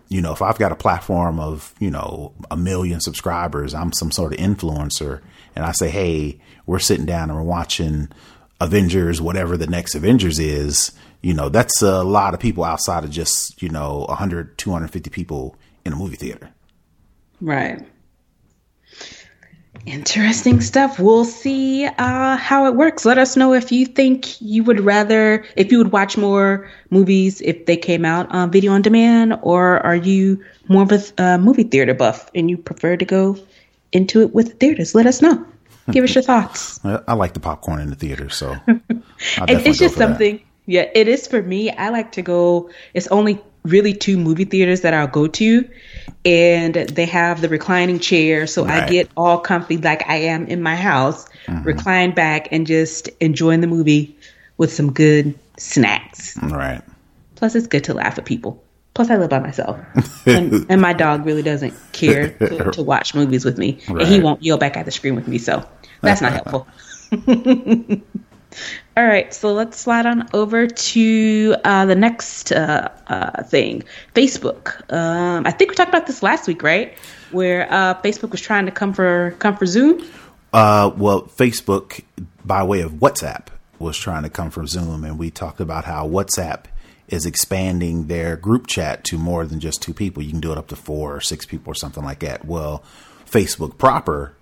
you 0.09 0.21
know, 0.21 0.33
if 0.33 0.41
I've 0.41 0.57
got 0.57 0.71
a 0.71 0.75
platform 0.75 1.39
of, 1.39 1.73
you 1.79 1.91
know, 1.91 2.33
a 2.49 2.57
million 2.57 2.99
subscribers, 2.99 3.75
I'm 3.75 3.93
some 3.93 4.11
sort 4.11 4.33
of 4.33 4.39
influencer 4.39 5.21
and 5.55 5.63
I 5.63 5.71
say, 5.71 5.89
Hey, 5.89 6.39
we're 6.69 6.77
sitting 6.77 7.05
down 7.07 7.31
and 7.31 7.37
we're 7.37 7.43
watching 7.43 8.09
Avengers, 8.61 9.19
whatever 9.19 9.57
the 9.57 9.65
next 9.65 9.95
Avengers 9.95 10.37
is, 10.37 10.91
you 11.21 11.33
know, 11.33 11.49
that's 11.49 11.81
a 11.81 12.03
lot 12.03 12.35
of 12.35 12.39
people 12.39 12.63
outside 12.63 13.03
of 13.03 13.09
just, 13.09 13.59
you 13.59 13.69
know, 13.69 14.05
100, 14.07 14.55
250 14.55 15.09
people 15.09 15.55
in 15.83 15.93
a 15.93 15.95
movie 15.95 16.15
theater. 16.15 16.51
Right. 17.41 17.83
Interesting 19.87 20.61
stuff. 20.61 20.99
We'll 20.99 21.25
see 21.25 21.85
uh, 21.87 22.37
how 22.37 22.67
it 22.67 22.75
works. 22.75 23.03
Let 23.03 23.17
us 23.17 23.35
know 23.35 23.55
if 23.55 23.71
you 23.71 23.87
think 23.87 24.39
you 24.39 24.63
would 24.63 24.81
rather, 24.81 25.45
if 25.55 25.71
you 25.71 25.79
would 25.79 25.91
watch 25.91 26.17
more 26.17 26.69
movies 26.91 27.41
if 27.41 27.65
they 27.65 27.77
came 27.77 28.05
out 28.05 28.29
on 28.29 28.51
video 28.51 28.73
on 28.73 28.83
demand, 28.83 29.39
or 29.41 29.79
are 29.79 29.95
you 29.95 30.43
more 30.67 30.83
of 30.83 30.91
a 30.91 31.23
uh, 31.23 31.37
movie 31.39 31.63
theater 31.63 31.95
buff 31.95 32.29
and 32.35 32.47
you 32.47 32.57
prefer 32.57 32.95
to 32.95 33.05
go 33.05 33.37
into 33.91 34.21
it 34.21 34.35
with 34.35 34.59
theaters? 34.59 34.93
Let 34.93 35.07
us 35.07 35.23
know. 35.23 35.43
Give 35.91 36.03
us 36.03 36.15
your 36.15 36.23
thoughts. 36.23 36.79
I 37.07 37.13
like 37.13 37.33
the 37.33 37.39
popcorn 37.39 37.81
in 37.81 37.89
the 37.89 37.95
theater, 37.95 38.29
so 38.29 38.55
it's 39.47 39.79
just 39.79 39.95
something. 39.95 40.37
That. 40.37 40.43
Yeah, 40.65 40.89
it 40.93 41.07
is 41.07 41.27
for 41.27 41.41
me. 41.41 41.71
I 41.71 41.89
like 41.89 42.11
to 42.13 42.21
go. 42.21 42.69
It's 42.93 43.07
only 43.07 43.41
really 43.63 43.93
two 43.93 44.17
movie 44.17 44.45
theaters 44.45 44.81
that 44.81 44.93
I'll 44.93 45.07
go 45.07 45.27
to, 45.27 45.69
and 46.25 46.75
they 46.75 47.05
have 47.05 47.41
the 47.41 47.49
reclining 47.49 47.99
chair, 47.99 48.47
so 48.47 48.65
right. 48.65 48.83
I 48.83 48.89
get 48.89 49.09
all 49.17 49.39
comfy 49.39 49.77
like 49.77 50.07
I 50.07 50.17
am 50.17 50.47
in 50.47 50.61
my 50.61 50.75
house, 50.75 51.27
mm-hmm. 51.45 51.63
recline 51.63 52.13
back 52.13 52.49
and 52.51 52.65
just 52.67 53.09
enjoying 53.19 53.61
the 53.61 53.67
movie 53.67 54.15
with 54.57 54.73
some 54.73 54.91
good 54.91 55.37
snacks. 55.57 56.37
Right. 56.41 56.81
Plus, 57.35 57.55
it's 57.55 57.67
good 57.67 57.85
to 57.85 57.93
laugh 57.93 58.17
at 58.17 58.25
people. 58.25 58.63
Plus, 58.93 59.09
I 59.09 59.17
live 59.17 59.29
by 59.29 59.39
myself, 59.39 59.79
and, 60.25 60.65
and 60.69 60.81
my 60.81 60.93
dog 60.93 61.25
really 61.25 61.43
doesn't 61.43 61.73
care 61.93 62.29
to, 62.39 62.71
to 62.71 62.83
watch 62.83 63.15
movies 63.15 63.45
with 63.45 63.57
me, 63.57 63.79
right. 63.87 64.01
and 64.01 64.13
he 64.13 64.19
won't 64.19 64.43
yell 64.43 64.57
back 64.57 64.75
at 64.75 64.85
the 64.85 64.91
screen 64.91 65.15
with 65.15 65.27
me, 65.27 65.37
so 65.37 65.65
that's 66.01 66.21
not 66.21 66.33
helpful. 66.33 66.67
All 68.97 69.05
right, 69.05 69.33
so 69.33 69.53
let's 69.53 69.79
slide 69.79 70.05
on 70.05 70.27
over 70.33 70.67
to 70.67 71.55
uh, 71.63 71.85
the 71.85 71.95
next 71.95 72.51
uh, 72.51 72.89
uh, 73.07 73.43
thing 73.43 73.83
Facebook. 74.15 74.91
Um, 74.91 75.45
I 75.45 75.51
think 75.51 75.69
we 75.69 75.75
talked 75.75 75.89
about 75.89 76.07
this 76.07 76.21
last 76.23 76.47
week, 76.47 76.63
right? 76.63 76.97
Where 77.31 77.71
uh, 77.71 77.93
Facebook 78.01 78.31
was 78.31 78.41
trying 78.41 78.65
to 78.65 78.71
come 78.71 78.93
for 78.93 79.35
come 79.39 79.55
for 79.55 79.65
Zoom. 79.65 80.03
Uh, 80.51 80.91
well, 80.97 81.21
Facebook, 81.23 82.03
by 82.43 82.63
way 82.63 82.81
of 82.81 82.93
WhatsApp, 82.93 83.47
was 83.77 83.97
trying 83.97 84.23
to 84.23 84.29
come 84.29 84.49
for 84.49 84.65
Zoom, 84.65 85.03
and 85.03 85.17
we 85.19 85.29
talked 85.29 85.61
about 85.61 85.85
how 85.85 86.07
WhatsApp 86.07 86.65
is 87.07 87.25
expanding 87.25 88.07
their 88.07 88.35
group 88.35 88.67
chat 88.67 89.03
to 89.03 89.17
more 89.17 89.45
than 89.45 89.59
just 89.59 89.81
two 89.81 89.93
people. 89.93 90.21
You 90.23 90.31
can 90.31 90.39
do 90.39 90.51
it 90.51 90.57
up 90.57 90.67
to 90.67 90.75
four 90.75 91.15
or 91.15 91.21
six 91.21 91.45
people 91.45 91.71
or 91.71 91.75
something 91.75 92.03
like 92.03 92.19
that. 92.19 92.45
Well, 92.45 92.83
Facebook 93.25 93.77
proper, 93.77 94.33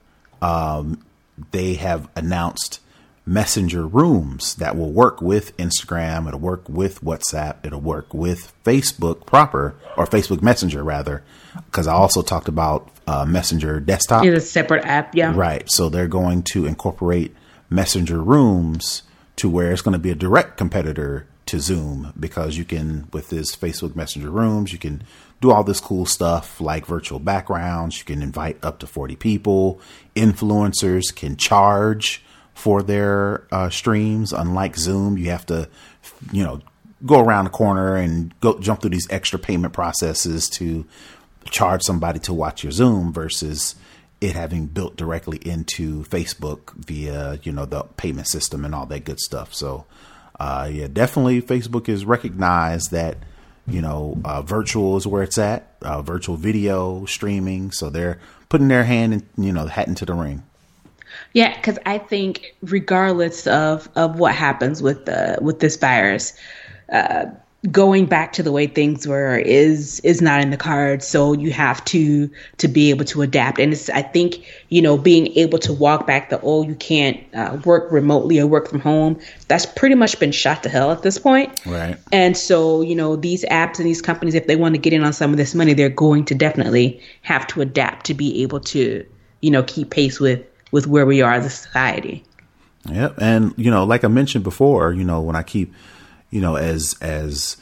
um, 0.42 1.04
they 1.52 1.76
have 1.76 2.10
announced 2.16 2.80
messenger 3.26 3.86
rooms 3.86 4.56
that 4.56 4.78
will 4.78 4.92
work 4.92 5.22
with 5.22 5.56
Instagram, 5.58 6.28
it'll 6.28 6.40
work 6.40 6.68
with 6.70 7.02
WhatsApp, 7.02 7.58
it'll 7.64 7.82
work 7.82 8.14
with 8.14 8.54
Facebook 8.64 9.26
proper 9.26 9.76
or 9.98 10.06
Facebook 10.06 10.42
Messenger 10.42 10.84
rather, 10.84 11.24
because 11.66 11.88
I 11.88 11.94
also 11.94 12.22
talked 12.22 12.48
about 12.48 12.90
uh, 13.06 13.26
Messenger 13.26 13.82
desktop. 13.82 14.24
It's 14.24 14.46
a 14.46 14.48
separate 14.48 14.86
app, 14.86 15.14
yeah. 15.14 15.34
Right. 15.36 15.70
So 15.70 15.90
they're 15.90 16.08
going 16.08 16.44
to 16.54 16.66
incorporate 16.66 17.36
messenger 17.70 18.22
rooms 18.22 19.04
to 19.36 19.50
where 19.50 19.72
it's 19.72 19.82
going 19.82 19.94
to 19.94 20.00
be 20.00 20.10
a 20.10 20.16
direct 20.16 20.58
competitor 20.58 21.28
to 21.48 21.60
Zoom 21.60 22.14
because 22.20 22.58
you 22.58 22.66
can 22.66 23.08
with 23.12 23.30
this 23.30 23.56
Facebook 23.56 23.96
Messenger 23.96 24.30
rooms, 24.30 24.72
you 24.72 24.80
can 24.80 25.04
do 25.42 25.52
all 25.52 25.64
this 25.64 25.80
cool 25.80 26.06
stuff 26.06 26.60
like 26.60 26.86
virtual 26.86 27.20
backgrounds, 27.20 28.00
you 28.00 28.06
can 28.06 28.22
invite 28.22 28.58
up 28.64 28.80
to 28.80 28.88
40 28.88 29.16
people, 29.16 29.80
influencers 30.16 31.16
can 31.16 31.38
charge 31.38 32.24
for 32.54 32.82
their 32.82 33.46
uh, 33.52 33.70
streams. 33.70 34.34
Unlike 34.34 34.78
Zoom, 34.78 35.18
you 35.18 35.30
have 35.30 35.46
to, 35.46 35.70
you 36.32 36.44
know, 36.44 36.60
go 37.06 37.20
around 37.20 37.46
the 37.46 37.52
corner 37.52 37.96
and 37.96 38.38
go 38.40 38.58
jump 38.60 38.82
through 38.82 38.90
these 38.90 39.08
extra 39.12 39.38
payment 39.38 39.74
processes 39.74 40.50
to 40.50 40.86
charge 41.46 41.84
somebody 41.84 42.20
to 42.20 42.34
watch 42.34 42.64
your 42.64 42.72
Zoom 42.72 43.14
versus 43.14 43.76
it 44.20 44.34
having 44.34 44.66
built 44.66 44.96
directly 44.96 45.38
into 45.38 46.04
Facebook 46.06 46.74
via, 46.74 47.40
you 47.44 47.52
know, 47.52 47.66
the 47.66 47.84
payment 47.84 48.28
system 48.28 48.66
and 48.66 48.74
all 48.74 48.88
that 48.88 49.04
good 49.04 49.20
stuff. 49.20 49.54
So, 49.54 49.86
uh, 50.40 50.68
yeah, 50.72 50.88
definitely 50.92 51.42
Facebook 51.42 51.88
is 51.88 52.06
recognized 52.06 52.92
that, 52.92 53.18
you 53.68 53.82
know, 53.82 54.18
uh, 54.24 54.42
virtual 54.42 54.98
is 54.98 55.06
where 55.06 55.24
it's 55.24 55.38
at, 55.38 55.76
uh, 55.82 56.02
virtual 56.02 56.38
video 56.38 57.06
streaming. 57.06 57.72
So 57.72 57.90
they're 57.90 58.20
putting 58.50 58.70
their 58.70 58.84
hand 58.84 59.14
and, 59.14 59.24
you 59.38 59.52
know, 59.52 59.66
hat 59.68 59.88
into 59.88 60.06
the 60.06 60.14
ring. 60.14 60.44
Yeah, 61.34 61.56
because 61.56 61.78
I 61.86 61.98
think 61.98 62.56
regardless 62.62 63.48
of 63.48 63.90
of 63.96 64.20
what 64.20 64.34
happens 64.34 64.82
with 64.82 65.06
the 65.06 65.38
with 65.42 65.60
this 65.60 65.76
virus, 65.76 66.34
uh, 66.92 67.26
going 67.72 68.06
back 68.06 68.34
to 68.34 68.44
the 68.44 68.52
way 68.52 68.68
things 68.68 69.08
were 69.08 69.38
is 69.38 70.00
is 70.02 70.22
not 70.22 70.42
in 70.42 70.52
the 70.52 70.58
cards. 70.58 71.08
So 71.08 71.34
you 71.34 71.52
have 71.52 71.84
to 71.86 72.30
to 72.58 72.68
be 72.68 72.90
able 72.92 73.06
to 73.06 73.22
adapt. 73.24 73.60
And 73.60 73.74
it's 73.74 73.90
I 73.90 74.04
think 74.04 74.46
you 74.70 74.82
know 74.82 74.98
being 74.98 75.28
able 75.38 75.58
to 75.60 75.74
walk 75.74 76.06
back 76.06 76.30
the 76.30 76.40
oh 76.42 76.64
you 76.64 76.76
can't 76.76 77.20
uh, 77.34 77.58
work 77.66 77.92
remotely 77.92 78.40
or 78.40 78.48
work 78.48 78.70
from 78.70 78.80
home. 78.80 79.20
That's 79.48 79.66
pretty 79.66 79.96
much 79.96 80.20
been 80.20 80.32
shot 80.32 80.64
to 80.64 80.70
hell 80.70 80.92
at 80.92 81.02
this 81.02 81.18
point. 81.18 81.60
Right. 81.66 81.98
And 82.12 82.38
so 82.38 82.82
you 82.82 82.96
know 82.96 83.16
these 83.16 83.44
apps 83.46 83.80
and 83.80 83.88
these 83.88 84.02
companies, 84.02 84.36
if 84.36 84.48
they 84.48 84.56
want 84.56 84.76
to 84.76 84.80
get 84.80 84.94
in 84.94 85.04
on 85.04 85.14
some 85.14 85.32
of 85.32 85.38
this 85.38 85.56
money, 85.56 85.74
they're 85.74 85.90
going 85.90 86.26
to 86.26 86.36
definitely 86.36 87.02
have 87.24 87.48
to 87.48 87.62
adapt 87.62 88.06
to 88.08 88.14
be 88.14 88.44
able 88.44 88.60
to 88.62 89.06
you 89.42 89.52
know 89.52 89.64
keep 89.64 89.90
pace 89.90 90.20
with 90.20 90.46
with 90.72 90.86
where 90.86 91.06
we 91.06 91.22
are 91.22 91.34
as 91.34 91.46
a 91.46 91.50
society. 91.50 92.24
Yep. 92.90 93.16
And, 93.18 93.54
you 93.58 93.70
know, 93.70 93.84
like 93.84 94.04
I 94.04 94.08
mentioned 94.08 94.44
before, 94.44 94.94
you 94.94 95.04
know, 95.04 95.22
when 95.22 95.36
I 95.36 95.44
keep, 95.44 95.74
you 96.30 96.42
know, 96.42 96.56
as, 96.56 96.96
as 97.02 97.58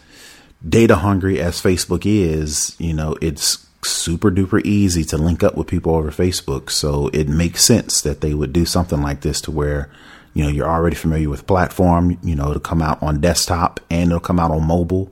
data 0.68 0.96
hungry 0.96 1.40
as 1.40 1.62
Facebook 1.62 2.04
is, 2.06 2.76
you 2.80 2.94
know, 2.94 3.16
it's 3.22 3.66
super 3.84 4.32
duper 4.32 4.64
easy 4.66 5.04
to 5.04 5.18
link 5.18 5.44
up 5.44 5.56
with 5.56 5.68
people 5.68 5.96
over 5.96 6.12
Facebook. 6.12 6.70
So 6.70 7.10
it 7.10 7.28
makes 7.28 7.64
sense 7.64 8.02
that 8.02 8.22
they 8.22 8.34
would 8.34 8.52
do 8.52 8.66
something 8.66 9.02
like 9.02 9.22
this 9.22 9.42
to 9.42 9.52
where, 9.52 9.90
you 10.34 10.44
know, 10.44 10.50
you're 10.50 10.70
already 10.70 10.96
familiar 10.96 11.30
with 11.30 11.48
platform, 11.48 12.18
you 12.24 12.36
know, 12.36 12.50
it'll 12.50 12.60
come 12.60 12.82
out 12.82 13.02
on 13.02 13.22
desktop 13.22 13.80
and 13.90 14.10
it'll 14.10 14.20
come 14.20 14.40
out 14.40 14.52
on 14.52 14.66
mobile 14.66 15.12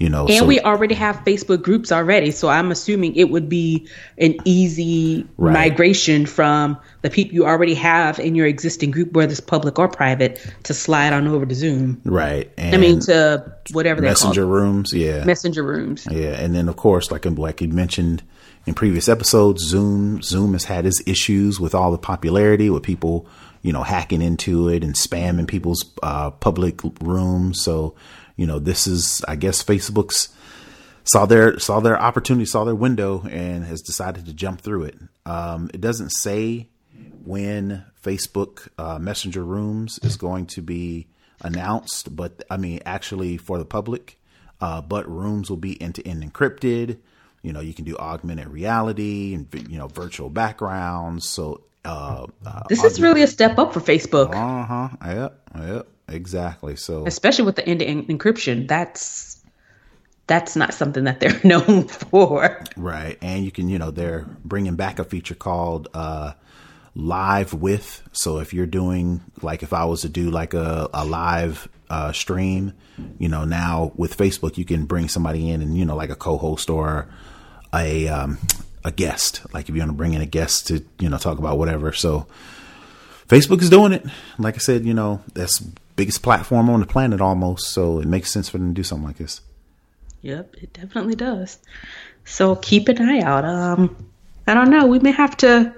you 0.00 0.08
know 0.08 0.26
and 0.26 0.38
so, 0.38 0.44
we 0.46 0.58
already 0.60 0.94
have 0.94 1.16
facebook 1.24 1.62
groups 1.62 1.92
already 1.92 2.30
so 2.32 2.48
i'm 2.48 2.72
assuming 2.72 3.14
it 3.14 3.30
would 3.30 3.48
be 3.48 3.86
an 4.18 4.34
easy 4.44 5.26
right. 5.36 5.52
migration 5.52 6.26
from 6.26 6.76
the 7.02 7.10
people 7.10 7.34
you 7.34 7.46
already 7.46 7.74
have 7.74 8.18
in 8.18 8.34
your 8.34 8.46
existing 8.46 8.90
group 8.90 9.12
whether 9.12 9.30
it's 9.30 9.40
public 9.40 9.78
or 9.78 9.88
private 9.88 10.44
to 10.64 10.74
slide 10.74 11.12
on 11.12 11.28
over 11.28 11.46
to 11.46 11.54
zoom. 11.54 12.00
Right 12.04 12.50
and 12.56 12.74
i 12.74 12.78
mean 12.78 13.00
to 13.00 13.54
whatever 13.72 14.00
that's 14.00 14.24
messenger 14.24 14.46
rooms 14.46 14.92
yeah. 14.92 15.24
Messenger 15.24 15.62
rooms. 15.62 16.08
Yeah 16.10 16.40
and 16.40 16.54
then 16.54 16.68
of 16.68 16.76
course 16.76 17.10
like 17.10 17.26
like 17.26 17.60
you 17.60 17.68
mentioned 17.68 18.22
in 18.66 18.74
previous 18.74 19.08
episodes 19.08 19.62
zoom 19.62 20.22
zoom 20.22 20.54
has 20.54 20.64
had 20.64 20.86
its 20.86 21.02
issues 21.06 21.60
with 21.60 21.74
all 21.74 21.92
the 21.92 21.98
popularity 21.98 22.70
with 22.70 22.82
people 22.82 23.28
you 23.62 23.72
know 23.72 23.82
hacking 23.82 24.22
into 24.22 24.68
it 24.68 24.82
and 24.82 24.94
spamming 24.94 25.46
people's 25.46 25.84
uh, 26.02 26.30
public 26.30 26.80
rooms. 27.00 27.62
So 27.62 27.94
you 28.40 28.46
know, 28.46 28.58
this 28.58 28.86
is, 28.86 29.22
I 29.28 29.36
guess, 29.36 29.62
Facebook's 29.62 30.30
saw 31.04 31.26
their 31.26 31.58
saw 31.58 31.80
their 31.80 32.00
opportunity, 32.00 32.46
saw 32.46 32.64
their 32.64 32.74
window, 32.74 33.22
and 33.28 33.66
has 33.66 33.82
decided 33.82 34.24
to 34.24 34.32
jump 34.32 34.62
through 34.62 34.84
it. 34.84 34.98
Um, 35.26 35.68
it 35.74 35.82
doesn't 35.82 36.08
say 36.08 36.70
when 37.22 37.84
Facebook 38.02 38.68
uh, 38.78 38.98
Messenger 38.98 39.44
Rooms 39.44 40.00
is 40.02 40.16
going 40.16 40.46
to 40.46 40.62
be 40.62 41.08
announced, 41.42 42.16
but 42.16 42.42
I 42.48 42.56
mean, 42.56 42.80
actually 42.86 43.36
for 43.36 43.58
the 43.58 43.66
public. 43.66 44.16
Uh, 44.58 44.80
but 44.80 45.06
rooms 45.06 45.50
will 45.50 45.58
be 45.58 45.80
end 45.80 45.96
to 45.96 46.08
end 46.08 46.22
encrypted. 46.22 46.96
You 47.42 47.52
know, 47.52 47.60
you 47.60 47.74
can 47.74 47.84
do 47.84 47.94
augmented 47.98 48.48
reality 48.48 49.34
and 49.34 49.48
you 49.68 49.76
know 49.76 49.88
virtual 49.88 50.30
backgrounds. 50.30 51.28
So 51.28 51.64
uh, 51.84 52.26
uh, 52.46 52.62
this 52.70 52.84
is 52.84 53.02
really 53.02 53.20
a 53.20 53.26
step 53.26 53.58
up 53.58 53.74
for 53.74 53.80
Facebook. 53.80 54.34
Uh 54.34 54.64
huh. 54.64 54.88
Yep. 55.04 55.50
Yep. 55.58 55.88
Exactly. 56.10 56.76
So 56.76 57.06
especially 57.06 57.44
with 57.44 57.56
the 57.56 57.66
end-to-end 57.66 58.08
encryption, 58.08 58.68
that's 58.68 59.40
that's 60.26 60.54
not 60.54 60.72
something 60.72 61.04
that 61.04 61.18
they're 61.18 61.40
known 61.44 61.88
for. 61.88 62.64
Right. 62.76 63.18
And 63.20 63.44
you 63.44 63.50
can, 63.50 63.68
you 63.68 63.78
know, 63.78 63.90
they're 63.90 64.26
bringing 64.44 64.76
back 64.76 64.98
a 64.98 65.04
feature 65.04 65.34
called 65.34 65.88
uh, 65.92 66.34
live 66.94 67.52
with. 67.52 68.02
So 68.12 68.38
if 68.38 68.54
you're 68.54 68.66
doing 68.66 69.22
like 69.42 69.62
if 69.62 69.72
I 69.72 69.84
was 69.86 70.02
to 70.02 70.08
do 70.08 70.30
like 70.30 70.54
a, 70.54 70.88
a 70.94 71.04
live 71.04 71.68
uh, 71.88 72.12
stream, 72.12 72.74
you 73.18 73.28
know, 73.28 73.44
now 73.44 73.92
with 73.96 74.16
Facebook 74.16 74.56
you 74.56 74.64
can 74.64 74.86
bring 74.86 75.08
somebody 75.08 75.50
in 75.50 75.62
and 75.62 75.76
you 75.76 75.84
know 75.84 75.96
like 75.96 76.10
a 76.10 76.16
co-host 76.16 76.70
or 76.70 77.08
a 77.74 78.08
um, 78.08 78.38
a 78.84 78.92
guest. 78.92 79.42
Like 79.52 79.68
if 79.68 79.74
you 79.74 79.80
want 79.80 79.90
to 79.90 79.96
bring 79.96 80.14
in 80.14 80.20
a 80.20 80.26
guest 80.26 80.68
to 80.68 80.84
you 80.98 81.08
know 81.08 81.18
talk 81.18 81.38
about 81.38 81.58
whatever. 81.58 81.92
So 81.92 82.26
Facebook 83.28 83.62
is 83.62 83.70
doing 83.70 83.92
it. 83.92 84.06
Like 84.38 84.54
I 84.54 84.58
said, 84.58 84.84
you 84.84 84.94
know 84.94 85.22
that's 85.34 85.60
biggest 86.00 86.22
platform 86.22 86.70
on 86.70 86.80
the 86.80 86.86
planet 86.86 87.20
almost. 87.20 87.68
So 87.68 88.00
it 88.00 88.06
makes 88.06 88.30
sense 88.30 88.48
for 88.48 88.56
them 88.56 88.68
to 88.68 88.74
do 88.74 88.82
something 88.82 89.06
like 89.06 89.18
this. 89.18 89.42
Yep, 90.22 90.56
it 90.62 90.72
definitely 90.72 91.14
does. 91.14 91.58
So 92.24 92.56
keep 92.56 92.88
an 92.88 93.02
eye 93.02 93.20
out. 93.20 93.44
Um, 93.44 93.94
I 94.46 94.54
don't 94.54 94.70
know. 94.70 94.86
We 94.86 94.98
may 94.98 95.12
have 95.12 95.36
to. 95.38 95.74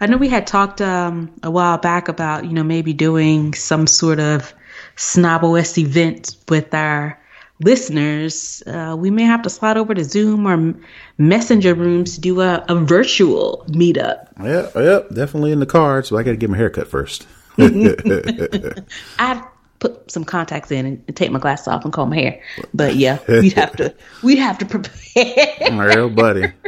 I 0.00 0.06
know 0.06 0.16
we 0.16 0.28
had 0.28 0.46
talked 0.46 0.80
um, 0.80 1.30
a 1.42 1.50
while 1.50 1.76
back 1.76 2.08
about 2.08 2.46
you 2.46 2.52
know 2.52 2.62
maybe 2.62 2.94
doing 2.94 3.52
some 3.52 3.86
sort 3.86 4.20
of 4.20 4.54
SnobOS 4.96 5.76
event 5.76 6.36
with 6.48 6.72
our 6.72 7.20
listeners. 7.60 8.62
Uh, 8.66 8.96
we 8.98 9.10
may 9.10 9.24
have 9.24 9.42
to 9.42 9.50
slide 9.50 9.76
over 9.76 9.92
to 9.92 10.04
Zoom 10.04 10.46
or 10.46 10.74
Messenger 11.18 11.74
rooms 11.74 12.14
to 12.14 12.20
do 12.22 12.40
a, 12.40 12.64
a 12.68 12.74
virtual 12.76 13.66
meetup. 13.68 14.28
Yeah, 14.42 14.70
yeah, 14.76 15.00
definitely 15.12 15.52
in 15.52 15.60
the 15.60 15.66
cards. 15.66 16.08
But 16.08 16.16
I 16.16 16.22
got 16.22 16.30
to 16.30 16.36
get 16.36 16.48
my 16.48 16.56
haircut 16.56 16.88
first. 16.88 17.26
I 17.58 19.44
put 19.78 20.10
some 20.10 20.24
contacts 20.24 20.70
in 20.70 20.86
and 20.86 21.16
take 21.16 21.30
my 21.30 21.38
glasses 21.38 21.68
off 21.68 21.84
and 21.84 21.92
comb 21.92 22.10
my 22.10 22.16
hair. 22.16 22.42
But 22.74 22.96
yeah, 22.96 23.18
we'd 23.28 23.52
have 23.54 23.76
to 23.76 23.94
we'd 24.22 24.38
have 24.38 24.58
to 24.58 24.66
prepare. 24.66 25.56
Real 25.70 26.10
buddy. 26.10 26.52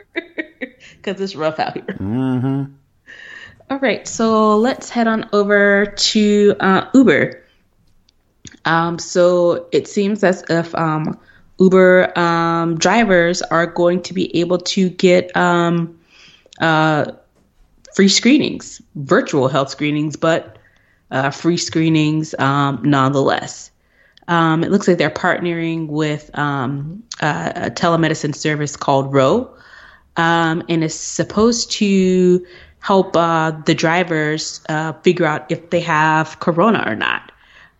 Because 0.96 1.18
it's 1.18 1.34
rough 1.34 1.58
out 1.58 1.72
here. 1.72 1.82
Mm-hmm. 1.84 2.74
All 3.70 3.78
right, 3.78 4.06
so 4.06 4.58
let's 4.58 4.90
head 4.90 5.06
on 5.06 5.30
over 5.32 5.86
to 5.86 6.54
uh, 6.60 6.90
Uber. 6.92 7.42
Um, 8.66 8.98
so 8.98 9.66
it 9.72 9.88
seems 9.88 10.22
as 10.22 10.44
if 10.50 10.74
um, 10.74 11.18
Uber 11.58 12.18
um, 12.18 12.76
drivers 12.76 13.40
are 13.42 13.66
going 13.66 14.02
to 14.02 14.12
be 14.12 14.36
able 14.40 14.58
to 14.58 14.90
get 14.90 15.34
um, 15.34 15.98
uh, 16.60 17.12
free 17.94 18.08
screenings, 18.08 18.82
virtual 18.94 19.48
health 19.48 19.70
screenings, 19.70 20.16
but 20.16 20.58
uh, 21.10 21.30
free 21.30 21.56
screenings 21.56 22.34
um, 22.38 22.80
nonetheless. 22.84 23.70
Um, 24.28 24.62
it 24.62 24.70
looks 24.70 24.86
like 24.86 24.98
they're 24.98 25.10
partnering 25.10 25.88
with 25.88 26.30
um, 26.38 27.02
a, 27.20 27.52
a, 27.66 27.70
telemedicine 27.70 28.34
service 28.34 28.76
called 28.76 29.12
Ro, 29.12 29.52
um, 30.16 30.62
and 30.68 30.84
it's 30.84 30.94
supposed 30.94 31.72
to 31.72 32.46
help 32.78 33.16
uh, 33.16 33.50
the 33.50 33.74
drivers 33.74 34.60
uh, 34.68 34.92
figure 35.02 35.26
out 35.26 35.50
if 35.50 35.70
they 35.70 35.80
have 35.80 36.38
corona 36.38 36.84
or 36.86 36.94
not. 36.94 37.32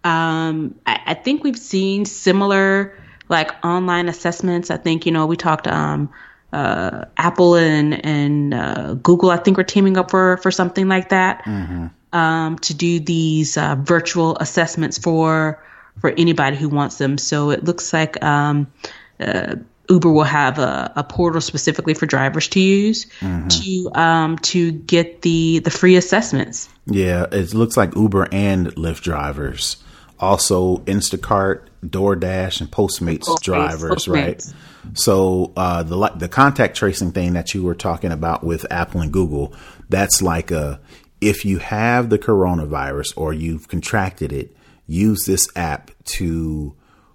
Um, 0.02 0.74
I, 0.86 1.00
I, 1.06 1.14
think 1.14 1.44
we've 1.44 1.58
seen 1.58 2.04
similar 2.04 2.98
like 3.28 3.52
online 3.64 4.08
assessments. 4.08 4.72
I 4.72 4.76
think 4.76 5.06
you 5.06 5.12
know 5.12 5.26
we 5.26 5.36
talked 5.36 5.68
um, 5.68 6.10
uh, 6.52 7.04
Apple 7.16 7.54
and 7.54 8.04
and 8.04 8.54
uh, 8.54 8.94
Google. 8.94 9.30
I 9.30 9.36
think 9.36 9.56
we're 9.56 9.62
teaming 9.62 9.96
up 9.96 10.10
for 10.10 10.38
for 10.38 10.50
something 10.50 10.88
like 10.88 11.10
that. 11.10 11.44
Mm-hmm 11.44 11.86
um, 12.12 12.58
to 12.58 12.74
do 12.74 13.00
these 13.00 13.56
uh, 13.56 13.76
virtual 13.76 14.36
assessments 14.38 14.98
for 14.98 15.62
for 16.00 16.10
anybody 16.10 16.56
who 16.56 16.68
wants 16.68 16.98
them. 16.98 17.18
So 17.18 17.50
it 17.50 17.64
looks 17.64 17.92
like 17.92 18.22
um, 18.24 18.72
uh, 19.18 19.56
Uber 19.90 20.10
will 20.10 20.22
have 20.22 20.58
a, 20.58 20.92
a, 20.96 21.04
portal 21.04 21.40
specifically 21.40 21.94
for 21.94 22.06
drivers 22.06 22.48
to 22.48 22.60
use 22.60 23.06
mm-hmm. 23.20 23.48
to 23.48 24.00
um, 24.00 24.38
to 24.38 24.72
get 24.72 25.22
the 25.22 25.58
the 25.58 25.70
free 25.70 25.96
assessments. 25.96 26.68
Yeah, 26.86 27.26
it 27.30 27.54
looks 27.54 27.76
like 27.76 27.94
Uber 27.96 28.28
and 28.32 28.68
Lyft 28.76 29.02
drivers, 29.02 29.82
also 30.18 30.78
Instacart, 30.78 31.62
DoorDash, 31.84 32.60
and 32.60 32.70
Postmates, 32.70 33.20
Postmates 33.20 33.42
drivers, 33.42 34.06
Postmates. 34.06 34.14
right? 34.14 34.54
So 34.94 35.52
uh, 35.56 35.82
the 35.82 36.12
the 36.16 36.28
contact 36.28 36.76
tracing 36.76 37.12
thing 37.12 37.34
that 37.34 37.52
you 37.52 37.64
were 37.64 37.74
talking 37.74 38.12
about 38.12 38.44
with 38.44 38.64
Apple 38.70 39.00
and 39.00 39.12
Google, 39.12 39.54
that's 39.88 40.22
like 40.22 40.50
a 40.50 40.80
if 41.20 41.44
you 41.44 41.58
have 41.58 42.10
the 42.10 42.18
coronavirus 42.18 43.12
or 43.16 43.32
you've 43.32 43.68
contracted 43.68 44.32
it, 44.32 44.56
use 44.86 45.24
this 45.26 45.48
app 45.56 45.90
to 46.04 46.74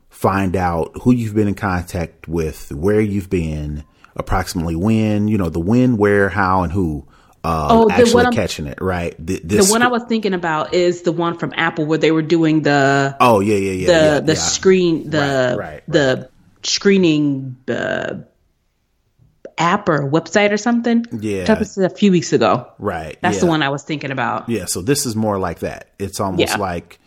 find 0.09 0.55
out 0.55 0.91
who 1.01 1.13
you've 1.13 1.35
been 1.35 1.47
in 1.47 1.55
contact 1.55 2.27
with, 2.27 2.71
where 2.71 3.01
you've 3.01 3.29
been, 3.29 3.83
approximately 4.15 4.75
when, 4.75 5.27
you 5.27 5.37
know, 5.37 5.49
the 5.49 5.59
when, 5.59 5.97
where, 5.97 6.29
how, 6.29 6.63
and 6.63 6.71
who. 6.71 7.05
Uh, 7.43 7.67
oh, 7.69 7.89
actually 7.91 8.25
catching 8.35 8.65
it, 8.65 8.81
right? 8.81 9.13
The 9.19 9.67
one 9.69 9.83
I 9.83 9.87
was 9.87 10.01
thinking 10.05 10.33
about 10.33 10.73
is 10.73 11.03
the 11.03 11.11
one 11.11 11.37
from 11.37 11.53
Apple 11.55 11.85
where 11.85 11.99
they 11.99 12.09
were 12.09 12.23
doing 12.23 12.63
the 12.63 13.15
oh 13.19 13.39
yeah 13.39 13.55
yeah 13.55 13.71
yeah 13.71 13.85
the 13.85 13.93
yeah, 13.93 14.19
the 14.21 14.33
yeah. 14.33 14.39
screen 14.39 15.09
the 15.11 15.55
right, 15.55 15.67
right, 15.73 15.83
the 15.87 16.17
right. 16.21 16.65
screening 16.65 17.55
uh, 17.67 18.15
app 19.57 19.89
or 19.89 20.09
website 20.09 20.51
or 20.51 20.57
something. 20.57 21.05
Yeah. 21.11 21.45
That 21.45 21.59
was 21.59 21.77
a 21.77 21.89
few 21.89 22.11
weeks 22.11 22.33
ago. 22.33 22.71
Right. 22.79 23.17
That's 23.21 23.37
yeah. 23.37 23.41
the 23.41 23.47
one 23.47 23.63
I 23.63 23.69
was 23.69 23.83
thinking 23.83 24.11
about. 24.11 24.49
Yeah. 24.49 24.65
So 24.65 24.81
this 24.81 25.05
is 25.05 25.15
more 25.15 25.37
like 25.37 25.59
that. 25.59 25.89
It's 25.99 26.19
almost 26.19 26.49
yeah. 26.49 26.57
like, 26.57 26.99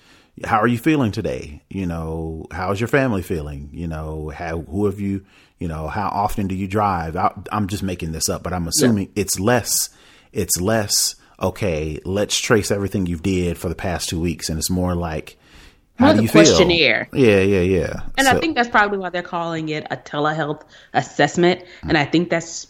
how 0.45 0.59
are 0.61 0.67
you 0.67 0.79
feeling 0.79 1.13
today? 1.13 1.63
You 1.69 1.87
know, 1.87 2.47
how's 2.51 2.81
your 2.81 2.89
family 2.89 3.23
feeling? 3.23 3.71
You 3.73 3.89
know, 3.89 4.31
how, 4.31 4.61
who 4.61 4.87
have 4.87 5.01
you, 5.01 5.25
you 5.59 5.69
know, 5.69 5.89
how 5.89 6.09
often 6.09 6.47
do 6.47 6.55
you 6.55 6.69
drive? 6.69 7.17
I, 7.17 7.33
am 7.51 7.67
just 7.67 7.83
making 7.83 8.13
this 8.13 8.29
up, 8.29 8.43
but 8.43 8.53
I'm 8.53 8.69
assuming 8.69 9.07
yeah. 9.07 9.23
it's 9.23 9.41
less, 9.41 9.91
it's 10.33 10.61
less, 10.61 11.17
okay, 11.41 12.01
let's 12.05 12.39
trace 12.39 12.71
everything 12.71 13.07
you've 13.07 13.23
did 13.23 13.59
for 13.59 13.69
the 13.69 13.75
past 13.75 14.09
two 14.09 14.21
weeks. 14.21 14.49
And 14.49 14.59
it's 14.59 14.71
more 14.71 14.95
like, 14.95 15.38
do 15.99 16.23
you 16.23 16.29
questionnaire. 16.29 17.09
feel? 17.13 17.25
Yeah, 17.25 17.41
yeah, 17.41 17.61
yeah. 17.61 18.01
And 18.17 18.27
so, 18.27 18.37
I 18.37 18.41
think 18.41 18.57
that's 18.57 18.69
probably 18.69 18.99
why 18.99 19.11
they're 19.11 19.23
calling 19.23 19.69
it 19.69 19.87
a 19.91 19.97
telehealth 19.97 20.63
assessment. 20.95 21.61
Mm-hmm. 21.61 21.89
And 21.89 21.99
I 21.99 22.05
think 22.05 22.31
that's 22.31 22.67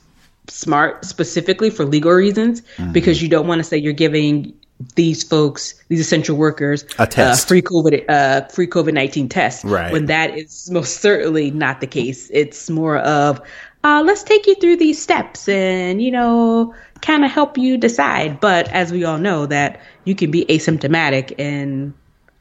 smart 0.48 1.04
specifically 1.04 1.68
for 1.70 1.84
legal 1.84 2.12
reasons 2.12 2.62
mm-hmm. 2.62 2.92
because 2.92 3.22
you 3.22 3.28
don't 3.28 3.46
want 3.46 3.58
to 3.58 3.64
say 3.64 3.76
you're 3.76 3.92
giving 3.92 4.54
these 4.94 5.22
folks, 5.24 5.74
these 5.88 6.00
essential 6.00 6.36
workers, 6.36 6.84
a 6.98 7.06
test, 7.06 7.44
uh, 7.44 7.48
free 7.48 7.62
COVID, 7.62 8.04
uh, 8.08 8.46
free 8.46 8.66
COVID 8.66 8.94
nineteen 8.94 9.28
test. 9.28 9.64
Right. 9.64 9.92
When 9.92 10.06
that 10.06 10.38
is 10.38 10.70
most 10.70 11.00
certainly 11.00 11.50
not 11.50 11.80
the 11.80 11.86
case. 11.86 12.30
It's 12.32 12.70
more 12.70 12.98
of, 12.98 13.40
uh, 13.82 14.02
let's 14.06 14.22
take 14.22 14.46
you 14.46 14.54
through 14.54 14.76
these 14.76 15.00
steps 15.02 15.48
and 15.48 16.00
you 16.00 16.12
know, 16.12 16.74
kind 17.02 17.24
of 17.24 17.30
help 17.30 17.58
you 17.58 17.76
decide. 17.76 18.38
But 18.40 18.68
as 18.68 18.92
we 18.92 19.04
all 19.04 19.18
know, 19.18 19.46
that 19.46 19.80
you 20.04 20.14
can 20.14 20.30
be 20.30 20.44
asymptomatic 20.46 21.34
and 21.38 21.92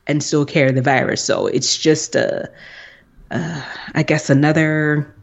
and 0.08 0.24
still 0.24 0.46
carry 0.46 0.72
the 0.72 0.82
virus. 0.82 1.24
So 1.24 1.48
it's 1.48 1.78
just 1.78 2.16
a, 2.16 2.50
uh, 3.30 3.62
I 3.94 4.04
guess 4.04 4.30
another 4.30 5.14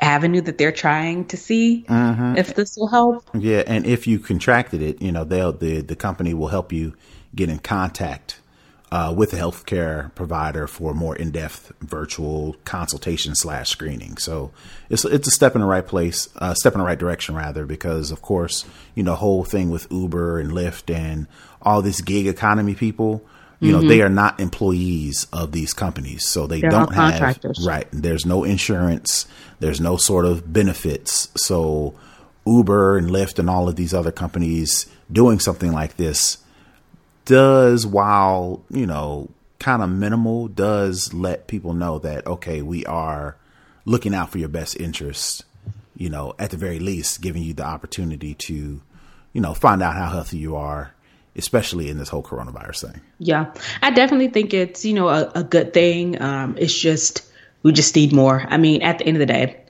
avenue 0.00 0.40
that 0.40 0.58
they're 0.58 0.72
trying 0.72 1.26
to 1.26 1.36
see 1.36 1.84
mm-hmm. 1.88 2.36
if 2.36 2.54
this 2.54 2.76
will 2.76 2.88
help. 2.88 3.28
Yeah, 3.34 3.62
and 3.66 3.86
if 3.86 4.06
you 4.06 4.18
contracted 4.18 4.82
it, 4.82 5.00
you 5.00 5.12
know, 5.12 5.24
they'll 5.24 5.52
the 5.52 5.80
the 5.80 5.96
company 5.96 6.34
will 6.34 6.48
help 6.48 6.72
you 6.72 6.94
get 7.34 7.48
in 7.48 7.58
contact 7.58 8.40
uh, 8.90 9.14
with 9.16 9.32
a 9.32 9.36
healthcare 9.36 10.12
provider 10.14 10.66
for 10.66 10.94
more 10.94 11.14
in 11.14 11.30
depth 11.30 11.72
virtual 11.80 12.56
consultation 12.64 13.34
slash 13.34 13.68
screening. 13.68 14.16
So 14.16 14.50
it's 14.88 15.04
it's 15.04 15.28
a 15.28 15.32
step 15.32 15.54
in 15.54 15.60
the 15.60 15.66
right 15.66 15.86
place, 15.86 16.28
uh, 16.36 16.54
step 16.54 16.74
in 16.74 16.80
the 16.80 16.86
right 16.86 16.98
direction 16.98 17.34
rather, 17.34 17.66
because 17.66 18.10
of 18.10 18.22
course 18.22 18.64
you 18.94 19.02
know 19.02 19.14
whole 19.14 19.44
thing 19.44 19.70
with 19.70 19.86
Uber 19.90 20.40
and 20.40 20.50
Lyft 20.50 20.92
and 20.92 21.26
all 21.62 21.82
these 21.82 22.00
gig 22.00 22.26
economy 22.26 22.74
people 22.74 23.24
you 23.60 23.72
know, 23.72 23.80
mm-hmm. 23.80 23.88
they 23.88 24.00
are 24.00 24.08
not 24.08 24.40
employees 24.40 25.26
of 25.34 25.52
these 25.52 25.74
companies, 25.74 26.26
so 26.26 26.46
they 26.46 26.62
They're 26.62 26.70
don't 26.70 26.94
have 26.94 27.38
right. 27.64 27.86
There's 27.92 28.24
no 28.24 28.42
insurance. 28.42 29.26
There's 29.58 29.82
no 29.82 29.98
sort 29.98 30.24
of 30.24 30.50
benefits. 30.50 31.28
So 31.36 31.94
Uber 32.46 32.96
and 32.96 33.10
Lyft 33.10 33.38
and 33.38 33.50
all 33.50 33.68
of 33.68 33.76
these 33.76 33.92
other 33.92 34.12
companies 34.12 34.86
doing 35.12 35.38
something 35.38 35.72
like 35.72 35.96
this 35.98 36.38
does, 37.26 37.86
while 37.86 38.62
you 38.70 38.86
know, 38.86 39.28
kind 39.58 39.82
of 39.82 39.90
minimal, 39.90 40.48
does 40.48 41.12
let 41.12 41.46
people 41.46 41.74
know 41.74 41.98
that 41.98 42.26
okay, 42.26 42.62
we 42.62 42.86
are 42.86 43.36
looking 43.84 44.14
out 44.14 44.30
for 44.30 44.38
your 44.38 44.48
best 44.48 44.74
interests. 44.80 45.44
You 45.94 46.08
know, 46.08 46.34
at 46.38 46.50
the 46.50 46.56
very 46.56 46.78
least, 46.78 47.20
giving 47.20 47.42
you 47.42 47.52
the 47.52 47.66
opportunity 47.66 48.32
to, 48.32 48.80
you 49.34 49.40
know, 49.42 49.52
find 49.52 49.82
out 49.82 49.96
how 49.96 50.08
healthy 50.08 50.38
you 50.38 50.56
are 50.56 50.94
especially 51.36 51.88
in 51.88 51.98
this 51.98 52.08
whole 52.08 52.22
coronavirus 52.22 52.92
thing. 52.92 53.00
Yeah, 53.18 53.52
I 53.82 53.90
definitely 53.90 54.28
think 54.28 54.54
it's 54.54 54.84
you 54.84 54.94
know 54.94 55.08
a, 55.08 55.30
a 55.34 55.44
good 55.44 55.72
thing. 55.72 56.20
Um, 56.20 56.56
it's 56.58 56.76
just 56.76 57.24
we 57.62 57.72
just 57.72 57.94
need 57.96 58.12
more. 58.12 58.44
I 58.48 58.56
mean, 58.56 58.82
at 58.82 58.98
the 58.98 59.06
end 59.06 59.16
of 59.16 59.20
the 59.20 59.26
day, 59.26 59.60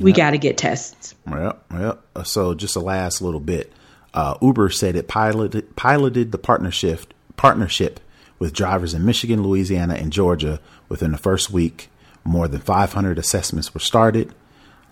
we 0.00 0.10
yep. 0.10 0.16
got 0.16 0.30
to 0.30 0.38
get 0.38 0.58
tests. 0.58 1.14
Yep, 1.30 1.64
yep. 1.72 2.00
So 2.24 2.54
just 2.54 2.76
a 2.76 2.80
last 2.80 3.22
little 3.22 3.40
bit. 3.40 3.72
Uh, 4.14 4.36
Uber 4.40 4.70
said 4.70 4.96
it 4.96 5.08
piloted 5.08 5.76
piloted 5.76 6.32
the 6.32 6.38
partnership 6.38 7.12
partnership 7.36 8.00
with 8.38 8.52
drivers 8.52 8.94
in 8.94 9.04
Michigan, 9.04 9.42
Louisiana, 9.42 9.94
and 9.94 10.12
Georgia 10.12 10.60
within 10.88 11.12
the 11.12 11.18
first 11.18 11.50
week. 11.50 11.90
More 12.24 12.48
than 12.48 12.60
500 12.60 13.18
assessments 13.18 13.72
were 13.72 13.80
started. 13.80 14.34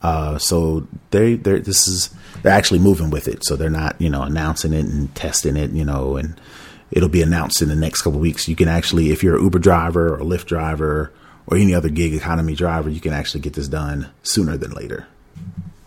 Uh, 0.03 0.39
so 0.39 0.87
they 1.11 1.35
they 1.35 1.59
this 1.61 1.89
is 1.89 2.15
they're 2.45 2.53
actually 2.53 2.79
moving 2.79 3.09
with 3.09 3.27
it. 3.27 3.43
So 3.45 3.57
they're 3.57 3.71
not 3.71 3.99
you 3.99 4.11
know 4.11 4.23
announcing 4.23 4.75
it 4.75 4.85
and 4.85 5.13
testing 5.17 5.57
it. 5.57 5.71
You 5.71 5.85
know, 5.85 6.17
and 6.17 6.39
it'll 6.93 7.09
be 7.09 7.23
announced 7.23 7.63
in 7.63 7.69
the 7.69 7.75
next 7.75 8.03
couple 8.03 8.21
weeks. 8.21 8.47
You 8.47 8.55
can 8.55 8.69
actually, 8.69 9.11
if 9.11 9.25
you're 9.25 9.37
an 9.37 9.43
Uber 9.43 9.59
driver 9.59 10.15
or 10.15 10.21
Lyft 10.21 10.45
driver 10.45 11.11
or 11.47 11.57
any 11.57 11.75
other 11.75 11.89
gig 11.89 12.15
economy 12.15 12.55
driver, 12.55 12.91
you 12.91 13.01
can 13.01 13.15
actually 13.15 13.41
get 13.41 13.55
this 13.55 13.67
done 13.67 14.11
sooner 14.23 14.59
than 14.59 14.73
later. 14.73 15.07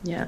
Yeah. 0.04 0.28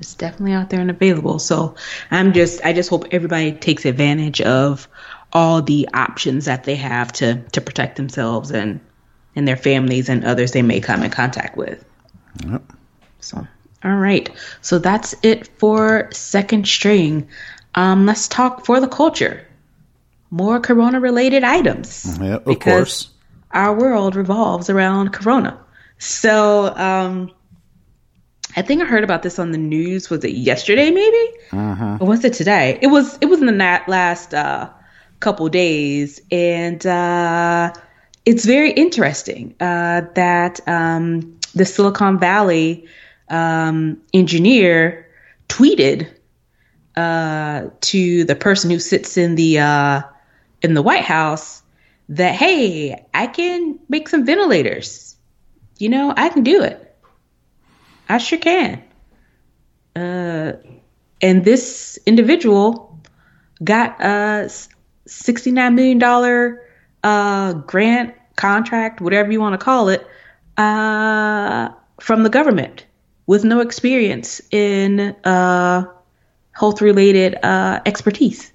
It's 0.00 0.14
definitely 0.14 0.52
out 0.52 0.70
there 0.70 0.80
and 0.80 0.90
available. 0.90 1.38
So 1.38 1.74
I'm 2.10 2.32
just 2.32 2.64
I 2.64 2.72
just 2.72 2.88
hope 2.88 3.06
everybody 3.10 3.52
takes 3.52 3.84
advantage 3.84 4.40
of 4.40 4.88
all 5.32 5.60
the 5.60 5.88
options 5.92 6.46
that 6.46 6.64
they 6.64 6.76
have 6.76 7.12
to 7.14 7.42
to 7.52 7.60
protect 7.60 7.96
themselves 7.96 8.50
and 8.50 8.80
and 9.36 9.46
their 9.46 9.56
families 9.56 10.08
and 10.08 10.24
others 10.24 10.52
they 10.52 10.62
may 10.62 10.80
come 10.80 11.02
in 11.02 11.10
contact 11.10 11.56
with. 11.56 11.84
Yep. 12.46 12.62
So, 13.20 13.46
All 13.84 13.96
right. 13.96 14.28
So 14.60 14.78
that's 14.78 15.14
it 15.22 15.46
for 15.58 16.08
second 16.12 16.66
string. 16.66 17.28
Um, 17.74 18.06
let's 18.06 18.26
talk 18.28 18.66
for 18.66 18.80
the 18.80 18.88
culture. 18.88 19.46
More 20.30 20.60
corona 20.60 21.00
related 21.00 21.44
items. 21.44 22.18
Yeah, 22.20 22.38
of 22.44 22.58
course. 22.60 23.10
Our 23.52 23.74
world 23.78 24.14
revolves 24.14 24.68
around 24.68 25.12
corona. 25.12 25.58
So 25.98 26.74
um, 26.76 27.30
I 28.56 28.62
think 28.62 28.82
I 28.82 28.84
heard 28.84 29.04
about 29.04 29.22
this 29.22 29.38
on 29.38 29.52
the 29.52 29.58
news. 29.58 30.10
Was 30.10 30.24
it 30.24 30.32
yesterday, 30.32 30.90
maybe? 30.90 31.32
Uh-huh. 31.52 31.98
Or 32.00 32.06
was 32.06 32.24
it 32.24 32.32
today? 32.32 32.78
It 32.82 32.88
was. 32.88 33.16
It 33.20 33.26
was 33.26 33.40
in 33.40 33.46
the 33.46 33.82
last 33.86 34.34
uh, 34.34 34.68
couple 35.20 35.48
days, 35.48 36.20
and 36.30 36.84
uh, 36.86 37.72
it's 38.26 38.44
very 38.44 38.72
interesting 38.72 39.54
uh, 39.60 40.02
that 40.14 40.60
um, 40.68 41.38
the 41.54 41.64
Silicon 41.64 42.18
Valley 42.18 42.86
um, 43.30 44.00
engineer 44.12 45.08
tweeted 45.48 46.08
uh, 46.96 47.68
to 47.80 48.24
the 48.24 48.34
person 48.34 48.70
who 48.70 48.78
sits 48.78 49.16
in 49.16 49.34
the 49.34 49.60
uh, 49.60 50.02
in 50.62 50.74
the 50.74 50.82
White 50.82 51.04
House 51.04 51.62
that 52.08 52.34
hey, 52.34 53.04
I 53.14 53.26
can 53.26 53.78
make 53.88 54.08
some 54.08 54.24
ventilators. 54.24 55.16
You 55.78 55.90
know, 55.90 56.12
I 56.16 56.28
can 56.28 56.42
do 56.42 56.62
it. 56.62 56.96
I 58.08 58.18
sure 58.18 58.38
can. 58.38 58.82
Uh, 59.94 60.52
and 61.20 61.44
this 61.44 61.98
individual 62.06 63.00
got 63.62 64.00
a 64.00 64.50
$69 65.06 65.74
million 65.74 66.58
uh, 67.02 67.52
grant, 67.52 68.14
contract, 68.36 69.00
whatever 69.00 69.30
you 69.30 69.40
want 69.40 69.58
to 69.58 69.64
call 69.64 69.88
it, 69.88 70.06
uh, 70.56 71.70
from 72.00 72.22
the 72.22 72.30
government 72.30 72.86
with 73.28 73.44
no 73.44 73.60
experience 73.60 74.40
in 74.50 74.98
uh, 75.22 75.84
health 76.52 76.80
related 76.80 77.36
uh, 77.44 77.78
expertise. 77.86 78.50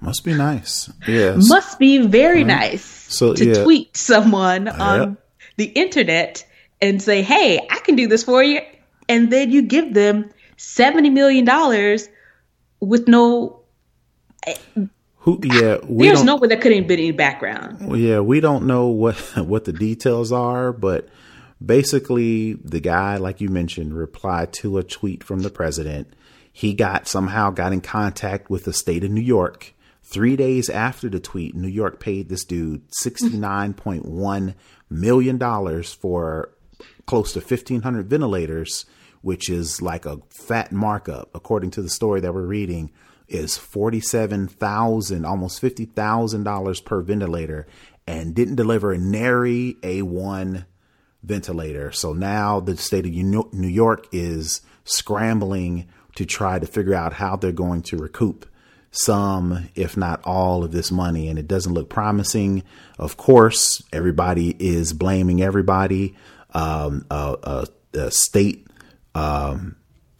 Must 0.00 0.24
be 0.24 0.34
nice. 0.34 0.90
Yes. 1.06 1.48
Must 1.48 1.78
be 1.78 2.06
very 2.06 2.44
nice 2.44 2.82
So, 2.82 3.34
to 3.34 3.44
yeah. 3.44 3.62
tweet 3.62 3.96
someone 3.96 4.68
on 4.68 5.16
the 5.56 5.66
internet 5.66 6.44
and 6.82 7.00
say, 7.00 7.22
"Hey, 7.22 7.60
I 7.70 7.78
can 7.78 7.94
do 7.94 8.08
this 8.08 8.24
for 8.24 8.42
you," 8.42 8.60
and 9.08 9.30
then 9.30 9.50
you 9.52 9.62
give 9.62 9.94
them 9.94 10.30
seventy 10.56 11.10
million 11.10 11.44
dollars 11.44 12.08
with 12.80 13.06
no. 13.06 13.60
Who? 15.18 15.40
Yeah, 15.42 15.78
we 15.88 16.06
There's 16.06 16.24
no 16.24 16.36
way 16.36 16.48
there 16.48 16.58
couldn't 16.58 16.78
have 16.78 16.88
been 16.88 16.98
any 16.98 17.12
background. 17.12 17.96
Yeah, 17.96 18.20
we 18.20 18.40
don't 18.40 18.66
know 18.66 18.88
what 18.88 19.16
what 19.36 19.64
the 19.64 19.72
details 19.72 20.32
are, 20.32 20.72
but 20.72 21.08
basically, 21.64 22.54
the 22.54 22.80
guy, 22.80 23.16
like 23.16 23.40
you 23.40 23.48
mentioned, 23.48 23.94
replied 23.94 24.52
to 24.54 24.78
a 24.78 24.82
tweet 24.82 25.24
from 25.24 25.40
the 25.40 25.50
president. 25.50 26.14
He 26.52 26.72
got 26.72 27.08
somehow 27.08 27.50
got 27.50 27.72
in 27.72 27.80
contact 27.80 28.48
with 28.48 28.64
the 28.64 28.72
state 28.72 29.04
of 29.04 29.10
New 29.10 29.20
York. 29.20 29.74
Three 30.02 30.36
days 30.36 30.70
after 30.70 31.08
the 31.08 31.18
tweet, 31.18 31.54
New 31.54 31.68
York 31.68 31.98
paid 31.98 32.28
this 32.28 32.44
dude 32.44 32.82
sixty 32.90 33.36
nine 33.36 33.74
point 33.74 34.04
one 34.04 34.54
million 34.88 35.38
dollars 35.38 35.92
for 35.92 36.50
close 37.06 37.32
to 37.32 37.40
fifteen 37.40 37.82
hundred 37.82 38.08
ventilators, 38.08 38.86
which 39.22 39.48
is 39.48 39.80
like 39.82 40.06
a 40.06 40.18
fat 40.46 40.70
markup, 40.72 41.30
according 41.34 41.70
to 41.72 41.82
the 41.82 41.88
story 41.88 42.20
that 42.20 42.34
we're 42.34 42.46
reading 42.46 42.92
is 43.26 43.56
forty 43.56 44.00
seven 44.00 44.46
thousand, 44.46 45.24
almost 45.24 45.58
fifty 45.58 45.86
thousand 45.86 46.44
dollars 46.44 46.80
per 46.80 47.00
ventilator, 47.00 47.66
and 48.06 48.34
didn't 48.34 48.56
deliver 48.56 48.96
nary 48.98 49.76
a 49.82 50.02
one 50.02 50.66
ventilator. 51.24 51.92
So 51.92 52.12
now 52.12 52.60
the 52.60 52.76
state 52.76 53.06
of 53.06 53.12
New 53.12 53.68
York 53.68 54.06
is 54.12 54.60
scrambling 54.84 55.88
to 56.16 56.24
try 56.24 56.58
to 56.58 56.66
figure 56.66 56.94
out 56.94 57.14
how 57.14 57.36
they're 57.36 57.52
going 57.52 57.82
to 57.82 57.96
recoup 57.96 58.46
some, 58.90 59.68
if 59.74 59.96
not 59.96 60.20
all, 60.24 60.62
of 60.62 60.70
this 60.70 60.92
money, 60.92 61.28
and 61.28 61.38
it 61.38 61.48
doesn't 61.48 61.74
look 61.74 61.88
promising. 61.88 62.62
Of 62.98 63.16
course, 63.16 63.82
everybody 63.92 64.54
is 64.56 64.92
blaming 64.92 65.42
everybody. 65.42 66.14
Um, 66.52 67.04
uh, 67.10 67.36
uh, 67.42 67.66
the 67.90 68.12
state, 68.12 68.68
um, 69.16 69.74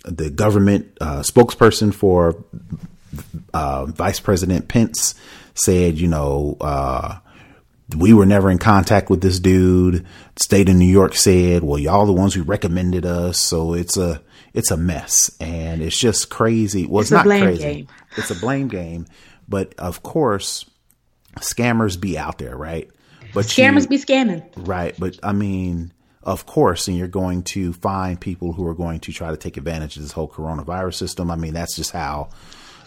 the 0.05 0.28
government 0.28 0.98
uh, 1.00 1.20
spokesperson 1.20 1.94
for 1.94 2.42
uh, 3.52 3.86
Vice 3.86 4.18
President 4.18 4.66
Pence 4.66 5.14
said, 5.55 5.96
you 5.98 6.09
know, 6.09 6.57
uh, 6.61 7.18
we 7.96 8.12
were 8.12 8.26
never 8.26 8.50
in 8.50 8.59
contact 8.59 9.09
with 9.09 9.20
this 9.20 9.38
dude. 9.38 10.05
State 10.37 10.68
of 10.68 10.74
New 10.76 10.85
York 10.87 11.14
said, 11.14 11.62
well, 11.62 11.78
y'all 11.78 12.07
the 12.07 12.12
ones 12.12 12.35
who 12.35 12.43
recommended 12.43 13.07
us. 13.07 13.41
So 13.41 13.74
it's 13.74 13.97
a, 13.97 14.20
it's 14.53 14.70
a 14.70 14.76
mess 14.76 15.30
and 15.41 15.80
it's 15.82 15.99
just 15.99 16.28
crazy. 16.30 16.87
Well, 16.87 17.03
it's, 17.03 17.11
It's 17.11 17.12
a 17.12 17.14
not 17.16 17.24
blame 17.24 17.43
crazy. 17.45 17.62
game. 17.62 17.89
It's 18.16 18.30
a 18.30 18.37
blame 18.37 18.68
game, 18.68 19.07
but 19.49 19.74
of 19.78 20.03
course, 20.05 20.64
scammers 21.39 22.01
be 22.01 22.16
out 22.16 22.39
there, 22.39 22.57
right? 22.57 22.89
But 23.32 23.47
Scammers 23.47 23.82
you- 23.82 23.89
be 23.89 23.99
scamming. 23.99 24.45
Right. 24.57 24.95
But 24.99 25.18
I 25.22 25.32
mean, 25.32 25.93
of 26.22 26.47
course, 26.47 26.87
and 26.89 26.97
you're 26.97 27.09
going 27.09 27.43
to 27.45 27.72
find 27.72 28.20
people 28.20 28.53
who 28.53 28.66
are 28.66 28.74
going 28.74 29.01
to 29.01 29.12
try 29.12 29.30
to 29.30 29.37
take 29.37 29.57
advantage 29.57 29.97
of 29.97 30.03
this 30.03 30.12
whole 30.12 30.28
coronavirus 30.28 30.95
system. 30.95 31.30
I 31.30 31.37
mean, 31.37 31.55
that's 31.55 31.74
just 31.76 31.91
how 31.91 32.30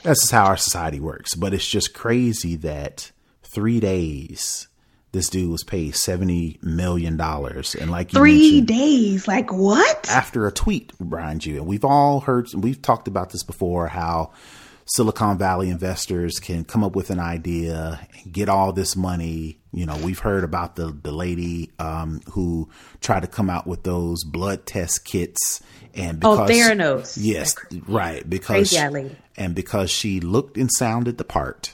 that's 0.03 0.21
just 0.21 0.31
how 0.31 0.45
our 0.45 0.57
society 0.57 0.99
works. 1.01 1.35
But 1.35 1.53
it's 1.53 1.67
just 1.67 1.93
crazy 1.93 2.55
that 2.57 3.11
three 3.43 3.79
days 3.81 4.67
this 5.11 5.29
dude 5.29 5.49
was 5.49 5.63
paid 5.63 5.95
seventy 5.95 6.59
million 6.61 7.17
dollars. 7.17 7.75
And 7.75 7.89
like 7.89 8.11
Three 8.11 8.61
days. 8.61 9.27
Like 9.27 9.51
what? 9.51 10.09
after 10.09 10.47
a 10.47 10.51
tweet, 10.51 10.91
mind 10.99 11.45
you. 11.45 11.57
And 11.57 11.65
we've 11.67 11.85
all 11.85 12.19
heard, 12.19 12.47
we've 12.53 12.81
talked 12.81 13.07
about 13.07 13.29
this 13.31 13.43
before, 13.43 13.87
how 13.87 14.31
Silicon 14.85 15.37
Valley 15.37 15.69
investors 15.69 16.39
can 16.39 16.63
come 16.63 16.83
up 16.83 16.95
with 16.95 17.09
an 17.09 17.19
idea 17.19 17.99
and 18.23 18.31
get 18.33 18.47
all 18.47 18.71
this 18.73 18.95
money. 18.95 19.59
You 19.73 19.85
know, 19.85 19.97
we've 19.97 20.19
heard 20.19 20.43
about 20.43 20.75
the 20.77 20.91
the 21.03 21.11
lady 21.11 21.71
um, 21.77 22.21
who 22.31 22.69
tried 23.01 23.21
to 23.21 23.27
come 23.27 23.49
out 23.49 23.67
with 23.67 23.83
those 23.83 24.23
blood 24.23 24.65
test 24.65 25.03
kits, 25.05 25.61
and 25.93 26.23
Oh, 26.23 26.45
because 26.45 26.49
Theranos. 26.49 27.17
yes, 27.19 27.55
right, 27.87 28.27
because 28.27 28.69
Crazy 28.69 28.79
eyed 28.79 28.93
lady. 28.93 29.15
and 29.35 29.53
because 29.55 29.89
she 29.91 30.19
looked 30.21 30.57
and 30.57 30.71
sounded 30.71 31.17
the 31.17 31.25
part, 31.25 31.73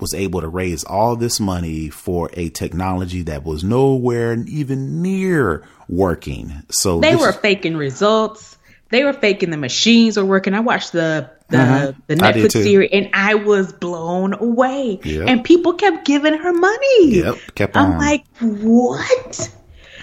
was 0.00 0.12
able 0.14 0.40
to 0.40 0.48
raise 0.48 0.82
all 0.84 1.14
this 1.16 1.38
money 1.38 1.88
for 1.88 2.28
a 2.34 2.48
technology 2.48 3.22
that 3.22 3.44
was 3.44 3.62
nowhere 3.62 4.34
even 4.48 5.02
near 5.02 5.62
working. 5.88 6.52
So 6.70 7.00
They 7.00 7.14
were 7.16 7.30
is- 7.30 7.36
faking 7.36 7.76
results. 7.76 8.56
They 8.90 9.04
were 9.04 9.12
faking 9.12 9.50
the 9.50 9.56
machines 9.56 10.16
were 10.16 10.24
working. 10.24 10.54
I 10.54 10.60
watched 10.60 10.92
the 10.92 11.30
the, 11.50 11.58
Mhm. 11.58 11.96
the 12.06 12.14
Netflix 12.16 12.52
series 12.52 12.88
and 12.90 13.10
I 13.12 13.34
was 13.34 13.70
blown 13.74 14.32
away. 14.32 14.98
Yep. 15.04 15.28
And 15.28 15.44
people 15.44 15.74
kept 15.74 16.06
giving 16.06 16.32
her 16.32 16.52
money. 16.54 17.16
Yep, 17.16 17.36
kept 17.54 17.76
I'm 17.76 17.92
on. 17.92 17.98
like, 17.98 18.24
what? 18.40 19.50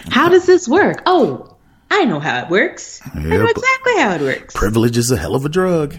How 0.10 0.30
does 0.30 0.46
this 0.46 0.68
work? 0.68 1.02
Oh, 1.08 1.51
I 1.94 2.06
know 2.06 2.20
how 2.22 2.40
it 2.44 2.50
works. 2.50 3.02
I 3.14 3.20
know 3.20 3.46
exactly 3.46 3.98
how 3.98 4.12
it 4.16 4.22
works. 4.22 4.54
privilege 4.56 4.98
is 4.98 5.12
a 5.12 5.18
hell 5.18 5.36
of 5.36 5.44
a 5.46 5.50
drug. 5.50 5.94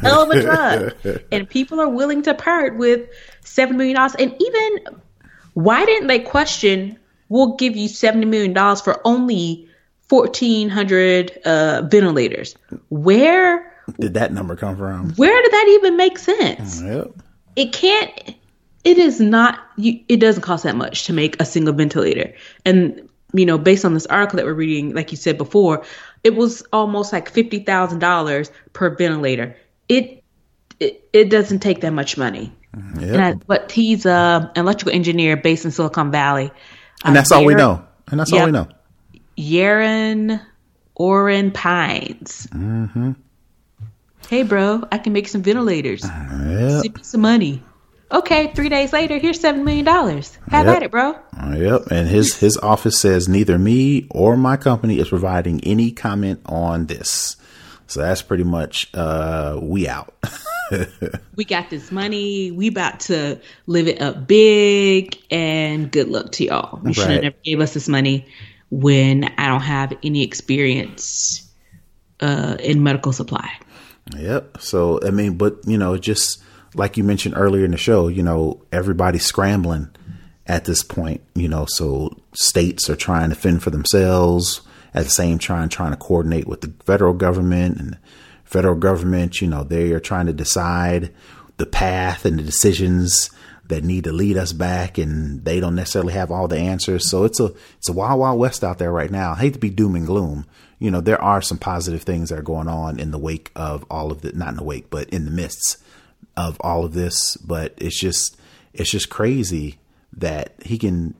Hell 0.00 0.22
of 0.22 0.30
a 0.30 0.40
drug. 0.40 1.22
and 1.32 1.48
people 1.48 1.78
are 1.80 1.88
willing 1.88 2.22
to 2.22 2.32
part 2.34 2.76
with 2.78 3.10
seven 3.44 3.76
million 3.76 3.96
dollars. 3.96 4.14
And 4.14 4.34
even 4.40 5.00
why 5.52 5.84
didn't 5.84 6.08
they 6.08 6.20
question? 6.20 6.98
We'll 7.28 7.56
give 7.56 7.76
you 7.76 7.88
seventy 7.88 8.24
million 8.26 8.54
dollars 8.54 8.80
for 8.80 9.00
only 9.06 9.68
fourteen 10.08 10.68
hundred 10.70 11.30
uh, 11.44 11.82
ventilators. 11.82 12.56
Where 12.88 13.72
Did 14.00 14.14
that 14.14 14.32
number 14.32 14.56
come 14.56 14.76
from? 14.76 15.10
where 15.16 15.42
did 15.42 15.52
that 15.52 15.66
even 15.80 15.96
make 15.96 16.18
sense? 16.18 16.80
Yep. 16.80 17.10
It 17.56 17.72
can't. 17.72 18.34
It 18.84 18.98
is 18.98 19.20
not. 19.20 19.58
You, 19.76 20.00
it 20.08 20.16
doesn't 20.18 20.42
cost 20.42 20.64
that 20.64 20.76
much 20.76 21.06
to 21.06 21.12
make 21.12 21.40
a 21.42 21.44
single 21.44 21.74
ventilator. 21.74 22.34
And 22.64 23.08
you 23.36 23.46
know, 23.46 23.58
based 23.58 23.84
on 23.84 23.94
this 23.94 24.06
article 24.06 24.36
that 24.38 24.46
we're 24.46 24.54
reading, 24.54 24.94
like 24.94 25.10
you 25.10 25.16
said 25.16 25.38
before, 25.38 25.84
it 26.24 26.34
was 26.34 26.62
almost 26.72 27.12
like 27.12 27.30
fifty 27.30 27.60
thousand 27.60 27.98
dollars 27.98 28.50
per 28.72 28.90
ventilator. 28.94 29.56
It, 29.88 30.22
it 30.80 31.08
it 31.12 31.30
doesn't 31.30 31.60
take 31.60 31.80
that 31.82 31.92
much 31.92 32.16
money. 32.16 32.52
Yep. 32.74 33.02
And 33.02 33.22
I, 33.22 33.34
but 33.34 33.72
he's 33.72 34.06
a 34.06 34.50
an 34.54 34.60
electrical 34.60 34.94
engineer 34.94 35.36
based 35.36 35.64
in 35.64 35.70
Silicon 35.70 36.10
Valley. 36.10 36.50
and 37.04 37.14
that's 37.14 37.32
all 37.32 37.44
we 37.44 37.54
know. 37.54 37.84
And 38.08 38.20
that's 38.20 38.32
all 38.32 38.44
we 38.44 38.52
know. 38.52 38.68
Yaron 39.36 40.40
Oren 40.94 41.50
Pines. 41.50 42.46
Mm-hmm. 42.50 43.12
Hey, 44.28 44.42
bro, 44.42 44.82
I 44.90 44.98
can 44.98 45.12
make 45.12 45.28
some 45.28 45.42
ventilators. 45.42 46.02
Yep. 46.02 46.82
Send 46.82 46.96
me 46.96 47.02
some 47.02 47.20
money. 47.20 47.62
Okay, 48.10 48.52
three 48.54 48.68
days 48.68 48.92
later, 48.92 49.18
here's 49.18 49.40
seven 49.40 49.64
million 49.64 49.84
dollars. 49.84 50.38
Have 50.50 50.66
Yep. 50.66 50.76
at 50.76 50.82
it, 50.84 50.90
bro. 50.92 51.16
Yep. 51.54 51.86
And 51.90 52.08
his 52.08 52.36
his 52.36 52.56
office 52.58 52.98
says 52.98 53.28
neither 53.28 53.58
me 53.58 54.06
or 54.10 54.36
my 54.36 54.56
company 54.56 54.98
is 54.98 55.08
providing 55.08 55.60
any 55.64 55.90
comment 55.90 56.40
on 56.46 56.86
this. 56.86 57.36
So 57.88 58.00
that's 58.00 58.22
pretty 58.22 58.44
much 58.44 58.90
uh 58.94 59.58
we 59.60 59.88
out. 59.88 60.14
We 61.36 61.44
got 61.44 61.70
this 61.70 61.92
money. 61.92 62.50
We 62.50 62.68
about 62.68 62.98
to 63.00 63.40
live 63.68 63.86
it 63.86 64.00
up 64.00 64.26
big, 64.26 65.16
and 65.30 65.92
good 65.92 66.08
luck 66.08 66.32
to 66.32 66.44
y'all. 66.44 66.80
You 66.84 66.92
should 66.92 67.10
have 67.10 67.22
never 67.22 67.36
gave 67.44 67.60
us 67.60 67.72
this 67.74 67.88
money 67.88 68.26
when 68.70 69.24
I 69.38 69.46
don't 69.46 69.60
have 69.60 69.92
any 70.02 70.24
experience 70.24 71.48
uh, 72.18 72.56
in 72.58 72.82
medical 72.82 73.12
supply. 73.12 73.48
Yep. 74.16 74.58
So 74.60 74.98
I 75.06 75.10
mean, 75.10 75.36
but 75.36 75.58
you 75.66 75.78
know, 75.78 75.96
just 75.98 76.42
like 76.76 76.96
you 76.96 77.04
mentioned 77.04 77.34
earlier 77.36 77.64
in 77.64 77.70
the 77.70 77.76
show, 77.76 78.08
you 78.08 78.22
know, 78.22 78.62
everybody's 78.70 79.24
scrambling 79.24 79.90
at 80.46 80.64
this 80.64 80.82
point. 80.82 81.22
You 81.34 81.48
know, 81.48 81.66
so 81.66 82.16
states 82.34 82.88
are 82.88 82.96
trying 82.96 83.30
to 83.30 83.36
fend 83.36 83.62
for 83.62 83.70
themselves 83.70 84.60
at 84.94 85.04
the 85.04 85.10
same 85.10 85.38
time 85.38 85.68
trying 85.68 85.90
to 85.90 85.96
coordinate 85.96 86.46
with 86.46 86.60
the 86.60 86.72
federal 86.84 87.14
government 87.14 87.78
and 87.78 87.98
federal 88.44 88.76
government. 88.76 89.40
You 89.40 89.48
know, 89.48 89.64
they 89.64 89.92
are 89.92 90.00
trying 90.00 90.26
to 90.26 90.32
decide 90.32 91.12
the 91.56 91.66
path 91.66 92.24
and 92.24 92.38
the 92.38 92.42
decisions 92.42 93.30
that 93.68 93.82
need 93.82 94.04
to 94.04 94.12
lead 94.12 94.36
us 94.36 94.52
back 94.52 94.96
and 94.96 95.44
they 95.44 95.58
don't 95.58 95.74
necessarily 95.74 96.12
have 96.12 96.30
all 96.30 96.46
the 96.46 96.58
answers. 96.58 97.10
So 97.10 97.24
it's 97.24 97.40
a 97.40 97.52
it's 97.78 97.88
a 97.88 97.92
wild 97.92 98.20
wild 98.20 98.38
west 98.38 98.62
out 98.62 98.78
there 98.78 98.92
right 98.92 99.10
now. 99.10 99.32
I 99.32 99.36
hate 99.36 99.54
to 99.54 99.58
be 99.58 99.70
doom 99.70 99.96
and 99.96 100.06
gloom. 100.06 100.46
You 100.78 100.90
know, 100.90 101.00
there 101.00 101.20
are 101.20 101.40
some 101.40 101.58
positive 101.58 102.02
things 102.02 102.28
that 102.28 102.38
are 102.38 102.42
going 102.42 102.68
on 102.68 103.00
in 103.00 103.10
the 103.10 103.18
wake 103.18 103.50
of 103.56 103.84
all 103.90 104.12
of 104.12 104.20
the 104.20 104.32
not 104.32 104.50
in 104.50 104.56
the 104.56 104.62
wake, 104.62 104.90
but 104.90 105.08
in 105.08 105.24
the 105.24 105.30
midst 105.30 105.78
of 106.36 106.56
all 106.60 106.84
of 106.84 106.94
this. 106.94 107.36
But 107.36 107.74
it's 107.78 107.98
just 107.98 108.36
it's 108.72 108.90
just 108.90 109.10
crazy 109.10 109.78
that 110.14 110.54
he 110.64 110.78
can 110.78 111.14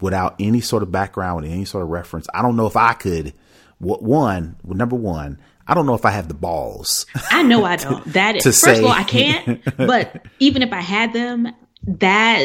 without 0.00 0.36
any 0.38 0.60
sort 0.60 0.82
of 0.82 0.92
background, 0.92 1.44
any 1.44 1.64
sort 1.64 1.82
of 1.82 1.88
reference. 1.90 2.26
I 2.34 2.42
don't 2.42 2.56
know 2.56 2.66
if 2.66 2.76
I 2.76 2.92
could 2.92 3.32
one, 3.78 4.56
number 4.64 4.96
one, 4.96 5.38
I 5.66 5.74
don't 5.74 5.86
know 5.86 5.94
if 5.94 6.04
I 6.04 6.10
have 6.10 6.28
the 6.28 6.34
balls. 6.34 7.06
I 7.30 7.42
know 7.42 7.64
I 7.64 7.76
don't. 7.76 8.04
That 8.12 8.36
is, 8.36 8.44
first 8.44 8.60
say, 8.60 8.78
of 8.78 8.84
all, 8.84 8.92
I 8.92 9.04
can't. 9.04 9.62
But 9.76 10.24
even 10.38 10.62
if 10.62 10.72
I 10.72 10.80
had 10.80 11.12
them, 11.12 11.48
that 11.86 12.40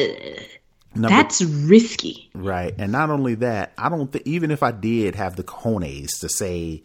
Number, 0.94 1.10
that's 1.10 1.42
risky. 1.42 2.30
Right. 2.34 2.74
And 2.78 2.92
not 2.92 3.10
only 3.10 3.36
that, 3.36 3.74
I 3.78 3.90
don't 3.90 4.12
think, 4.12 4.28
even 4.28 4.52
if 4.52 4.64
I 4.64 4.72
did 4.72 5.16
have 5.16 5.36
the 5.36 5.44
cojones 5.44 6.20
to 6.20 6.30
say, 6.30 6.84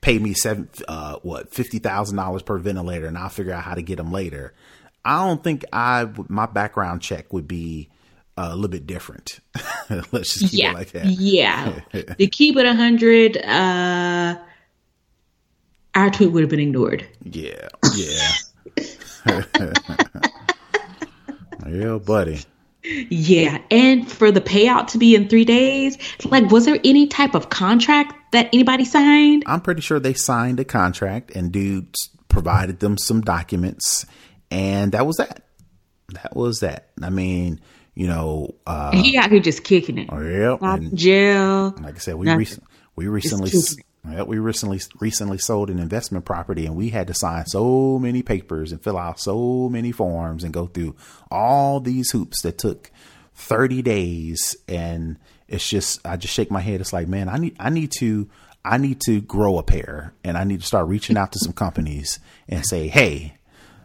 pay 0.00 0.18
me 0.18 0.34
seven, 0.34 0.68
uh, 0.86 1.16
what, 1.22 1.50
$50,000 1.50 2.44
per 2.44 2.58
ventilator 2.58 3.06
and 3.06 3.18
I'll 3.18 3.28
figure 3.28 3.52
out 3.52 3.64
how 3.64 3.74
to 3.74 3.82
get 3.82 3.96
them 3.96 4.12
later. 4.12 4.54
I 5.04 5.26
don't 5.26 5.42
think 5.42 5.64
I, 5.72 6.08
my 6.28 6.46
background 6.46 7.02
check 7.02 7.32
would 7.32 7.48
be 7.48 7.88
uh, 8.36 8.48
a 8.50 8.54
little 8.54 8.68
bit 8.68 8.86
different. 8.86 9.40
Let's 10.12 10.38
just 10.38 10.52
keep 10.52 10.60
yeah. 10.60 10.70
it 10.70 10.74
like 10.74 10.90
that. 10.92 11.06
Yeah. 11.06 11.80
to 11.92 12.26
keep 12.26 12.56
it 12.56 12.66
100, 12.66 13.36
uh, 13.38 14.36
our 15.94 16.10
tweet 16.10 16.32
would 16.32 16.42
have 16.42 16.50
been 16.50 16.60
ignored. 16.60 17.06
Yeah. 17.24 17.68
Yeah. 17.94 18.28
Yeah, 21.70 21.98
buddy. 21.98 22.40
Yeah, 22.82 23.60
and 23.70 24.10
for 24.10 24.30
the 24.30 24.40
payout 24.40 24.88
to 24.88 24.98
be 24.98 25.14
in 25.14 25.28
three 25.28 25.44
days, 25.44 25.98
like, 26.24 26.50
was 26.50 26.64
there 26.64 26.78
any 26.84 27.06
type 27.06 27.34
of 27.34 27.50
contract 27.50 28.32
that 28.32 28.48
anybody 28.52 28.84
signed? 28.84 29.42
I'm 29.46 29.60
pretty 29.60 29.82
sure 29.82 30.00
they 30.00 30.14
signed 30.14 30.60
a 30.60 30.64
contract, 30.64 31.32
and 31.32 31.52
dudes 31.52 32.10
provided 32.28 32.80
them 32.80 32.96
some 32.96 33.20
documents, 33.20 34.06
and 34.50 34.92
that 34.92 35.06
was 35.06 35.16
that. 35.16 35.44
That 36.14 36.34
was 36.34 36.60
that. 36.60 36.90
I 37.02 37.10
mean, 37.10 37.60
you 37.94 38.06
know, 38.06 38.54
uh, 38.66 38.92
he 38.92 39.18
out 39.18 39.30
here 39.30 39.40
just 39.40 39.64
kicking 39.64 39.98
it. 39.98 40.08
Oh, 40.10 40.20
yeah, 40.20 40.88
jail. 40.94 41.74
Like 41.82 41.96
I 41.96 41.98
said, 41.98 42.14
we 42.14 42.30
re- 42.32 42.46
we 42.96 43.06
recently 43.08 43.50
we 44.26 44.38
recently 44.38 44.80
recently 45.00 45.38
sold 45.38 45.70
an 45.70 45.78
investment 45.78 46.24
property 46.24 46.66
and 46.66 46.76
we 46.76 46.90
had 46.90 47.06
to 47.08 47.14
sign 47.14 47.46
so 47.46 47.98
many 47.98 48.22
papers 48.22 48.72
and 48.72 48.82
fill 48.82 48.96
out 48.96 49.20
so 49.20 49.68
many 49.68 49.92
forms 49.92 50.44
and 50.44 50.52
go 50.52 50.66
through 50.66 50.94
all 51.30 51.80
these 51.80 52.10
hoops 52.10 52.42
that 52.42 52.58
took 52.58 52.90
30 53.34 53.82
days 53.82 54.56
and 54.66 55.18
it's 55.46 55.68
just 55.68 56.04
I 56.06 56.16
just 56.16 56.34
shake 56.34 56.50
my 56.50 56.60
head 56.60 56.80
it's 56.80 56.92
like 56.92 57.08
man 57.08 57.28
I 57.28 57.36
need 57.38 57.56
I 57.60 57.70
need 57.70 57.92
to 57.98 58.28
I 58.64 58.78
need 58.78 59.00
to 59.02 59.20
grow 59.20 59.58
a 59.58 59.62
pair 59.62 60.14
and 60.24 60.36
I 60.36 60.44
need 60.44 60.60
to 60.60 60.66
start 60.66 60.88
reaching 60.88 61.16
out 61.16 61.32
to 61.32 61.38
some 61.38 61.52
companies 61.52 62.18
and 62.48 62.64
say 62.64 62.88
hey 62.88 63.37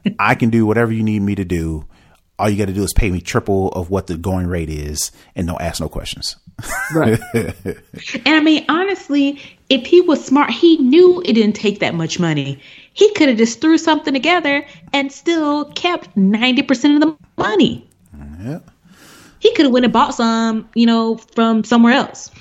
I 0.20 0.36
can 0.36 0.50
do 0.50 0.66
whatever 0.66 0.92
you 0.92 1.04
need 1.04 1.22
me 1.22 1.36
to 1.36 1.46
do 1.46 1.88
all 2.40 2.50
you 2.50 2.58
got 2.58 2.66
to 2.66 2.74
do 2.74 2.84
is 2.84 2.94
pay 2.94 3.12
me 3.12 3.22
triple 3.22 3.70
of 3.70 3.90
what 3.90 4.08
the 4.08 4.18
going 4.18 4.48
rate 4.48 4.70
is 4.70 5.12
and 5.36 5.48
don't 5.48 5.62
ask 5.62 5.80
no 5.80 5.88
questions. 5.88 6.36
Right. 6.94 7.20
and 7.34 8.26
I 8.26 8.40
mean, 8.40 8.66
honestly, 8.70 9.42
if 9.70 9.86
he 9.86 10.02
was 10.02 10.24
smart, 10.24 10.50
he 10.50 10.78
knew 10.78 11.22
it 11.24 11.34
didn't 11.34 11.56
take 11.56 11.80
that 11.80 11.94
much 11.94 12.20
money. 12.20 12.60
He 12.94 13.14
could 13.14 13.30
have 13.30 13.38
just 13.38 13.62
threw 13.62 13.78
something 13.78 14.14
together 14.14 14.66
and 14.92 15.12
still 15.12 15.66
kept 15.66 16.16
90% 16.16 16.96
of 16.96 17.02
the 17.02 17.18
money. 17.38 17.88
Yeah. 18.42 18.60
He 19.40 19.54
could 19.54 19.66
have 19.66 19.74
went 19.74 19.86
and 19.86 19.94
bought 19.94 20.16
some, 20.16 20.70
you 20.74 20.86
know, 20.86 21.18
from 21.18 21.64
somewhere 21.64 21.94
else. 21.94 22.32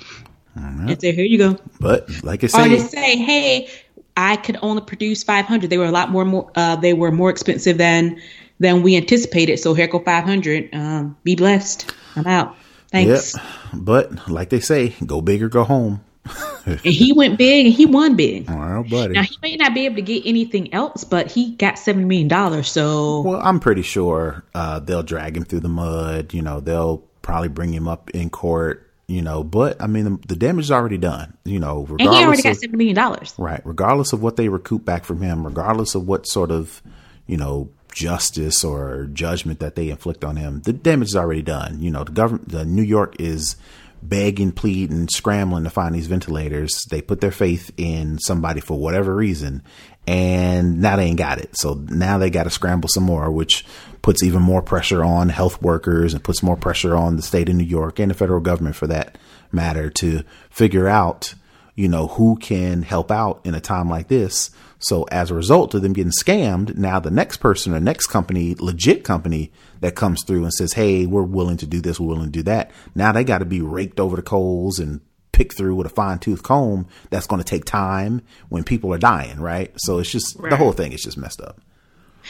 And 0.54 1.00
say, 1.00 1.12
here 1.12 1.24
you 1.24 1.38
go. 1.38 1.56
But 1.80 2.08
like 2.22 2.44
I 2.44 2.46
said, 2.46 2.66
or 2.66 2.68
to 2.68 2.80
say, 2.80 3.16
hey, 3.16 3.70
I 4.16 4.36
could 4.36 4.58
only 4.62 4.82
produce 4.82 5.22
500. 5.22 5.70
They 5.70 5.78
were 5.78 5.86
a 5.86 5.90
lot 5.90 6.10
more, 6.10 6.24
more 6.24 6.50
uh, 6.54 6.76
they 6.76 6.92
were 6.92 7.10
more 7.10 7.30
expensive 7.30 7.78
than 7.78 8.20
than 8.60 8.82
we 8.82 8.96
anticipated. 8.96 9.58
So 9.58 9.74
here 9.74 9.86
go 9.88 9.98
500. 9.98 10.74
Um, 10.74 11.16
be 11.24 11.34
blessed. 11.34 11.92
I'm 12.16 12.26
out. 12.26 12.56
Thanks. 12.90 13.34
Yep. 13.34 13.44
But 13.74 14.28
like 14.28 14.50
they 14.50 14.60
say, 14.60 14.90
go 15.04 15.20
big 15.20 15.42
or 15.42 15.48
go 15.48 15.64
home. 15.64 16.04
and 16.66 16.78
he 16.80 17.12
went 17.12 17.38
big 17.38 17.66
and 17.66 17.74
he 17.74 17.86
won 17.86 18.14
big. 18.14 18.48
Well, 18.48 18.84
buddy. 18.84 19.14
Now 19.14 19.22
he 19.22 19.36
may 19.42 19.56
not 19.56 19.74
be 19.74 19.86
able 19.86 19.96
to 19.96 20.02
get 20.02 20.22
anything 20.24 20.72
else, 20.72 21.02
but 21.02 21.30
he 21.30 21.56
got 21.56 21.78
seven 21.78 22.06
million 22.06 22.28
dollars. 22.28 22.70
So 22.70 23.22
well, 23.22 23.40
I'm 23.42 23.58
pretty 23.58 23.82
sure 23.82 24.44
uh, 24.54 24.78
they'll 24.78 25.02
drag 25.02 25.36
him 25.36 25.44
through 25.44 25.60
the 25.60 25.68
mud. 25.68 26.32
You 26.32 26.42
know, 26.42 26.60
they'll 26.60 26.98
probably 27.22 27.48
bring 27.48 27.72
him 27.72 27.88
up 27.88 28.10
in 28.10 28.30
court. 28.30 28.88
You 29.12 29.20
know, 29.20 29.44
but 29.44 29.80
I 29.82 29.88
mean, 29.88 30.04
the, 30.04 30.28
the 30.28 30.36
damage 30.36 30.64
is 30.64 30.70
already 30.70 30.96
done. 30.96 31.36
You 31.44 31.58
know, 31.58 31.82
regardless 31.82 32.06
and 32.06 32.16
he 32.16 32.24
already 32.24 32.42
got 32.42 32.56
seven 32.56 32.78
million 32.78 32.96
dollars. 32.96 33.34
Right. 33.36 33.60
Regardless 33.62 34.14
of 34.14 34.22
what 34.22 34.36
they 34.36 34.48
recoup 34.48 34.86
back 34.86 35.04
from 35.04 35.20
him, 35.20 35.44
regardless 35.44 35.94
of 35.94 36.08
what 36.08 36.26
sort 36.26 36.50
of 36.50 36.80
you 37.26 37.36
know 37.36 37.68
justice 37.92 38.64
or 38.64 39.10
judgment 39.12 39.60
that 39.60 39.74
they 39.74 39.90
inflict 39.90 40.24
on 40.24 40.36
him, 40.36 40.62
the 40.62 40.72
damage 40.72 41.08
is 41.08 41.16
already 41.16 41.42
done. 41.42 41.82
You 41.82 41.90
know, 41.90 42.04
the 42.04 42.12
government, 42.12 42.48
the 42.48 42.64
New 42.64 42.82
York 42.82 43.16
is 43.20 43.56
begging, 44.03 44.53
pleading, 44.53 45.09
scrambling 45.09 45.64
to 45.64 45.70
find 45.70 45.94
these 45.94 46.07
ventilators. 46.07 46.84
They 46.90 47.03
put 47.03 47.20
their 47.20 47.30
faith 47.30 47.70
in 47.76 48.18
somebody 48.18 48.61
for 48.61 48.78
whatever 48.78 49.14
reason, 49.14 49.62
and 50.07 50.80
now 50.80 50.96
they 50.96 51.05
ain't 51.05 51.18
got 51.18 51.38
it. 51.38 51.57
So 51.57 51.74
now 51.74 52.18
they 52.18 52.30
got 52.30 52.44
to 52.44 52.50
scramble 52.50 52.88
some 52.88 53.05
more, 53.05 53.30
which 53.30 53.64
puts 54.03 54.22
even 54.22 54.42
more 54.42 54.62
pressure 54.62 55.05
on 55.05 55.28
health 55.28 55.62
workers 55.62 56.12
and 56.12 56.24
puts 56.24 56.42
more 56.42 56.57
pressure 56.57 56.96
on 56.96 57.16
the 57.16 57.22
state 57.22 57.48
of 57.48 57.55
New 57.55 57.64
York 57.64 57.98
and 58.00 58.11
the 58.11 58.14
federal 58.14 58.40
government 58.40 58.76
for 58.76 58.88
that 58.88 59.16
matter 59.53 59.90
to 59.90 60.22
figure 60.50 60.88
out, 60.88 61.34
you 61.76 61.88
know, 61.88 62.09
who 62.09 62.36
can 62.36 62.82
help 62.82 63.11
out 63.11 63.40
in 63.44 63.55
a 63.55 63.61
time 63.61 63.88
like 63.88 64.09
this 64.09 64.50
so 64.82 65.05
as 65.05 65.30
a 65.30 65.34
result 65.34 65.74
of 65.74 65.82
them 65.82 65.92
getting 65.92 66.12
scammed, 66.12 66.76
now 66.76 66.98
the 66.98 67.11
next 67.11 67.36
person 67.36 67.72
or 67.72 67.80
next 67.80 68.09
company, 68.09 68.57
legit 68.59 69.05
company 69.05 69.53
that 69.83 69.97
comes 69.97 70.24
through 70.24 70.45
and 70.45 70.53
says, 70.53 70.72
Hey, 70.72 71.07
we're 71.07 71.22
willing 71.22 71.59
to 71.59 71.66
do 71.66 71.80
this. 71.80 72.01
We're 72.01 72.09
willing 72.09 72.26
to 72.26 72.30
do 72.30 72.45
that. 72.45 72.70
Now 72.95 73.12
they 73.12 73.24
got 73.24 73.39
to 73.39 73.45
be 73.45 73.61
raked 73.61 74.01
over 74.01 74.16
the 74.16 74.22
coals 74.22 74.78
and 74.78 75.01
picked 75.33 75.57
through 75.57 75.74
with 75.74 75.87
a 75.87 75.91
fine 75.91 76.18
tooth 76.18 76.43
comb. 76.43 76.87
That's 77.11 77.26
going 77.26 77.43
to 77.43 77.49
take 77.49 77.64
time 77.64 78.22
when 78.49 78.64
people 78.64 78.95
are 78.95 78.99
dying. 78.99 79.41
Right. 79.41 79.72
So 79.76 79.99
it's 79.99 80.11
just 80.11 80.37
right. 80.39 80.51
the 80.51 80.57
whole 80.57 80.72
thing 80.72 80.93
is 80.93 81.03
just 81.03 81.18
messed 81.18 81.41
up. 81.41 81.61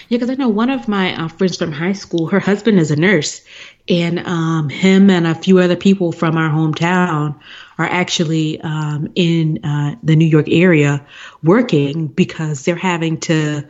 Yeah, 0.09 0.17
because 0.17 0.31
I 0.31 0.35
know 0.35 0.49
one 0.49 0.71
of 0.71 0.89
my 0.89 1.15
uh, 1.15 1.29
friends 1.29 1.59
from 1.59 1.71
high 1.71 1.93
school, 1.93 2.27
her 2.29 2.41
husband 2.41 2.79
is 2.79 2.91
a 2.91 2.97
nurse, 2.97 3.43
and 3.87 4.21
um, 4.21 4.71
him 4.71 5.11
and 5.11 5.27
a 5.27 5.35
few 5.35 5.59
other 5.59 5.77
people 5.77 6.13
from 6.13 6.39
our 6.39 6.49
hometown 6.49 7.39
are 7.77 7.85
actually 7.85 8.59
um, 8.63 9.13
in 9.15 9.63
uh, 9.63 9.97
the 10.03 10.17
New 10.17 10.27
York 10.27 10.47
area 10.49 11.05
working 11.43 12.07
because 12.07 12.65
they're 12.65 12.75
having 12.75 13.21
to 13.21 13.69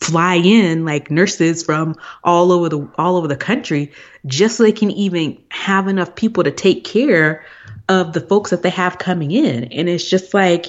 fly 0.00 0.36
in 0.36 0.84
like 0.84 1.10
nurses 1.10 1.62
from 1.62 1.96
all 2.22 2.52
over 2.52 2.68
the 2.68 2.88
all 2.96 3.16
over 3.16 3.26
the 3.26 3.36
country 3.36 3.92
just 4.26 4.56
so 4.56 4.62
they 4.62 4.72
can 4.72 4.90
even 4.92 5.40
have 5.50 5.88
enough 5.88 6.14
people 6.14 6.44
to 6.44 6.50
take 6.50 6.84
care 6.84 7.44
of 7.88 8.12
the 8.12 8.20
folks 8.20 8.50
that 8.50 8.62
they 8.62 8.70
have 8.70 8.98
coming 8.98 9.30
in 9.30 9.64
and 9.64 9.88
it's 9.88 10.08
just 10.08 10.32
like 10.34 10.66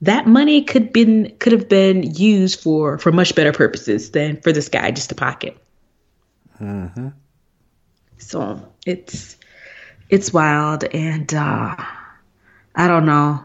that 0.00 0.26
money 0.26 0.62
could 0.62 0.92
been 0.92 1.34
could 1.38 1.52
have 1.52 1.68
been 1.68 2.02
used 2.14 2.60
for 2.60 2.98
for 2.98 3.12
much 3.12 3.34
better 3.34 3.52
purposes 3.52 4.10
than 4.12 4.40
for 4.40 4.52
this 4.52 4.68
guy 4.68 4.90
just 4.90 5.10
to 5.10 5.14
pocket 5.14 5.56
mm-hmm. 6.60 7.08
so 8.18 8.72
it's 8.86 9.36
it's 10.08 10.32
wild 10.32 10.84
and 10.84 11.34
uh 11.34 11.76
I 12.74 12.88
don't 12.88 13.06
know. 13.06 13.44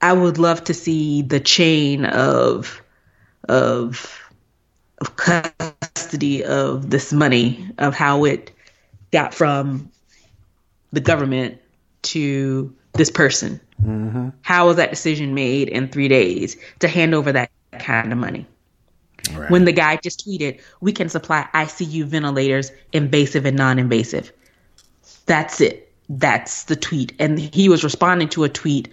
I 0.00 0.12
would 0.12 0.38
love 0.38 0.64
to 0.64 0.74
see 0.74 1.22
the 1.22 1.40
chain 1.40 2.04
of 2.04 2.82
of 3.48 4.20
of 5.00 5.16
custody 5.16 6.44
of 6.44 6.90
this 6.90 7.12
money 7.12 7.70
of 7.78 7.94
how 7.94 8.24
it 8.24 8.50
got 9.12 9.32
from 9.32 9.90
the 10.92 11.00
government 11.00 11.60
to 12.02 12.74
this 12.94 13.10
person. 13.10 13.60
Mm-hmm. 13.82 14.30
How 14.42 14.66
was 14.66 14.76
that 14.76 14.90
decision 14.90 15.34
made 15.34 15.68
in 15.68 15.88
three 15.88 16.08
days 16.08 16.56
to 16.80 16.88
hand 16.88 17.14
over 17.14 17.30
that 17.32 17.50
kind 17.78 18.12
of 18.12 18.18
money? 18.18 18.46
Right. 19.32 19.50
When 19.50 19.64
the 19.66 19.72
guy 19.72 19.96
just 19.96 20.26
tweeted, 20.26 20.60
"We 20.80 20.92
can 20.92 21.08
supply 21.08 21.46
ICU 21.54 22.04
ventilators, 22.04 22.72
invasive 22.92 23.44
and 23.44 23.56
non-invasive." 23.56 24.32
That's 25.26 25.60
it 25.60 25.88
that's 26.08 26.64
the 26.64 26.76
tweet. 26.76 27.12
And 27.18 27.38
he 27.38 27.68
was 27.68 27.84
responding 27.84 28.28
to 28.30 28.44
a 28.44 28.48
tweet 28.48 28.88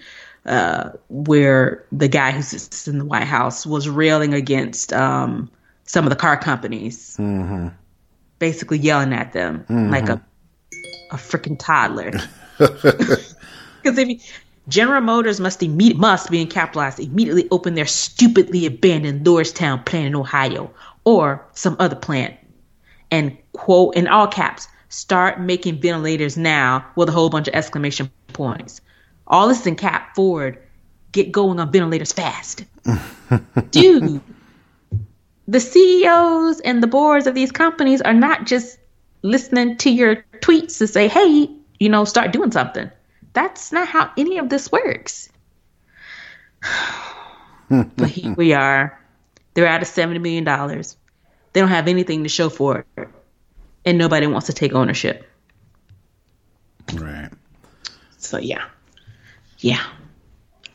uh, 0.46 0.92
where 1.10 1.86
the 1.92 2.08
guy 2.08 2.32
who 2.32 2.42
sits 2.42 2.88
in 2.88 2.98
the 3.00 3.06
White 3.06 3.24
House 3.24 3.66
was 3.66 3.90
railing 3.90 4.34
against 4.34 4.94
um, 4.94 5.50
some 5.86 6.06
of 6.06 6.10
the 6.10 6.16
car 6.16 6.38
companies, 6.38 7.18
Mm-hmm. 7.20 7.70
basically 8.40 8.78
yelling 8.78 9.14
at 9.14 9.34
them 9.34 9.66
like 9.70 10.10
a 10.10 10.22
a 11.12 11.16
freaking 11.16 11.58
toddler. 11.60 12.12
Because 12.58 14.00
if 14.00 14.10
you, 14.10 14.20
General 14.68 15.02
Motors 15.02 15.40
must 15.40 15.60
imme- 15.60 15.96
must 15.96 16.32
being 16.32 16.48
capitalized 16.48 17.00
immediately 17.00 17.48
open 17.52 17.76
their 17.76 17.86
stupidly 17.86 18.66
abandoned 18.66 19.24
Lordstown 19.24 19.86
plant 19.86 20.08
in 20.08 20.16
Ohio 20.16 20.72
or 21.04 21.46
some 21.54 21.76
other 21.78 21.96
plant, 21.96 22.36
and 23.12 23.38
quote 23.54 23.96
in 23.96 24.08
all 24.08 24.26
caps, 24.28 24.68
start 24.90 25.40
making 25.40 25.80
ventilators 25.80 26.36
now 26.36 26.84
with 26.96 27.10
a 27.10 27.12
whole 27.12 27.30
bunch 27.30 27.48
of 27.48 27.54
exclamation 27.54 28.10
points. 28.34 28.82
All 29.28 29.48
this 29.48 29.66
in 29.66 29.76
cap 29.76 30.16
forward. 30.16 30.60
Get 31.12 31.32
going 31.32 31.60
on 31.60 31.72
ventilators 31.72 32.12
fast, 32.12 32.66
dude. 33.72 34.22
The 35.48 35.60
CEOs 35.60 36.60
and 36.60 36.84
the 36.84 36.88
boards 36.88 37.28
of 37.28 37.36
these 37.36 37.52
companies 37.52 38.02
are 38.02 38.14
not 38.14 38.46
just 38.46 38.78
listening 39.22 39.78
to 39.78 39.90
your 39.90 40.26
tweets 40.42 40.80
to 40.80 40.88
say, 40.88 41.08
hey, 41.08 41.50
you 41.80 41.90
know, 41.90 42.04
start 42.06 42.32
doing 42.32 42.52
something. 42.52 42.92
That's 43.34 43.72
not 43.72 43.88
how 43.88 44.12
any 44.18 44.38
of 44.40 44.50
this 44.50 44.72
works. 44.72 45.30
but 47.70 48.10
here 48.10 48.34
we 48.34 48.54
are. 48.54 49.00
They're 49.54 49.68
out 49.68 49.82
of 49.82 49.88
$70 49.88 50.22
million. 50.22 50.44
They 51.54 51.62
don't 51.62 51.70
have 51.70 51.88
anything 51.88 52.24
to 52.24 52.30
show 52.30 52.50
for 52.50 52.86
it. 52.98 53.08
And 53.86 53.98
nobody 53.98 54.28
wants 54.28 54.48
to 54.48 54.54
take 54.54 54.74
ownership. 54.74 55.30
Right. 56.94 57.30
So, 58.18 58.38
yeah. 58.38 58.66
Yeah. 59.66 59.84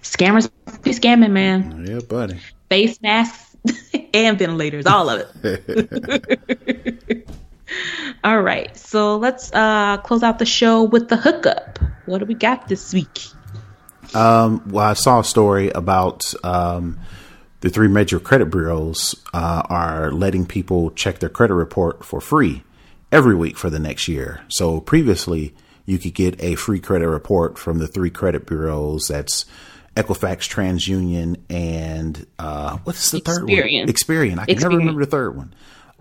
Scammers 0.03 0.51
be 0.82 0.91
scamming, 0.91 1.30
man. 1.30 1.86
Yeah, 1.88 2.01
buddy. 2.01 2.41
Face 2.68 3.01
masks 3.01 3.55
and 4.12 4.36
ventilators, 4.36 4.84
all 4.84 5.09
of 5.09 5.30
it. 5.45 7.28
All 8.24 8.43
right, 8.43 8.76
so 8.76 9.16
let's 9.16 9.53
uh, 9.53 9.99
close 9.99 10.24
out 10.24 10.41
the 10.41 10.45
show 10.45 10.82
with 10.82 11.09
the 11.09 11.16
hookup. 11.16 11.78
What 12.07 12.18
do 12.18 12.24
we 12.24 12.34
got 12.34 12.66
this 12.66 12.93
week? 12.93 13.20
Um, 14.12 14.68
well, 14.68 14.86
I 14.86 14.95
saw 14.95 15.20
a 15.20 15.24
story 15.24 15.70
about 15.70 16.34
um, 16.43 16.99
the 17.61 17.70
three 17.70 17.86
major 17.86 18.18
credit 18.18 18.51
bureaus 18.51 19.14
uh, 19.32 19.62
are 19.66 20.11
letting 20.11 20.47
people 20.47 20.91
check 20.91 21.20
their 21.20 21.28
credit 21.28 21.55
report 21.55 22.05
for 22.05 22.20
free 22.20 22.64
every 23.12 23.36
week 23.36 23.57
for 23.57 23.70
the 23.70 23.78
next 23.78 24.09
year. 24.09 24.41
So 24.49 24.80
previously, 24.80 25.55
you 25.91 25.99
could 25.99 26.14
get 26.14 26.41
a 26.41 26.55
free 26.55 26.78
credit 26.78 27.09
report 27.09 27.59
from 27.59 27.78
the 27.78 27.88
three 27.88 28.11
credit 28.11 28.47
bureaus. 28.47 29.09
That's 29.09 29.45
Equifax, 29.97 30.49
TransUnion, 30.49 31.41
and 31.51 32.26
uh, 32.38 32.78
what's 32.84 33.11
the 33.11 33.18
third 33.18 33.43
one? 33.43 33.49
Experian. 33.49 33.86
Experian. 33.88 34.38
I 34.38 34.47
can 34.47 34.59
never 34.59 34.76
remember 34.76 35.05
the 35.05 35.11
third 35.11 35.36
one. 35.36 35.53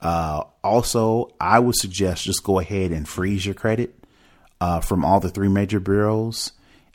Uh, 0.00 0.44
also, 0.62 1.34
I 1.40 1.58
would 1.58 1.74
suggest 1.74 2.22
just 2.24 2.44
go 2.44 2.60
ahead 2.60 2.92
and 2.92 3.08
freeze 3.08 3.44
your 3.44 3.56
credit 3.56 3.99
uh, 4.60 4.80
from 4.80 5.04
all 5.04 5.20
the 5.20 5.30
three 5.30 5.48
major 5.48 5.80
bureaus. 5.80 6.52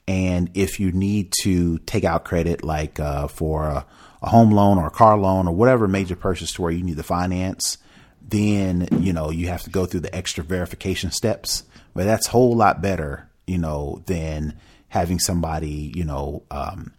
And 0.07 0.51
if 0.53 0.79
you 0.79 0.91
need 0.91 1.33
to 1.41 1.79
take 1.79 2.03
out 2.03 2.25
credit, 2.25 2.63
like 2.63 2.99
uh, 2.99 3.27
for 3.27 3.65
a, 3.65 3.85
a 4.21 4.29
home 4.29 4.51
loan 4.51 4.77
or 4.77 4.87
a 4.87 4.91
car 4.91 5.17
loan 5.17 5.47
or 5.47 5.55
whatever 5.55 5.87
major 5.87 6.15
purchase 6.15 6.53
to 6.53 6.61
where 6.61 6.71
you 6.71 6.83
need 6.83 6.97
the 6.97 7.03
finance, 7.03 7.79
then 8.21 8.87
you 8.99 9.13
know 9.13 9.29
you 9.29 9.47
have 9.47 9.63
to 9.63 9.69
go 9.69 9.85
through 9.85 10.01
the 10.01 10.15
extra 10.15 10.43
verification 10.43 11.11
steps. 11.11 11.63
But 11.93 12.05
that's 12.05 12.27
a 12.27 12.31
whole 12.31 12.55
lot 12.55 12.81
better, 12.81 13.29
you 13.47 13.57
know, 13.57 14.03
than 14.05 14.59
having 14.89 15.19
somebody, 15.19 15.91
you 15.95 16.03
know, 16.03 16.43
um, 16.51 16.93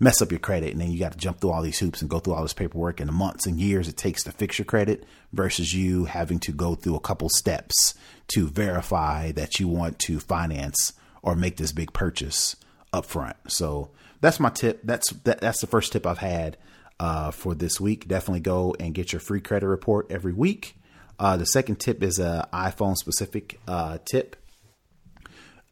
mess 0.00 0.22
up 0.22 0.30
your 0.30 0.38
credit 0.38 0.72
and 0.72 0.80
then 0.80 0.90
you 0.90 0.98
got 0.98 1.12
to 1.12 1.18
jump 1.18 1.40
through 1.40 1.50
all 1.50 1.62
these 1.62 1.78
hoops 1.78 2.00
and 2.00 2.10
go 2.10 2.18
through 2.18 2.34
all 2.34 2.42
this 2.42 2.52
paperwork 2.52 3.00
and 3.00 3.08
the 3.08 3.12
months 3.12 3.46
and 3.46 3.58
years 3.58 3.88
it 3.88 3.96
takes 3.96 4.22
to 4.22 4.32
fix 4.32 4.58
your 4.58 4.64
credit 4.64 5.04
versus 5.32 5.74
you 5.74 6.04
having 6.04 6.38
to 6.38 6.52
go 6.52 6.74
through 6.74 6.94
a 6.94 7.00
couple 7.00 7.28
steps 7.28 7.94
to 8.28 8.46
verify 8.46 9.32
that 9.32 9.58
you 9.58 9.66
want 9.66 9.98
to 9.98 10.20
finance 10.20 10.92
or 11.22 11.34
make 11.34 11.56
this 11.56 11.72
big 11.72 11.92
purchase 11.92 12.56
up 12.92 13.04
front. 13.04 13.36
So 13.48 13.90
that's 14.20 14.40
my 14.40 14.50
tip. 14.50 14.80
That's 14.84 15.10
that, 15.24 15.40
that's 15.40 15.60
the 15.60 15.66
first 15.66 15.92
tip 15.92 16.06
I've 16.06 16.18
had 16.18 16.56
uh, 17.00 17.30
for 17.30 17.54
this 17.54 17.80
week. 17.80 18.08
Definitely 18.08 18.40
go 18.40 18.74
and 18.78 18.94
get 18.94 19.12
your 19.12 19.20
free 19.20 19.40
credit 19.40 19.66
report 19.66 20.10
every 20.10 20.32
week. 20.32 20.76
Uh, 21.18 21.36
the 21.36 21.46
second 21.46 21.76
tip 21.80 22.02
is 22.02 22.18
a 22.18 22.48
iPhone 22.52 22.96
specific 22.96 23.60
uh, 23.66 23.98
tip. 24.04 24.36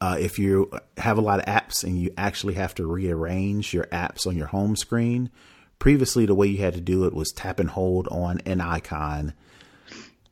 Uh, 0.01 0.17
if 0.21 0.39
you 0.39 0.71
have 0.99 1.17
a 1.17 1.23
lot 1.23 1.39
of 1.39 1.47
apps 1.47 1.83
and 1.83 1.99
you 1.99 2.13
actually 2.19 2.55
have 2.55 2.75
to 2.75 2.87
rearrange 2.87 3.73
your 3.73 3.85
apps 3.87 4.27
on 4.27 4.37
your 4.37 4.49
home 4.49 4.77
screen, 4.77 5.31
previously 5.79 6.27
the 6.27 6.35
way 6.35 6.47
you 6.47 6.59
had 6.59 6.75
to 6.75 6.81
do 6.81 7.05
it 7.05 7.15
was 7.15 7.33
tap 7.33 7.59
and 7.59 7.71
hold 7.71 8.07
on 8.09 8.41
an 8.45 8.61
icon 8.61 9.33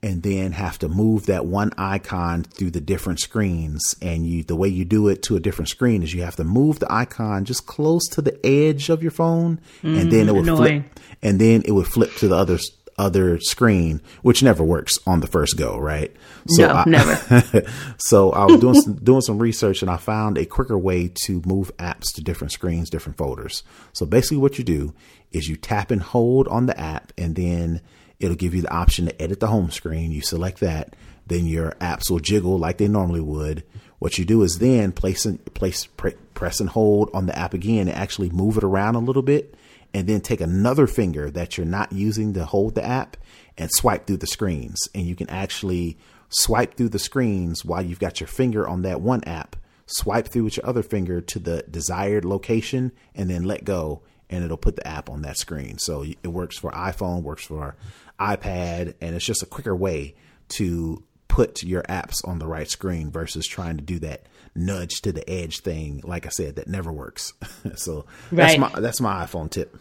and 0.05 0.23
then 0.23 0.53
have 0.53 0.79
to 0.79 0.87
move 0.87 1.25
that 1.27 1.47
one 1.47 1.73
icon 1.79 2.45
through 2.45 2.71
the 2.71 2.81
different 2.81 3.21
screens. 3.21 3.97
And 4.03 4.27
you, 4.27 4.45
the 4.45 4.55
way 4.55 4.69
you 4.69 4.85
do 4.85 5.09
it 5.09 5.23
to 5.25 5.37
a 5.37 5.41
different 5.41 5.71
screen 5.71 6.03
is 6.03 6.13
you 6.13 6.23
have 6.25 6.37
to 6.37 6.45
move 6.45 6.79
the 6.79 6.93
icon 6.93 7.47
just 7.47 7.65
close 7.65 8.07
to 8.09 8.21
the 8.21 8.39
edge 8.47 8.91
of 8.91 9.03
your 9.03 9.13
phone, 9.13 9.61
and 9.83 10.13
then 10.13 10.29
it 10.29 10.35
would 10.35 10.43
annoying. 10.43 10.83
flip, 10.83 11.01
and 11.23 11.41
then 11.41 11.63
it 11.65 11.73
would 11.73 11.87
flip 11.87 12.15
to 12.17 12.29
the 12.29 12.37
other 12.37 12.59
other 12.99 13.39
screen, 13.41 14.01
which 14.23 14.43
never 14.43 14.63
works 14.63 14.99
on 15.07 15.21
the 15.21 15.27
first 15.27 15.57
go, 15.57 15.79
right? 15.79 16.15
So 16.49 16.67
No, 16.67 16.73
I, 16.75 16.85
never. 16.89 17.67
so 17.99 18.31
I 18.33 18.45
was 18.45 18.61
doing 18.61 18.75
some, 18.81 18.95
doing 18.95 19.21
some 19.21 19.39
research 19.39 19.83
and 19.83 19.91
I 19.91 19.97
found 19.97 20.39
a 20.39 20.47
quicker 20.47 20.79
way 20.79 21.11
to 21.25 21.43
move 21.45 21.77
apps 21.79 22.13
to 22.15 22.23
different 22.23 22.53
screens, 22.53 22.91
different 22.91 23.19
folders. 23.19 23.63
So 23.93 24.07
basically, 24.07 24.39
what 24.39 24.59
you 24.59 24.65
do 24.65 24.95
is 25.33 25.49
you 25.49 25.57
tap 25.57 25.91
and 25.91 26.01
hold 26.03 26.47
on 26.49 26.67
the 26.67 26.79
app, 26.79 27.13
and 27.19 27.35
then 27.35 27.81
it'll 28.21 28.37
give 28.37 28.55
you 28.55 28.63
the 28.63 28.73
option 28.73 29.07
to 29.07 29.23
edit 29.23 29.41
the 29.41 29.49
home 29.49 29.71
screen. 29.71 30.13
You 30.13 30.21
select 30.23 30.61
that, 30.61 30.95
then 31.27 31.47
your 31.47 31.73
apps 31.81 32.09
will 32.11 32.21
jiggle 32.21 32.59
like 32.59 32.79
they 32.79 32.89
normally 32.89 33.21
would. 33.21 33.65
What 33.99 34.19
you 34.19 34.25
do 34.25 34.43
is 34.43 34.59
then 34.59 34.93
place 34.93 35.25
and 35.25 35.43
place 35.55 35.87
pre- 35.87 36.15
press 36.35 36.61
and 36.61 36.69
hold 36.69 37.11
on 37.15 37.27
the 37.27 37.37
app 37.39 37.55
again 37.55 37.89
and 37.89 37.97
actually 37.97 38.29
move 38.31 38.57
it 38.59 38.65
around 38.65 38.95
a 38.97 39.01
little 39.01 39.23
bit, 39.23 39.55
and 39.95 40.09
then 40.09 40.21
take 40.21 40.41
another 40.41 40.89
finger 40.89 41.31
that 41.31 41.57
you're 41.57 41.65
not 41.65 41.93
using 41.93 42.35
to 42.35 42.45
hold 42.45 42.75
the 42.75 42.85
app 42.85 43.17
and 43.57 43.71
swipe 43.73 44.07
through 44.07 44.17
the 44.17 44.27
screens. 44.27 44.89
And 44.93 45.07
you 45.07 45.15
can 45.15 45.31
actually 45.31 45.97
swipe 46.29 46.77
through 46.77 46.89
the 46.89 46.99
screens 46.99 47.65
while 47.65 47.81
you've 47.81 48.01
got 48.01 48.21
your 48.21 48.27
finger 48.27 48.69
on 48.69 48.83
that 48.83 49.01
one 49.01 49.23
app. 49.25 49.55
Swipe 49.87 50.29
through 50.29 50.45
with 50.45 50.57
your 50.57 50.67
other 50.67 50.83
finger 50.83 51.21
to 51.21 51.39
the 51.39 51.65
desired 51.71 52.25
location 52.25 52.91
and 53.15 53.31
then 53.31 53.45
let 53.45 53.65
go, 53.65 54.03
and 54.31 54.43
it'll 54.43 54.57
put 54.57 54.77
the 54.77 54.87
app 54.87 55.09
on 55.09 55.23
that 55.23 55.37
screen. 55.37 55.79
So 55.79 56.03
it 56.03 56.29
works 56.29 56.59
for 56.59 56.71
iPhone, 56.73 57.23
works 57.23 57.45
for 57.45 57.77
iPad, 58.19 58.95
and 59.01 59.15
it's 59.15 59.27
just 59.27 59.43
a 59.43 59.47
quicker 59.47 59.77
way 59.77 60.15
to 60.49 61.05
put 61.29 61.63
your 61.63 61.83
apps 61.83 62.27
on 62.27 62.39
the 62.39 62.47
right 62.47 62.69
screen 62.69 63.11
versus 63.11 63.47
trying 63.47 63.77
to 63.77 63.83
do 63.83 63.99
that 63.99 64.23
nudge 64.55 65.03
to 65.03 65.13
the 65.13 65.29
edge 65.29 65.61
thing. 65.61 66.01
Like 66.05 66.27
I 66.27 66.31
said, 66.31 66.57
that 66.57 66.67
never 66.67 66.93
works. 66.93 67.35
so 67.75 68.07
that's 68.33 68.57
my 68.57 68.71
that's 68.81 69.01
my 69.01 69.25
iPhone 69.25 69.51
tip. 69.51 69.77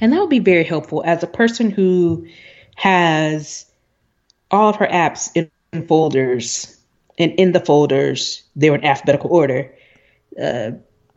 And 0.00 0.12
that 0.12 0.20
would 0.20 0.30
be 0.30 0.38
very 0.38 0.64
helpful 0.64 1.02
as 1.06 1.22
a 1.22 1.26
person 1.26 1.70
who 1.70 2.26
has 2.76 3.66
all 4.50 4.70
of 4.70 4.76
her 4.76 4.86
apps 4.86 5.30
in, 5.34 5.50
folders 5.86 6.78
and 7.18 7.32
in 7.32 7.52
the 7.52 7.60
folders 7.60 8.42
they're 8.56 8.74
in 8.74 8.84
alphabetical 8.84 9.30
order. 9.30 9.70
Uh, 10.42 10.70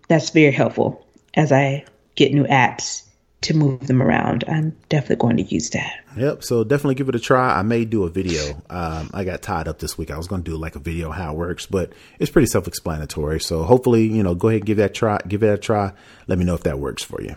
that's 0.10 0.30
very 0.32 0.52
helpful 0.52 1.08
as 1.36 1.52
I 1.54 1.86
get 2.16 2.34
new 2.34 2.44
apps 2.44 3.04
to 3.42 3.56
move 3.56 3.88
them 3.88 4.02
around. 4.02 4.44
I'm 4.48 4.76
definitely 4.90 5.16
going 5.16 5.38
to 5.38 5.44
use 5.44 5.72
that. 5.72 5.94
Yep. 6.16 6.44
So 6.44 6.64
definitely 6.64 6.96
give 6.96 7.10
it 7.10 7.16
a 7.16 7.20
try. 7.20 7.58
I 7.58 7.62
may 7.64 7.86
do 7.86 8.04
a 8.04 8.10
video. 8.10 8.62
Um, 8.70 9.10
I 9.14 9.24
got 9.24 9.42
tied 9.42 9.68
up 9.68 9.80
this 9.80 9.98
week. 9.98 10.12
I 10.12 10.18
was 10.18 10.28
going 10.28 10.44
to 10.44 10.52
do 10.52 10.58
like 10.58 10.76
a 10.76 10.80
video 10.80 11.10
how 11.10 11.32
it 11.32 11.38
works, 11.38 11.66
but 11.66 11.94
it's 12.20 12.30
pretty 12.30 12.48
self-explanatory. 12.48 13.40
So 13.40 13.64
hopefully, 13.64 14.04
you 14.04 14.22
know, 14.22 14.36
go 14.36 14.50
ahead 14.50 14.62
and 14.62 14.68
give 14.68 14.78
that 14.78 14.94
try. 14.94 15.20
Give 15.28 15.42
it 15.42 15.48
a 15.48 15.58
try. 15.58 15.94
Let 16.28 16.38
me 16.38 16.46
know 16.46 16.54
if 16.56 16.64
that 16.64 16.78
works 16.78 17.04
for 17.04 17.22
you. 17.22 17.36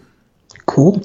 Cool. 0.67 1.03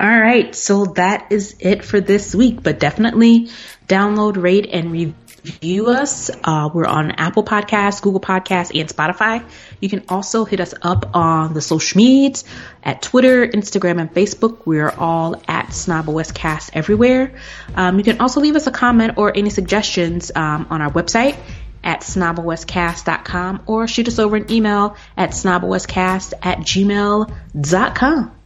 All 0.00 0.20
right, 0.20 0.54
so 0.54 0.84
that 0.94 1.32
is 1.32 1.56
it 1.58 1.84
for 1.84 2.00
this 2.00 2.32
week, 2.32 2.62
but 2.62 2.78
definitely 2.78 3.48
download, 3.88 4.40
rate, 4.40 4.68
and 4.70 4.92
review 4.92 5.88
us. 5.88 6.30
Uh, 6.44 6.68
we're 6.72 6.86
on 6.86 7.10
Apple 7.10 7.42
Podcasts, 7.42 8.00
Google 8.00 8.20
Podcasts, 8.20 8.78
and 8.78 8.88
Spotify. 8.88 9.44
You 9.80 9.88
can 9.88 10.04
also 10.08 10.44
hit 10.44 10.60
us 10.60 10.72
up 10.82 11.16
on 11.16 11.52
the 11.52 11.60
social 11.60 11.98
medias 11.98 12.44
at 12.84 13.02
Twitter, 13.02 13.44
Instagram, 13.44 14.00
and 14.00 14.14
Facebook. 14.14 14.66
We're 14.66 14.90
all 14.90 15.34
at 15.48 15.70
SnobOScast 15.70 16.70
everywhere. 16.74 17.34
Um, 17.74 17.98
you 17.98 18.04
can 18.04 18.20
also 18.20 18.40
leave 18.40 18.54
us 18.54 18.68
a 18.68 18.72
comment 18.72 19.14
or 19.16 19.36
any 19.36 19.50
suggestions 19.50 20.30
um, 20.32 20.68
on 20.70 20.80
our 20.80 20.92
website 20.92 21.36
at 21.82 22.02
snoboscast.com 22.02 23.62
or 23.66 23.88
shoot 23.88 24.06
us 24.06 24.20
over 24.20 24.36
an 24.36 24.50
email 24.52 24.96
at 25.16 25.30
snoboscast 25.30 26.34
at 26.40 26.58
gmail.com. 26.58 28.37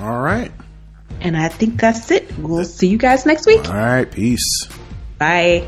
All 0.00 0.20
right. 0.20 0.52
And 1.20 1.36
I 1.36 1.48
think 1.48 1.80
that's 1.80 2.10
it. 2.10 2.36
We'll 2.38 2.64
see 2.64 2.88
you 2.88 2.98
guys 2.98 3.26
next 3.26 3.46
week. 3.46 3.68
All 3.68 3.74
right. 3.74 4.10
Peace. 4.10 4.68
Bye. 5.18 5.66